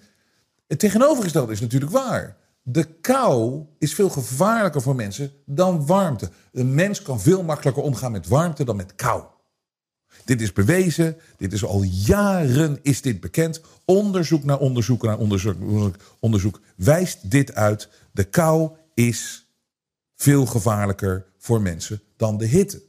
het 0.67 0.79
tegenovergestelde 0.79 1.51
is 1.51 1.59
natuurlijk 1.59 1.91
waar. 1.91 2.37
De 2.65 2.83
kou 2.83 3.65
is 3.79 3.93
veel 3.93 4.09
gevaarlijker 4.09 4.81
voor 4.81 4.95
mensen 4.95 5.31
dan 5.45 5.85
warmte. 5.85 6.29
Een 6.51 6.73
mens 6.73 7.01
kan 7.01 7.21
veel 7.21 7.43
makkelijker 7.43 7.83
omgaan 7.83 8.11
met 8.11 8.27
warmte 8.27 8.63
dan 8.63 8.75
met 8.75 8.95
kou. 8.95 9.23
Dit 10.25 10.41
is 10.41 10.53
bewezen. 10.53 11.17
Dit 11.37 11.53
is 11.53 11.65
al 11.65 11.83
jaren 11.83 12.79
is 12.81 13.01
dit 13.01 13.19
bekend. 13.19 13.61
Onderzoek 13.85 14.43
naar 14.43 14.59
onderzoek 14.59 15.03
naar 15.03 15.17
onderzoek, 15.17 15.95
onderzoek 16.19 16.59
wijst 16.75 17.31
dit 17.31 17.53
uit. 17.53 17.89
De 18.11 18.23
kou 18.23 18.71
is 18.93 19.47
veel 20.15 20.45
gevaarlijker 20.45 21.25
voor 21.37 21.61
mensen 21.61 22.01
dan 22.17 22.37
de 22.37 22.45
hitte. 22.45 22.81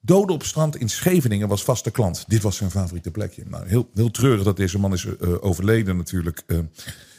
Doden 0.00 0.34
op 0.34 0.42
strand 0.42 0.76
in 0.76 0.88
Scheveningen 0.88 1.48
was 1.48 1.64
vaste 1.64 1.90
klant. 1.90 2.24
Dit 2.28 2.42
was 2.42 2.56
zijn 2.56 2.70
favoriete 2.70 3.10
plekje. 3.10 3.44
Nou, 3.46 3.68
heel, 3.68 3.90
heel 3.94 4.10
treurig 4.10 4.44
dat 4.44 4.56
deze 4.56 4.78
man 4.78 4.92
is 4.92 5.04
eh, 5.04 5.44
overleden 5.44 5.96
natuurlijk. 5.96 6.42
eh, 6.46 6.58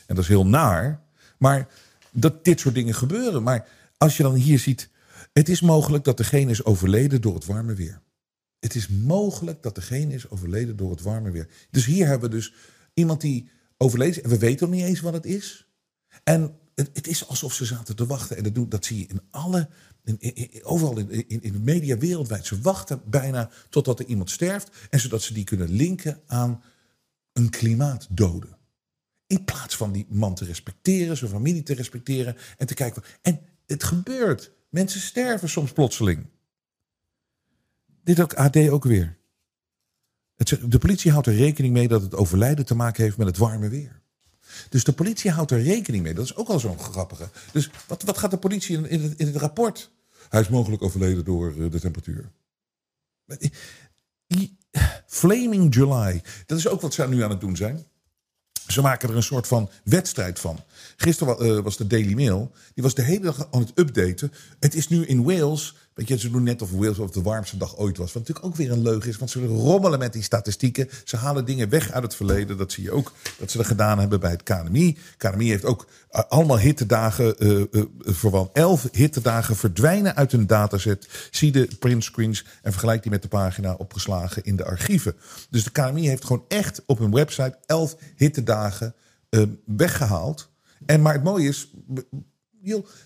en 0.08 0.16
dat 0.16 0.24
is 0.24 0.30
heel 0.30 0.48
naar. 0.48 1.02
Maar 1.38 1.68
dat 2.12 2.46
dit 2.46 2.60
soort 2.60 2.76
dingen 2.76 2.96
gebeuren. 2.96 3.44
Maar 3.44 3.68
als 3.98 4.18
je 4.18 4.24
dan 4.24 4.36
hier 4.36 4.60
ziet... 4.60 4.90
Het 5.34 5.50
is 5.50 5.62
mogelijk 5.62 6.04
dat 6.04 6.18
degene 6.18 6.52
is 6.52 6.64
overleden 6.64 7.22
door 7.22 7.34
het 7.34 7.46
warme 7.46 7.74
weer. 7.74 8.02
Het 8.60 8.76
is 8.76 8.88
mogelijk 8.88 9.64
dat 9.64 9.76
degene 9.76 10.14
is 10.14 10.30
overleden 10.30 10.76
door 10.76 10.92
het 10.92 11.02
warme 11.02 11.32
weer. 11.32 11.48
Dus 11.72 11.86
hier 11.86 12.08
hebben 12.08 12.30
we 12.30 12.36
dus 12.36 12.54
iemand 12.94 13.22
die 13.22 13.50
overleden 13.78 14.16
is. 14.16 14.22
En 14.22 14.30
we 14.30 14.38
weten 14.38 14.70
nog 14.70 14.80
niet 14.80 14.86
eens 14.86 15.00
wat 15.00 15.14
het 15.14 15.26
is. 15.26 15.68
En 16.24 16.58
het, 16.76 16.90
het 16.94 17.08
is 17.08 17.28
alsof 17.28 17.54
ze 17.54 17.66
zaten 17.66 17.96
te 17.96 18.06
wachten. 18.06 18.38
En 18.38 18.54
dat, 18.54 18.72
dat 18.72 18.86
zie 18.86 18.98
je 18.98 19.08
in 19.08 19.22
alle, 19.30 19.70
in, 20.04 20.64
overal 20.64 20.98
in, 20.98 21.28
in, 21.28 21.44
in 21.44 21.52
de 21.52 21.60
media 21.60 21.98
wereldwijd. 21.98 22.46
Ze 22.46 22.62
wachten 22.62 23.02
bijna 23.06 23.50
totdat 23.70 24.00
er 24.00 24.06
iemand 24.06 24.30
sterft. 24.30 24.70
En 24.90 25.00
zodat 25.00 25.22
ze 25.22 25.34
die 25.34 25.44
kunnen 25.44 25.70
linken 25.70 26.22
aan 26.26 26.64
een 27.34 27.50
klimaatdode. 27.50 28.57
In 29.28 29.44
plaats 29.44 29.78
van 29.78 29.92
die 29.92 30.06
man 30.10 30.36
te 30.36 30.46
respecteren, 30.46 31.18
zijn 31.18 31.32
familie 31.32 31.64
te 31.64 31.74
respecteren. 31.74 32.38
En 32.58 32.68
te 32.68 32.74
kijken. 32.74 33.04
En 33.22 33.40
het 33.66 33.84
gebeurt. 33.84 34.52
Mensen 34.70 35.02
sterven 35.02 35.50
soms 35.50 35.72
plotseling. 35.72 36.26
Dit 38.04 38.20
ook 38.20 38.34
AD 38.34 38.58
ook 38.58 38.84
weer. 38.84 39.18
De 40.62 40.78
politie 40.78 41.12
houdt 41.12 41.28
er 41.28 41.36
rekening 41.36 41.74
mee 41.74 41.88
dat 41.88 42.02
het 42.02 42.16
overlijden 42.16 42.66
te 42.66 42.76
maken 42.76 43.04
heeft 43.04 43.18
met 43.18 43.28
het 43.28 43.38
warme 43.38 43.70
weer. 43.70 44.02
Dus 44.70 44.84
de 44.84 44.94
politie 44.94 45.32
houdt 45.32 45.52
er 45.52 45.62
rekening 45.62 46.04
mee. 46.04 46.14
Dat 46.14 46.26
is 46.26 46.36
ook 46.36 46.48
al 46.48 46.60
zo'n 46.60 46.80
grappige. 46.80 47.30
Dus 47.52 47.70
wat, 47.88 48.04
wat 48.04 48.18
gaat 48.18 48.32
de 48.32 48.38
politie 48.38 48.78
in, 48.78 48.90
in, 48.90 49.02
het, 49.02 49.20
in 49.20 49.26
het 49.26 49.36
rapport? 49.36 49.92
Hij 50.30 50.42
is 50.42 50.50
mogelijk 50.50 50.82
overleden 50.82 51.26
door 51.26 51.50
eh, 51.52 51.72
de 51.72 51.80
temperatuur. 51.80 52.32
Flaming 55.06 55.76
July. 55.76 56.24
Dat 56.46 56.58
is 56.58 56.68
ook 56.68 56.82
wat 56.82 56.94
ze 56.94 57.08
nu 57.08 57.24
aan 57.24 57.30
het 57.30 57.40
doen 57.40 57.56
zijn. 57.56 57.86
Ze 58.68 58.82
maken 58.82 59.10
er 59.10 59.16
een 59.16 59.24
soort 59.24 59.48
van 59.48 59.70
wedstrijd 59.84 60.40
van. 60.40 60.60
Gisteren 60.98 61.40
eh, 61.40 61.60
was 61.60 61.78
de 61.78 61.88
Daily 61.88 62.14
Mail. 62.14 62.52
Die 62.74 62.84
was 62.84 62.96
de 62.96 63.02
hele 63.02 63.24
dag 63.24 63.48
aan 63.52 63.62
het 63.62 63.72
updaten. 63.76 64.34
Het 64.60 64.76
is 64.76 64.88
nu 64.88 65.06
in 65.06 65.24
Wales. 65.24 65.76
Weet 65.98 66.08
je, 66.08 66.18
ze 66.18 66.32
doen 66.32 66.44
net 66.44 66.62
of 66.62 66.72
Wales 66.72 67.00
of 67.00 67.12
de 67.12 67.22
warmste 67.22 67.58
dag 67.58 67.78
ooit 67.78 67.98
was. 67.98 68.14
Wat 68.14 68.28
natuurlijk 68.28 68.46
ook 68.46 68.56
weer 68.56 68.72
een 68.72 68.82
leugen 68.82 69.10
is. 69.10 69.18
Want 69.18 69.32
ze 69.32 69.46
rommelen 69.46 70.00
met 70.00 70.14
die 70.14 70.24
statistieken. 70.24 70.90
Ze 71.04 71.18
halen 71.18 71.46
dingen 71.46 71.70
weg 71.70 71.92
uit 71.92 72.04
het 72.04 72.16
verleden. 72.16 72.58
Dat 72.58 72.72
zie 72.72 72.84
je 72.84 72.92
ook 72.92 73.14
dat 73.40 73.52
ze 73.52 73.58
dat 73.58 73.66
gedaan 73.66 74.00
hebben 74.00 74.20
bij 74.20 74.32
het 74.32 74.44
KNMI. 74.44 74.98
KNMI 75.18 75.50
heeft 75.50 75.66
ook 75.66 75.88
eh, 76.10 76.24
allemaal 76.28 76.60
hittedagen. 76.60 77.38
eh 77.38 77.62
eh, 77.62 77.84
vooral 78.00 78.50
elf 78.54 78.88
hittedagen 78.92 79.56
verdwijnen 79.56 80.16
uit 80.16 80.32
hun 80.32 80.48
dataset. 80.48 81.30
Zie 81.32 81.52
de 81.52 81.68
printscreens 81.80 82.46
en 82.62 82.72
vergelijk 82.72 83.02
die 83.02 83.12
met 83.12 83.22
de 83.22 83.28
pagina 83.28 83.74
opgeslagen 83.74 84.44
in 84.44 84.56
de 84.56 84.66
archieven. 84.66 85.16
Dus 85.50 85.64
de 85.64 85.72
KNMI 85.72 86.08
heeft 86.08 86.26
gewoon 86.26 86.46
echt 86.48 86.84
op 86.86 87.00
hun 87.00 87.12
website 87.12 87.58
elf 87.66 87.96
hittedagen 88.16 88.96
eh, 89.30 89.42
weggehaald. 89.66 90.50
En 90.86 91.02
maar 91.02 91.14
het 91.14 91.24
mooie 91.24 91.48
is, 91.48 91.72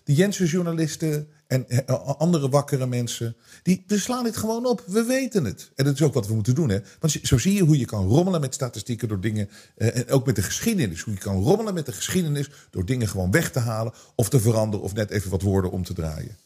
de 0.04 0.14
Jensen-journalisten 0.14 1.28
en 1.52 1.70
eh, 1.70 2.18
andere 2.18 2.50
wakkere 2.50 2.86
mensen, 2.86 3.36
die, 3.64 3.84
die 3.88 4.00
slaan 4.00 4.24
dit 4.24 4.38
gewoon 4.38 4.66
op. 4.66 4.84
We 4.88 5.04
weten 5.04 5.46
het. 5.46 5.72
En 5.76 5.86
dat 5.86 5.94
is 5.94 6.02
ook 6.02 6.14
wat 6.14 6.28
we 6.28 6.34
moeten 6.34 6.56
doen. 6.56 6.70
Hè? 6.70 6.80
Want 7.00 7.20
zo 7.24 7.38
zie 7.38 7.54
je 7.54 7.64
hoe 7.64 7.78
je 7.78 7.86
kan 7.86 8.08
rommelen 8.08 8.42
met 8.42 8.54
statistieken 8.54 9.08
door 9.08 9.20
dingen, 9.20 9.50
eh, 9.76 9.98
en 9.98 10.10
ook 10.10 10.26
met 10.26 10.36
de 10.36 10.42
geschiedenis. 10.42 11.02
Hoe 11.02 11.14
je 11.14 11.20
kan 11.20 11.44
rommelen 11.44 11.74
met 11.74 11.86
de 11.86 11.92
geschiedenis 11.92 12.50
door 12.70 12.86
dingen 12.86 13.08
gewoon 13.08 13.32
weg 13.32 13.52
te 13.52 13.60
halen 13.60 13.94
of 14.16 14.30
te 14.30 14.40
veranderen 14.40 14.86
of 14.86 14.94
net 14.94 15.10
even 15.10 15.30
wat 15.30 15.42
woorden 15.42 15.72
om 15.72 15.84
te 15.84 15.94
draaien. 15.94 16.38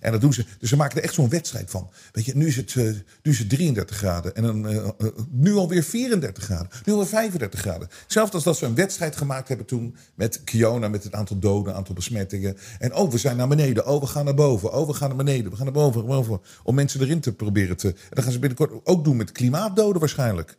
En 0.00 0.12
dat 0.12 0.20
doen 0.20 0.32
ze. 0.32 0.44
Dus 0.58 0.68
ze 0.68 0.76
maken 0.76 0.96
er 0.96 1.04
echt 1.04 1.14
zo'n 1.14 1.28
wedstrijd 1.28 1.70
van. 1.70 1.90
Weet 2.12 2.24
je, 2.24 2.36
nu 2.36 2.46
is 2.46 2.56
het, 2.56 2.74
eh, 2.76 2.84
nu 3.22 3.34
het 3.34 3.48
33 3.48 3.96
graden. 3.96 4.34
En 4.36 4.42
dan, 4.42 4.68
eh, 4.68 4.86
nu 5.30 5.54
alweer 5.54 5.82
34 5.82 6.44
graden. 6.44 6.68
Nu 6.84 6.92
alweer 6.92 7.08
35 7.08 7.60
graden. 7.60 7.88
Zelfs 8.06 8.32
als 8.32 8.44
dat 8.44 8.56
ze 8.56 8.66
een 8.66 8.74
wedstrijd 8.74 9.16
gemaakt 9.16 9.48
hebben 9.48 9.66
toen 9.66 9.96
met 10.14 10.44
Kiona, 10.44 10.88
met 10.88 11.04
het 11.04 11.14
aantal 11.14 11.38
doden, 11.38 11.74
aantal 11.74 11.94
besmettingen. 11.94 12.56
En 12.78 12.94
oh, 12.94 13.10
we 13.10 13.18
zijn 13.18 13.36
naar 13.36 13.48
beneden. 13.48 13.86
Oh, 13.86 14.00
we 14.00 14.06
gaan 14.06 14.24
naar 14.24 14.34
boven. 14.34 14.72
Oh, 14.72 14.86
we 14.86 14.92
gaan 14.92 15.08
naar 15.08 15.16
beneden. 15.16 15.50
We 15.50 15.56
gaan 15.56 15.64
naar 15.64 15.74
boven. 15.74 16.06
boven. 16.06 16.40
Om 16.62 16.74
mensen 16.74 17.00
erin 17.00 17.20
te 17.20 17.32
proberen 17.32 17.76
te. 17.76 17.88
En 17.88 17.94
dat 18.10 18.24
gaan 18.24 18.32
ze 18.32 18.38
binnenkort 18.38 18.86
ook 18.86 19.04
doen 19.04 19.16
met 19.16 19.32
klimaatdoden 19.32 20.00
waarschijnlijk. 20.00 20.56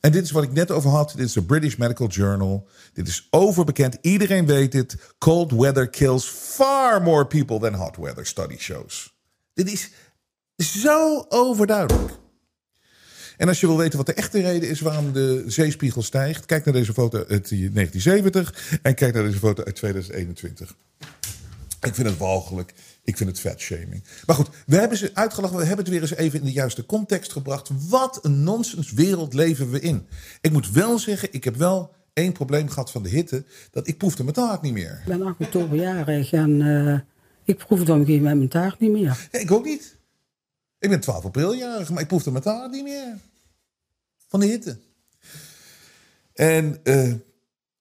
En 0.00 0.12
dit 0.12 0.24
is 0.24 0.30
wat 0.30 0.42
ik 0.42 0.52
net 0.52 0.70
over 0.70 0.90
had. 0.90 1.12
Dit 1.16 1.26
is 1.26 1.32
de 1.32 1.42
British 1.42 1.76
Medical 1.76 2.08
Journal. 2.08 2.68
Dit 2.92 3.08
is 3.08 3.26
overbekend. 3.30 3.98
Iedereen 4.00 4.46
weet 4.46 4.72
dit. 4.72 4.96
Cold 5.18 5.52
weather 5.52 5.88
kills 5.88 6.28
far 6.28 7.02
more 7.02 7.26
people 7.26 7.58
than 7.58 7.74
hot 7.74 7.96
weather, 7.96 8.26
study 8.26 8.56
shows. 8.56 9.14
Dit 9.54 9.72
is 9.72 9.90
zo 10.56 11.24
overduidelijk. 11.28 12.12
En 13.36 13.48
als 13.48 13.60
je 13.60 13.66
wil 13.66 13.76
weten 13.76 13.96
wat 13.96 14.06
de 14.06 14.14
echte 14.14 14.40
reden 14.40 14.68
is 14.68 14.80
waarom 14.80 15.12
de 15.12 15.44
zeespiegel 15.46 16.02
stijgt, 16.02 16.46
kijk 16.46 16.64
naar 16.64 16.74
deze 16.74 16.92
foto 16.92 17.18
uit 17.18 17.48
1970 17.48 18.78
en 18.82 18.94
kijk 18.94 19.14
naar 19.14 19.22
deze 19.22 19.38
foto 19.38 19.64
uit 19.64 19.74
2021. 19.74 20.74
Ik 21.80 21.94
vind 21.94 22.08
het 22.08 22.18
walgelijk. 22.18 22.72
Ik 23.06 23.16
vind 23.16 23.30
het 23.30 23.40
fatshaming. 23.40 24.04
Maar 24.26 24.36
goed, 24.36 24.48
we 24.66 24.76
hebben 24.76 24.98
ze 24.98 25.10
uitgelachen. 25.14 25.56
We 25.56 25.64
hebben 25.64 25.84
het 25.84 25.94
weer 25.94 26.00
eens 26.00 26.14
even 26.14 26.38
in 26.38 26.44
de 26.44 26.52
juiste 26.52 26.86
context 26.86 27.32
gebracht. 27.32 27.70
Wat 27.88 28.18
een 28.22 28.42
nonsens 28.42 28.92
wereld 28.92 29.34
leven 29.34 29.70
we 29.70 29.80
in. 29.80 30.06
Ik 30.40 30.52
moet 30.52 30.70
wel 30.70 30.98
zeggen, 30.98 31.32
ik 31.32 31.44
heb 31.44 31.56
wel 31.56 31.94
één 32.12 32.32
probleem 32.32 32.68
gehad 32.68 32.90
van 32.90 33.02
de 33.02 33.08
hitte. 33.08 33.44
Dat 33.70 33.88
ik 33.88 33.98
proefde 33.98 34.22
mijn 34.22 34.34
taart 34.34 34.62
niet 34.62 34.72
meer. 34.72 35.00
Ik 35.00 35.18
ben 35.18 35.22
8 35.22 35.40
oktoberjarig 35.40 36.32
en 36.32 36.62
eh, 36.62 37.00
ik 37.44 37.56
proefde 37.56 37.92
op 37.92 37.98
een 37.98 38.04
gegeven 38.04 38.24
mijn 38.24 38.48
taart 38.48 38.80
niet 38.80 38.90
meer. 38.90 39.28
Ja, 39.32 39.38
ik 39.38 39.50
ook 39.50 39.64
niet. 39.64 39.96
Ik 40.78 40.88
ben 40.88 41.00
12 41.00 41.24
apriljarig, 41.24 41.90
maar 41.90 42.02
ik 42.02 42.08
proefde 42.08 42.30
mijn 42.30 42.42
taart 42.42 42.70
niet 42.70 42.84
meer. 42.84 43.18
Van 44.28 44.40
de 44.40 44.46
hitte. 44.46 44.78
En 46.32 46.80
eh, 46.82 47.12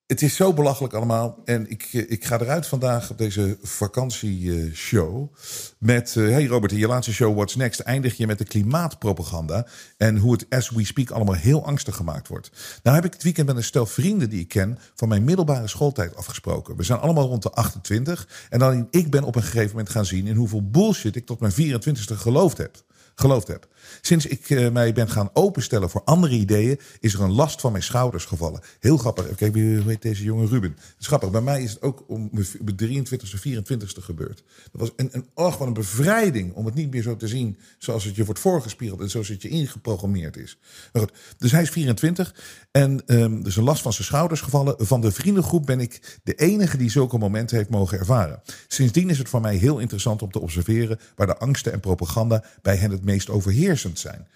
het 0.07 0.21
is 0.21 0.35
zo 0.35 0.53
belachelijk 0.53 0.93
allemaal. 0.93 1.41
En 1.45 1.69
ik, 1.69 1.89
eh, 1.91 2.11
ik 2.11 2.25
ga 2.25 2.39
eruit 2.39 2.67
vandaag 2.67 3.09
op 3.09 3.17
deze 3.17 3.57
vakantieshow. 3.61 5.33
Met, 5.79 6.15
eh, 6.15 6.23
hey 6.23 6.45
Robert, 6.45 6.71
in 6.71 6.77
je 6.77 6.87
laatste 6.87 7.13
show 7.13 7.35
What's 7.35 7.55
Next 7.55 7.79
eindig 7.79 8.17
je 8.17 8.27
met 8.27 8.37
de 8.37 8.45
klimaatpropaganda. 8.45 9.67
En 9.97 10.17
hoe 10.17 10.31
het 10.31 10.45
as 10.49 10.69
we 10.69 10.85
speak 10.85 11.09
allemaal 11.09 11.35
heel 11.35 11.65
angstig 11.65 11.95
gemaakt 11.95 12.27
wordt. 12.27 12.51
Nou 12.83 12.95
heb 12.95 13.05
ik 13.05 13.13
het 13.13 13.23
weekend 13.23 13.47
met 13.47 13.55
een 13.55 13.63
stel 13.63 13.85
vrienden 13.85 14.29
die 14.29 14.39
ik 14.39 14.47
ken 14.47 14.79
van 14.95 15.07
mijn 15.07 15.23
middelbare 15.23 15.67
schooltijd 15.67 16.15
afgesproken. 16.15 16.75
We 16.75 16.83
zijn 16.83 16.99
allemaal 16.99 17.27
rond 17.27 17.43
de 17.43 17.51
28. 17.51 18.27
En 18.49 18.59
dan 18.59 18.87
ik 18.91 19.11
ben 19.11 19.23
op 19.23 19.35
een 19.35 19.43
gegeven 19.43 19.69
moment 19.69 19.89
gaan 19.89 20.05
zien 20.05 20.27
in 20.27 20.35
hoeveel 20.35 20.69
bullshit 20.69 21.15
ik 21.15 21.25
tot 21.25 21.39
mijn 21.39 21.53
24ste 21.53 22.15
geloofd 22.15 22.57
heb 22.57 22.83
geloofd 23.15 23.47
heb. 23.47 23.67
Sinds 24.01 24.25
ik 24.25 24.49
eh, 24.49 24.69
mij 24.69 24.93
ben 24.93 25.09
gaan 25.09 25.29
openstellen 25.33 25.89
voor 25.89 26.01
andere 26.03 26.33
ideeën, 26.33 26.79
is 26.99 27.13
er 27.13 27.21
een 27.21 27.31
last 27.31 27.61
van 27.61 27.71
mijn 27.71 27.83
schouders 27.83 28.25
gevallen. 28.25 28.61
Heel 28.79 28.97
grappig. 28.97 29.35
Kijk, 29.35 29.53
hoe 29.53 29.83
heet 29.85 30.01
deze 30.01 30.23
jonge 30.23 30.47
Ruben? 30.47 30.69
Het 30.69 30.95
is 30.99 31.07
grappig. 31.07 31.31
Bij 31.31 31.41
mij 31.41 31.63
is 31.63 31.71
het 31.71 31.81
ook 31.81 32.03
om 32.07 32.29
mijn 32.31 33.05
23ste, 33.07 33.39
24ste 33.47 34.03
gebeurd. 34.03 34.43
Dat 34.71 34.81
was 34.81 34.91
een, 34.95 35.09
een, 35.11 35.25
oh, 35.33 35.59
een 35.59 35.73
bevrijding 35.73 36.53
om 36.53 36.65
het 36.65 36.75
niet 36.75 36.91
meer 36.91 37.01
zo 37.01 37.15
te 37.15 37.27
zien 37.27 37.57
zoals 37.77 38.03
het 38.03 38.15
je 38.15 38.25
wordt 38.25 38.39
voorgespiegeld 38.39 39.01
en 39.01 39.09
zoals 39.09 39.27
het 39.27 39.41
je 39.41 39.49
ingeprogrammeerd 39.49 40.37
is. 40.37 40.57
Maar 40.93 41.01
goed, 41.01 41.11
dus 41.37 41.51
hij 41.51 41.61
is 41.61 41.69
24 41.69 42.35
en 42.71 43.01
um, 43.05 43.45
is 43.45 43.55
een 43.55 43.63
last 43.63 43.81
van 43.81 43.93
zijn 43.93 44.05
schouders 44.05 44.41
gevallen. 44.41 44.75
Van 44.77 45.01
de 45.01 45.11
vriendengroep 45.11 45.65
ben 45.65 45.79
ik 45.79 46.19
de 46.23 46.33
enige 46.33 46.77
die 46.77 46.89
zulke 46.89 47.17
momenten 47.17 47.57
heeft 47.57 47.69
mogen 47.69 47.99
ervaren. 47.99 48.41
Sindsdien 48.67 49.09
is 49.09 49.17
het 49.17 49.29
voor 49.29 49.41
mij 49.41 49.55
heel 49.55 49.79
interessant 49.79 50.21
om 50.21 50.31
te 50.31 50.41
observeren 50.41 50.99
waar 51.15 51.27
de 51.27 51.37
angsten 51.37 51.73
en 51.73 51.79
propaganda 51.79 52.43
bij 52.61 52.75
hen 52.75 52.91
het 52.91 53.05
meest 53.05 53.29
overheerst 53.29 53.84
zijn. 53.93 54.27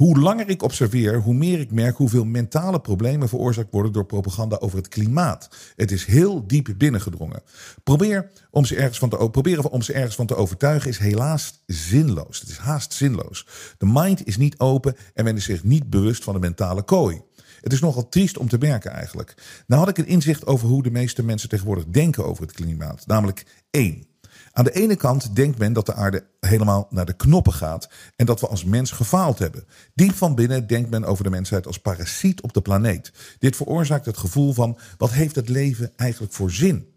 Hoe 0.00 0.18
langer 0.18 0.48
ik 0.48 0.62
observeer, 0.62 1.20
hoe 1.20 1.34
meer 1.34 1.60
ik 1.60 1.70
merk 1.70 1.96
hoeveel 1.96 2.24
mentale 2.24 2.80
problemen 2.80 3.28
veroorzaakt 3.28 3.70
worden 3.70 3.92
door 3.92 4.06
propaganda 4.06 4.56
over 4.56 4.76
het 4.76 4.88
klimaat. 4.88 5.48
Het 5.76 5.90
is 5.90 6.04
heel 6.04 6.46
diep 6.46 6.74
binnengedrongen. 6.76 7.42
Probeer 7.84 8.30
om 8.50 8.64
ze 8.64 8.76
ergens 8.76 8.98
van 8.98 9.08
te, 9.08 9.28
proberen 9.30 9.70
om 9.70 9.82
ze 9.82 9.92
ergens 9.92 10.14
van 10.14 10.26
te 10.26 10.36
overtuigen 10.36 10.90
is 10.90 10.98
helaas 10.98 11.62
zinloos. 11.66 12.40
Het 12.40 12.48
is 12.48 12.56
haast 12.56 12.92
zinloos. 12.92 13.46
De 13.78 13.86
mind 13.86 14.26
is 14.26 14.36
niet 14.36 14.58
open 14.58 14.96
en 15.14 15.24
men 15.24 15.36
is 15.36 15.44
zich 15.44 15.64
niet 15.64 15.90
bewust 15.90 16.24
van 16.24 16.34
de 16.34 16.40
mentale 16.40 16.82
kooi. 16.82 17.22
Het 17.60 17.72
is 17.72 17.80
nogal 17.80 18.08
triest 18.08 18.38
om 18.38 18.48
te 18.48 18.58
merken 18.58 18.90
eigenlijk. 18.90 19.34
Nou 19.66 19.80
had 19.80 19.90
ik 19.90 19.98
een 19.98 20.12
inzicht 20.12 20.46
over 20.46 20.68
hoe 20.68 20.82
de 20.82 20.90
meeste 20.90 21.22
mensen 21.22 21.48
tegenwoordig 21.48 21.84
denken 21.86 22.24
over 22.26 22.42
het 22.42 22.52
klimaat. 22.52 23.06
Namelijk 23.06 23.44
één. 23.70 24.08
Aan 24.52 24.64
de 24.64 24.72
ene 24.72 24.96
kant 24.96 25.36
denkt 25.36 25.58
men 25.58 25.72
dat 25.72 25.86
de 25.86 25.94
aarde 25.94 26.24
helemaal 26.40 26.86
naar 26.90 27.06
de 27.06 27.16
knoppen 27.16 27.52
gaat 27.52 27.88
en 28.16 28.26
dat 28.26 28.40
we 28.40 28.46
als 28.46 28.64
mens 28.64 28.90
gefaald 28.90 29.38
hebben. 29.38 29.64
Diep 29.94 30.14
van 30.14 30.34
binnen 30.34 30.66
denkt 30.66 30.90
men 30.90 31.04
over 31.04 31.24
de 31.24 31.30
mensheid 31.30 31.66
als 31.66 31.78
parasiet 31.78 32.40
op 32.40 32.52
de 32.52 32.60
planeet. 32.60 33.12
Dit 33.38 33.56
veroorzaakt 33.56 34.06
het 34.06 34.16
gevoel 34.16 34.52
van 34.52 34.78
wat 34.96 35.10
heeft 35.10 35.34
het 35.34 35.48
leven 35.48 35.92
eigenlijk 35.96 36.32
voor 36.32 36.50
zin? 36.50 36.88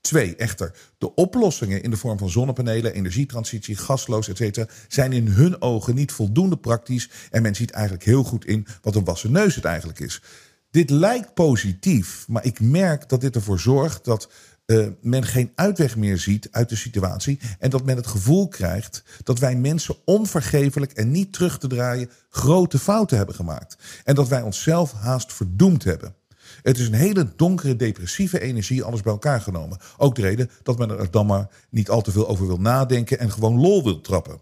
Twee, 0.00 0.36
echter, 0.36 0.74
de 0.98 1.14
oplossingen 1.14 1.82
in 1.82 1.90
de 1.90 1.96
vorm 1.96 2.18
van 2.18 2.30
zonnepanelen, 2.30 2.94
energietransitie, 2.94 3.76
gasloos, 3.76 4.28
etc. 4.28 4.70
zijn 4.88 5.12
in 5.12 5.26
hun 5.26 5.62
ogen 5.62 5.94
niet 5.94 6.12
voldoende 6.12 6.56
praktisch 6.56 7.10
en 7.30 7.42
men 7.42 7.54
ziet 7.54 7.70
eigenlijk 7.70 8.04
heel 8.04 8.24
goed 8.24 8.44
in 8.44 8.66
wat 8.82 8.94
een 8.94 9.04
wassen 9.04 9.32
neus 9.32 9.54
het 9.54 9.64
eigenlijk 9.64 10.00
is. 10.00 10.22
Dit 10.70 10.90
lijkt 10.90 11.34
positief, 11.34 12.28
maar 12.28 12.44
ik 12.44 12.60
merk 12.60 13.08
dat 13.08 13.20
dit 13.20 13.34
ervoor 13.34 13.60
zorgt 13.60 14.04
dat 14.04 14.30
uh, 14.70 14.86
men 15.00 15.24
geen 15.24 15.52
uitweg 15.54 15.96
meer 15.96 16.18
ziet 16.18 16.48
uit 16.50 16.68
de 16.68 16.76
situatie. 16.76 17.40
En 17.58 17.70
dat 17.70 17.84
men 17.84 17.96
het 17.96 18.06
gevoel 18.06 18.48
krijgt 18.48 19.02
dat 19.22 19.38
wij 19.38 19.56
mensen 19.56 19.96
onvergeeflijk 20.04 20.92
en 20.92 21.10
niet 21.10 21.32
terug 21.32 21.58
te 21.58 21.66
draaien 21.66 22.10
grote 22.28 22.78
fouten 22.78 23.16
hebben 23.16 23.34
gemaakt. 23.34 23.76
En 24.04 24.14
dat 24.14 24.28
wij 24.28 24.42
onszelf 24.42 24.92
haast 24.92 25.32
verdoemd 25.32 25.84
hebben. 25.84 26.14
Het 26.62 26.78
is 26.78 26.86
een 26.86 26.94
hele 26.94 27.32
donkere, 27.36 27.76
depressieve 27.76 28.40
energie, 28.40 28.82
alles 28.82 29.00
bij 29.00 29.12
elkaar 29.12 29.40
genomen. 29.40 29.78
Ook 29.96 30.14
de 30.14 30.22
reden 30.22 30.50
dat 30.62 30.78
men 30.78 30.90
er 30.90 31.10
dan 31.10 31.26
maar 31.26 31.48
niet 31.70 31.90
al 31.90 32.02
te 32.02 32.10
veel 32.10 32.28
over 32.28 32.46
wil 32.46 32.60
nadenken 32.60 33.18
en 33.18 33.30
gewoon 33.30 33.60
lol 33.60 33.84
wil 33.84 34.00
trappen. 34.00 34.40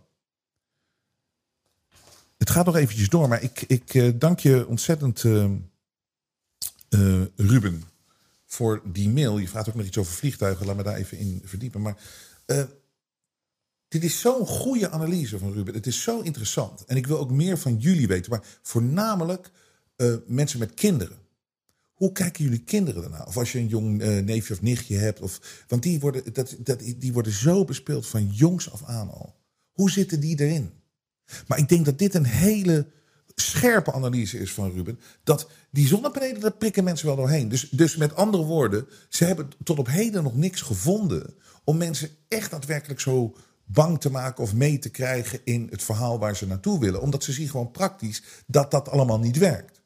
Het 2.39 2.51
gaat 2.51 2.67
nog 2.67 2.77
eventjes 2.77 3.09
door, 3.09 3.29
maar 3.29 3.43
ik, 3.43 3.65
ik 3.67 3.95
uh, 3.95 4.13
dank 4.15 4.39
je 4.39 4.67
ontzettend, 4.67 5.25
uh, 5.25 5.51
Ruben 7.37 7.83
voor 8.47 8.83
die 8.85 9.09
mail. 9.09 9.39
Je 9.39 9.49
vraagt 9.49 9.69
ook 9.69 9.75
nog 9.75 9.87
iets 9.87 9.99
over 9.99 10.13
vliegtuigen. 10.13 10.67
Laat 10.67 10.77
me 10.77 10.83
daar 10.83 10.97
even 10.97 11.19
in 11.19 11.43
verdiepen. 11.45 11.83
Maar 11.83 11.97
uh, 12.47 12.63
dit 13.89 14.05
is 14.05 14.21
zo'n 14.21 14.47
goede 14.47 14.91
analyse 14.91 15.39
van 15.39 15.53
Ruben. 15.53 15.75
Het 15.75 15.87
is 15.87 16.03
zo 16.03 16.21
interessant. 16.21 16.85
En 16.85 16.97
ik 16.97 17.07
wil 17.07 17.19
ook 17.19 17.31
meer 17.31 17.59
van 17.59 17.77
jullie 17.77 18.07
weten. 18.07 18.31
Maar 18.31 18.45
voornamelijk 18.63 19.51
uh, 19.97 20.15
mensen 20.27 20.59
met 20.59 20.75
kinderen. 20.75 21.17
Hoe 21.93 22.13
kijken 22.13 22.45
jullie 22.45 22.65
kinderen 22.65 23.01
daarna? 23.03 23.25
Of 23.25 23.37
als 23.37 23.53
je 23.53 23.59
een 23.59 23.69
jong 23.69 24.03
uh, 24.03 24.19
neefje 24.19 24.55
of 24.55 24.63
nichtje 24.63 24.97
hebt. 24.97 25.21
Of, 25.21 25.65
want 25.69 25.83
die 25.83 26.01
worden, 26.01 26.33
dat, 26.33 26.57
dat, 26.59 26.81
die 26.97 27.13
worden 27.13 27.33
zo 27.33 27.65
bespeeld 27.65 28.07
van 28.07 28.27
jongs 28.27 28.71
af 28.71 28.85
aan 28.85 29.11
al. 29.11 29.35
Hoe 29.73 29.91
zitten 29.91 30.21
die 30.21 30.41
erin? 30.41 30.71
Maar 31.47 31.59
ik 31.59 31.69
denk 31.69 31.85
dat 31.85 31.99
dit 31.99 32.15
een 32.15 32.25
hele 32.25 32.87
scherpe 33.41 33.93
analyse 33.93 34.39
is 34.39 34.53
van 34.53 34.73
Ruben. 34.73 35.01
Dat 35.25 35.49
die 35.71 35.87
zonnepanelen, 35.87 36.41
daar 36.41 36.53
prikken 36.53 36.85
mensen 36.85 37.07
wel 37.07 37.17
doorheen. 37.17 37.49
Dus, 37.49 37.69
dus 37.71 37.97
met 37.97 38.15
andere 38.15 38.45
woorden, 38.45 38.87
ze 39.09 39.25
hebben 39.25 39.51
tot 39.65 39.79
op 39.79 39.87
heden 39.87 40.23
nog 40.23 40.37
niks 40.37 40.61
gevonden 40.61 41.35
om 41.65 41.77
mensen 41.77 42.11
echt 42.29 42.51
daadwerkelijk 42.51 43.01
zo 43.01 43.37
bang 43.65 44.01
te 44.01 44.11
maken 44.11 44.43
of 44.43 44.55
mee 44.55 44.79
te 44.79 44.89
krijgen 44.89 45.41
in 45.45 45.67
het 45.71 45.83
verhaal 45.83 46.19
waar 46.19 46.37
ze 46.37 46.47
naartoe 46.47 46.81
willen. 46.81 47.01
Omdat 47.01 47.25
ze 47.25 47.33
zien 47.33 47.49
gewoon 47.49 47.71
praktisch 47.71 48.23
dat 48.47 48.71
dat 48.71 48.89
allemaal 48.89 49.19
niet 49.19 49.39
werkt. 49.39 49.81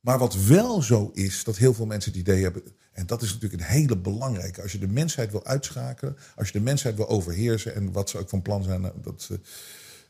Maar 0.00 0.18
wat 0.18 0.34
wel 0.34 0.82
zo 0.82 1.10
is, 1.12 1.44
dat 1.44 1.56
heel 1.56 1.74
veel 1.74 1.86
mensen 1.86 2.10
het 2.10 2.20
idee 2.20 2.42
hebben. 2.42 2.62
En 2.92 3.06
dat 3.06 3.22
is 3.22 3.32
natuurlijk 3.32 3.62
een 3.62 3.68
hele 3.68 3.96
belangrijke. 3.96 4.62
Als 4.62 4.72
je 4.72 4.78
de 4.78 4.88
mensheid 4.88 5.30
wil 5.30 5.44
uitschakelen, 5.44 6.16
als 6.36 6.46
je 6.46 6.58
de 6.58 6.64
mensheid 6.64 6.96
wil 6.96 7.08
overheersen. 7.08 7.74
En 7.74 7.92
wat 7.92 8.10
ze 8.10 8.18
ook 8.18 8.28
van 8.28 8.42
plan 8.42 8.62
zijn, 8.62 8.82
dat, 8.82 9.26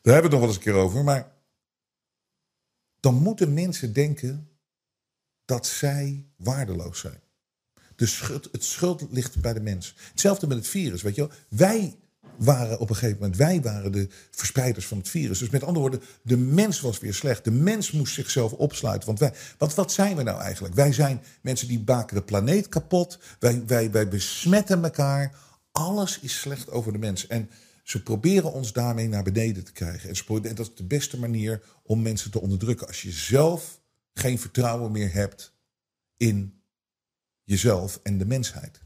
daar 0.02 0.14
hebben 0.14 0.14
we 0.14 0.14
het 0.14 0.30
nog 0.30 0.40
wel 0.40 0.48
eens 0.48 0.56
een 0.56 0.62
keer 0.62 0.74
over. 0.74 1.04
Maar 1.04 1.32
dan 3.04 3.14
moeten 3.14 3.54
mensen 3.54 3.92
denken 3.92 4.48
dat 5.44 5.66
zij 5.66 6.26
waardeloos 6.36 6.98
zijn. 6.98 7.20
De 7.96 8.06
schuld, 8.06 8.48
het 8.52 8.64
schuld 8.64 9.06
ligt 9.10 9.40
bij 9.40 9.52
de 9.52 9.60
mens. 9.60 9.94
Hetzelfde 10.10 10.46
met 10.46 10.56
het 10.56 10.66
virus, 10.66 11.02
weet 11.02 11.14
je 11.14 11.20
wel. 11.20 11.36
Wij 11.48 11.96
waren 12.36 12.78
op 12.78 12.88
een 12.90 12.96
gegeven 12.96 13.18
moment, 13.20 13.36
wij 13.36 13.62
waren 13.62 13.92
de 13.92 14.08
verspreiders 14.30 14.86
van 14.86 14.98
het 14.98 15.08
virus. 15.08 15.38
Dus 15.38 15.50
met 15.50 15.62
andere 15.62 15.80
woorden, 15.80 16.02
de 16.22 16.36
mens 16.36 16.80
was 16.80 16.98
weer 16.98 17.14
slecht. 17.14 17.44
De 17.44 17.50
mens 17.50 17.90
moest 17.90 18.14
zichzelf 18.14 18.52
opsluiten. 18.52 19.06
Want 19.06 19.18
wij, 19.18 19.32
wat, 19.58 19.74
wat 19.74 19.92
zijn 19.92 20.16
we 20.16 20.22
nou 20.22 20.40
eigenlijk? 20.40 20.74
Wij 20.74 20.92
zijn 20.92 21.22
mensen 21.40 21.68
die 21.68 21.82
maken 21.86 22.16
de 22.16 22.22
planeet 22.22 22.68
kapot. 22.68 23.18
Wij, 23.38 23.66
wij, 23.66 23.90
wij 23.90 24.08
besmetten 24.08 24.84
elkaar. 24.84 25.36
Alles 25.72 26.18
is 26.20 26.40
slecht 26.40 26.70
over 26.70 26.92
de 26.92 26.98
mens. 26.98 27.26
En 27.26 27.50
ze 27.84 28.02
proberen 28.02 28.52
ons 28.52 28.72
daarmee 28.72 29.08
naar 29.08 29.22
beneden 29.22 29.64
te 29.64 29.72
krijgen. 29.72 30.08
En, 30.08 30.54
dat 30.54 30.68
is 30.68 30.74
de 30.74 30.84
beste 30.84 31.18
manier 31.18 31.62
om 31.82 32.02
mensen 32.02 32.30
te 32.30 32.40
onderdrukken. 32.40 32.86
Als 32.86 33.02
je 33.02 33.10
zelf 33.10 33.80
geen 34.12 34.38
vertrouwen 34.38 34.92
meer 34.92 35.12
hebt 35.12 35.54
in 36.16 36.62
jezelf 37.42 38.00
en 38.02 38.18
de 38.18 38.26
mensheid. 38.26 38.80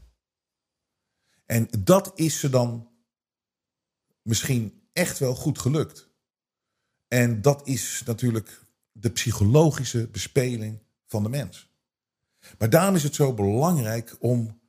En 1.45 1.67
dat 1.79 2.11
is 2.15 2.39
ze 2.39 2.49
dan 2.49 2.89
misschien 4.21 4.87
echt 4.93 5.19
wel 5.19 5.35
goed 5.35 5.59
gelukt. 5.59 6.09
En 7.07 7.41
dat 7.41 7.67
is 7.67 8.03
natuurlijk 8.05 8.65
de 8.91 9.09
psychologische 9.09 10.07
bespeling 10.07 10.79
van 11.05 11.23
de 11.23 11.29
mens. 11.29 11.69
Maar 12.57 12.69
daarom 12.69 12.95
is 12.95 13.03
het 13.03 13.15
zo 13.15 13.33
belangrijk 13.33 14.15
om 14.19 14.61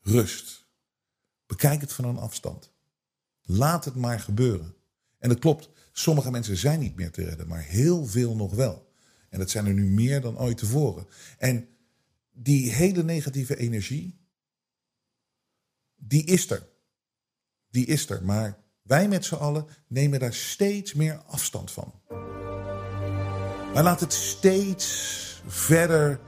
rust 0.00 0.61
Bekijk 1.52 1.80
het 1.80 1.92
van 1.92 2.04
een 2.04 2.18
afstand. 2.18 2.72
Laat 3.42 3.84
het 3.84 3.94
maar 3.94 4.20
gebeuren. 4.20 4.74
En 5.18 5.30
het 5.30 5.38
klopt, 5.38 5.70
sommige 5.92 6.30
mensen 6.30 6.56
zijn 6.56 6.80
niet 6.80 6.96
meer 6.96 7.10
te 7.10 7.24
redden, 7.24 7.48
maar 7.48 7.62
heel 7.62 8.06
veel 8.06 8.36
nog 8.36 8.54
wel. 8.54 8.92
En 9.28 9.38
dat 9.38 9.50
zijn 9.50 9.66
er 9.66 9.74
nu 9.74 9.84
meer 9.84 10.20
dan 10.20 10.38
ooit 10.38 10.56
tevoren. 10.56 11.06
En 11.38 11.68
die 12.30 12.70
hele 12.72 13.02
negatieve 13.02 13.56
energie, 13.56 14.18
die 15.96 16.24
is 16.24 16.50
er. 16.50 16.68
Die 17.70 17.86
is 17.86 18.10
er. 18.10 18.24
Maar 18.24 18.58
wij 18.82 19.08
met 19.08 19.24
z'n 19.24 19.34
allen 19.34 19.66
nemen 19.86 20.20
daar 20.20 20.34
steeds 20.34 20.94
meer 20.94 21.22
afstand 21.26 21.70
van. 21.70 21.92
Wij 23.72 23.82
laten 23.82 24.06
het 24.06 24.16
steeds 24.16 25.42
verder 25.46 26.20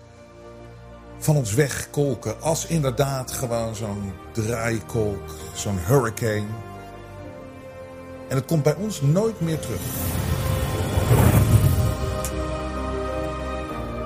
van 1.24 1.36
ons 1.36 1.54
wegkolken. 1.54 2.40
Als 2.40 2.66
inderdaad 2.66 3.32
gewoon 3.32 3.74
zo'n 3.74 4.12
draaikolk, 4.32 5.34
zo'n 5.54 5.78
hurricane. 5.86 6.46
En 8.28 8.36
het 8.36 8.44
komt 8.44 8.62
bij 8.62 8.74
ons 8.74 9.00
nooit 9.00 9.40
meer 9.40 9.58
terug. 9.58 9.80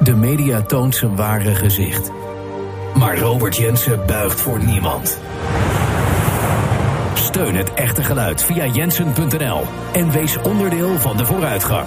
De 0.00 0.14
media 0.14 0.62
toont 0.62 0.94
zijn 0.94 1.16
ware 1.16 1.54
gezicht. 1.54 2.10
Maar 2.94 3.18
Robert 3.18 3.56
Jensen 3.56 4.06
buigt 4.06 4.40
voor 4.40 4.64
niemand. 4.64 5.18
Steun 7.14 7.54
het 7.56 7.74
echte 7.74 8.02
geluid 8.02 8.42
via 8.42 8.66
jensen.nl 8.66 9.62
en 9.92 10.10
wees 10.10 10.36
onderdeel 10.36 10.98
van 10.98 11.16
de 11.16 11.24
vooruitgang. 11.24 11.86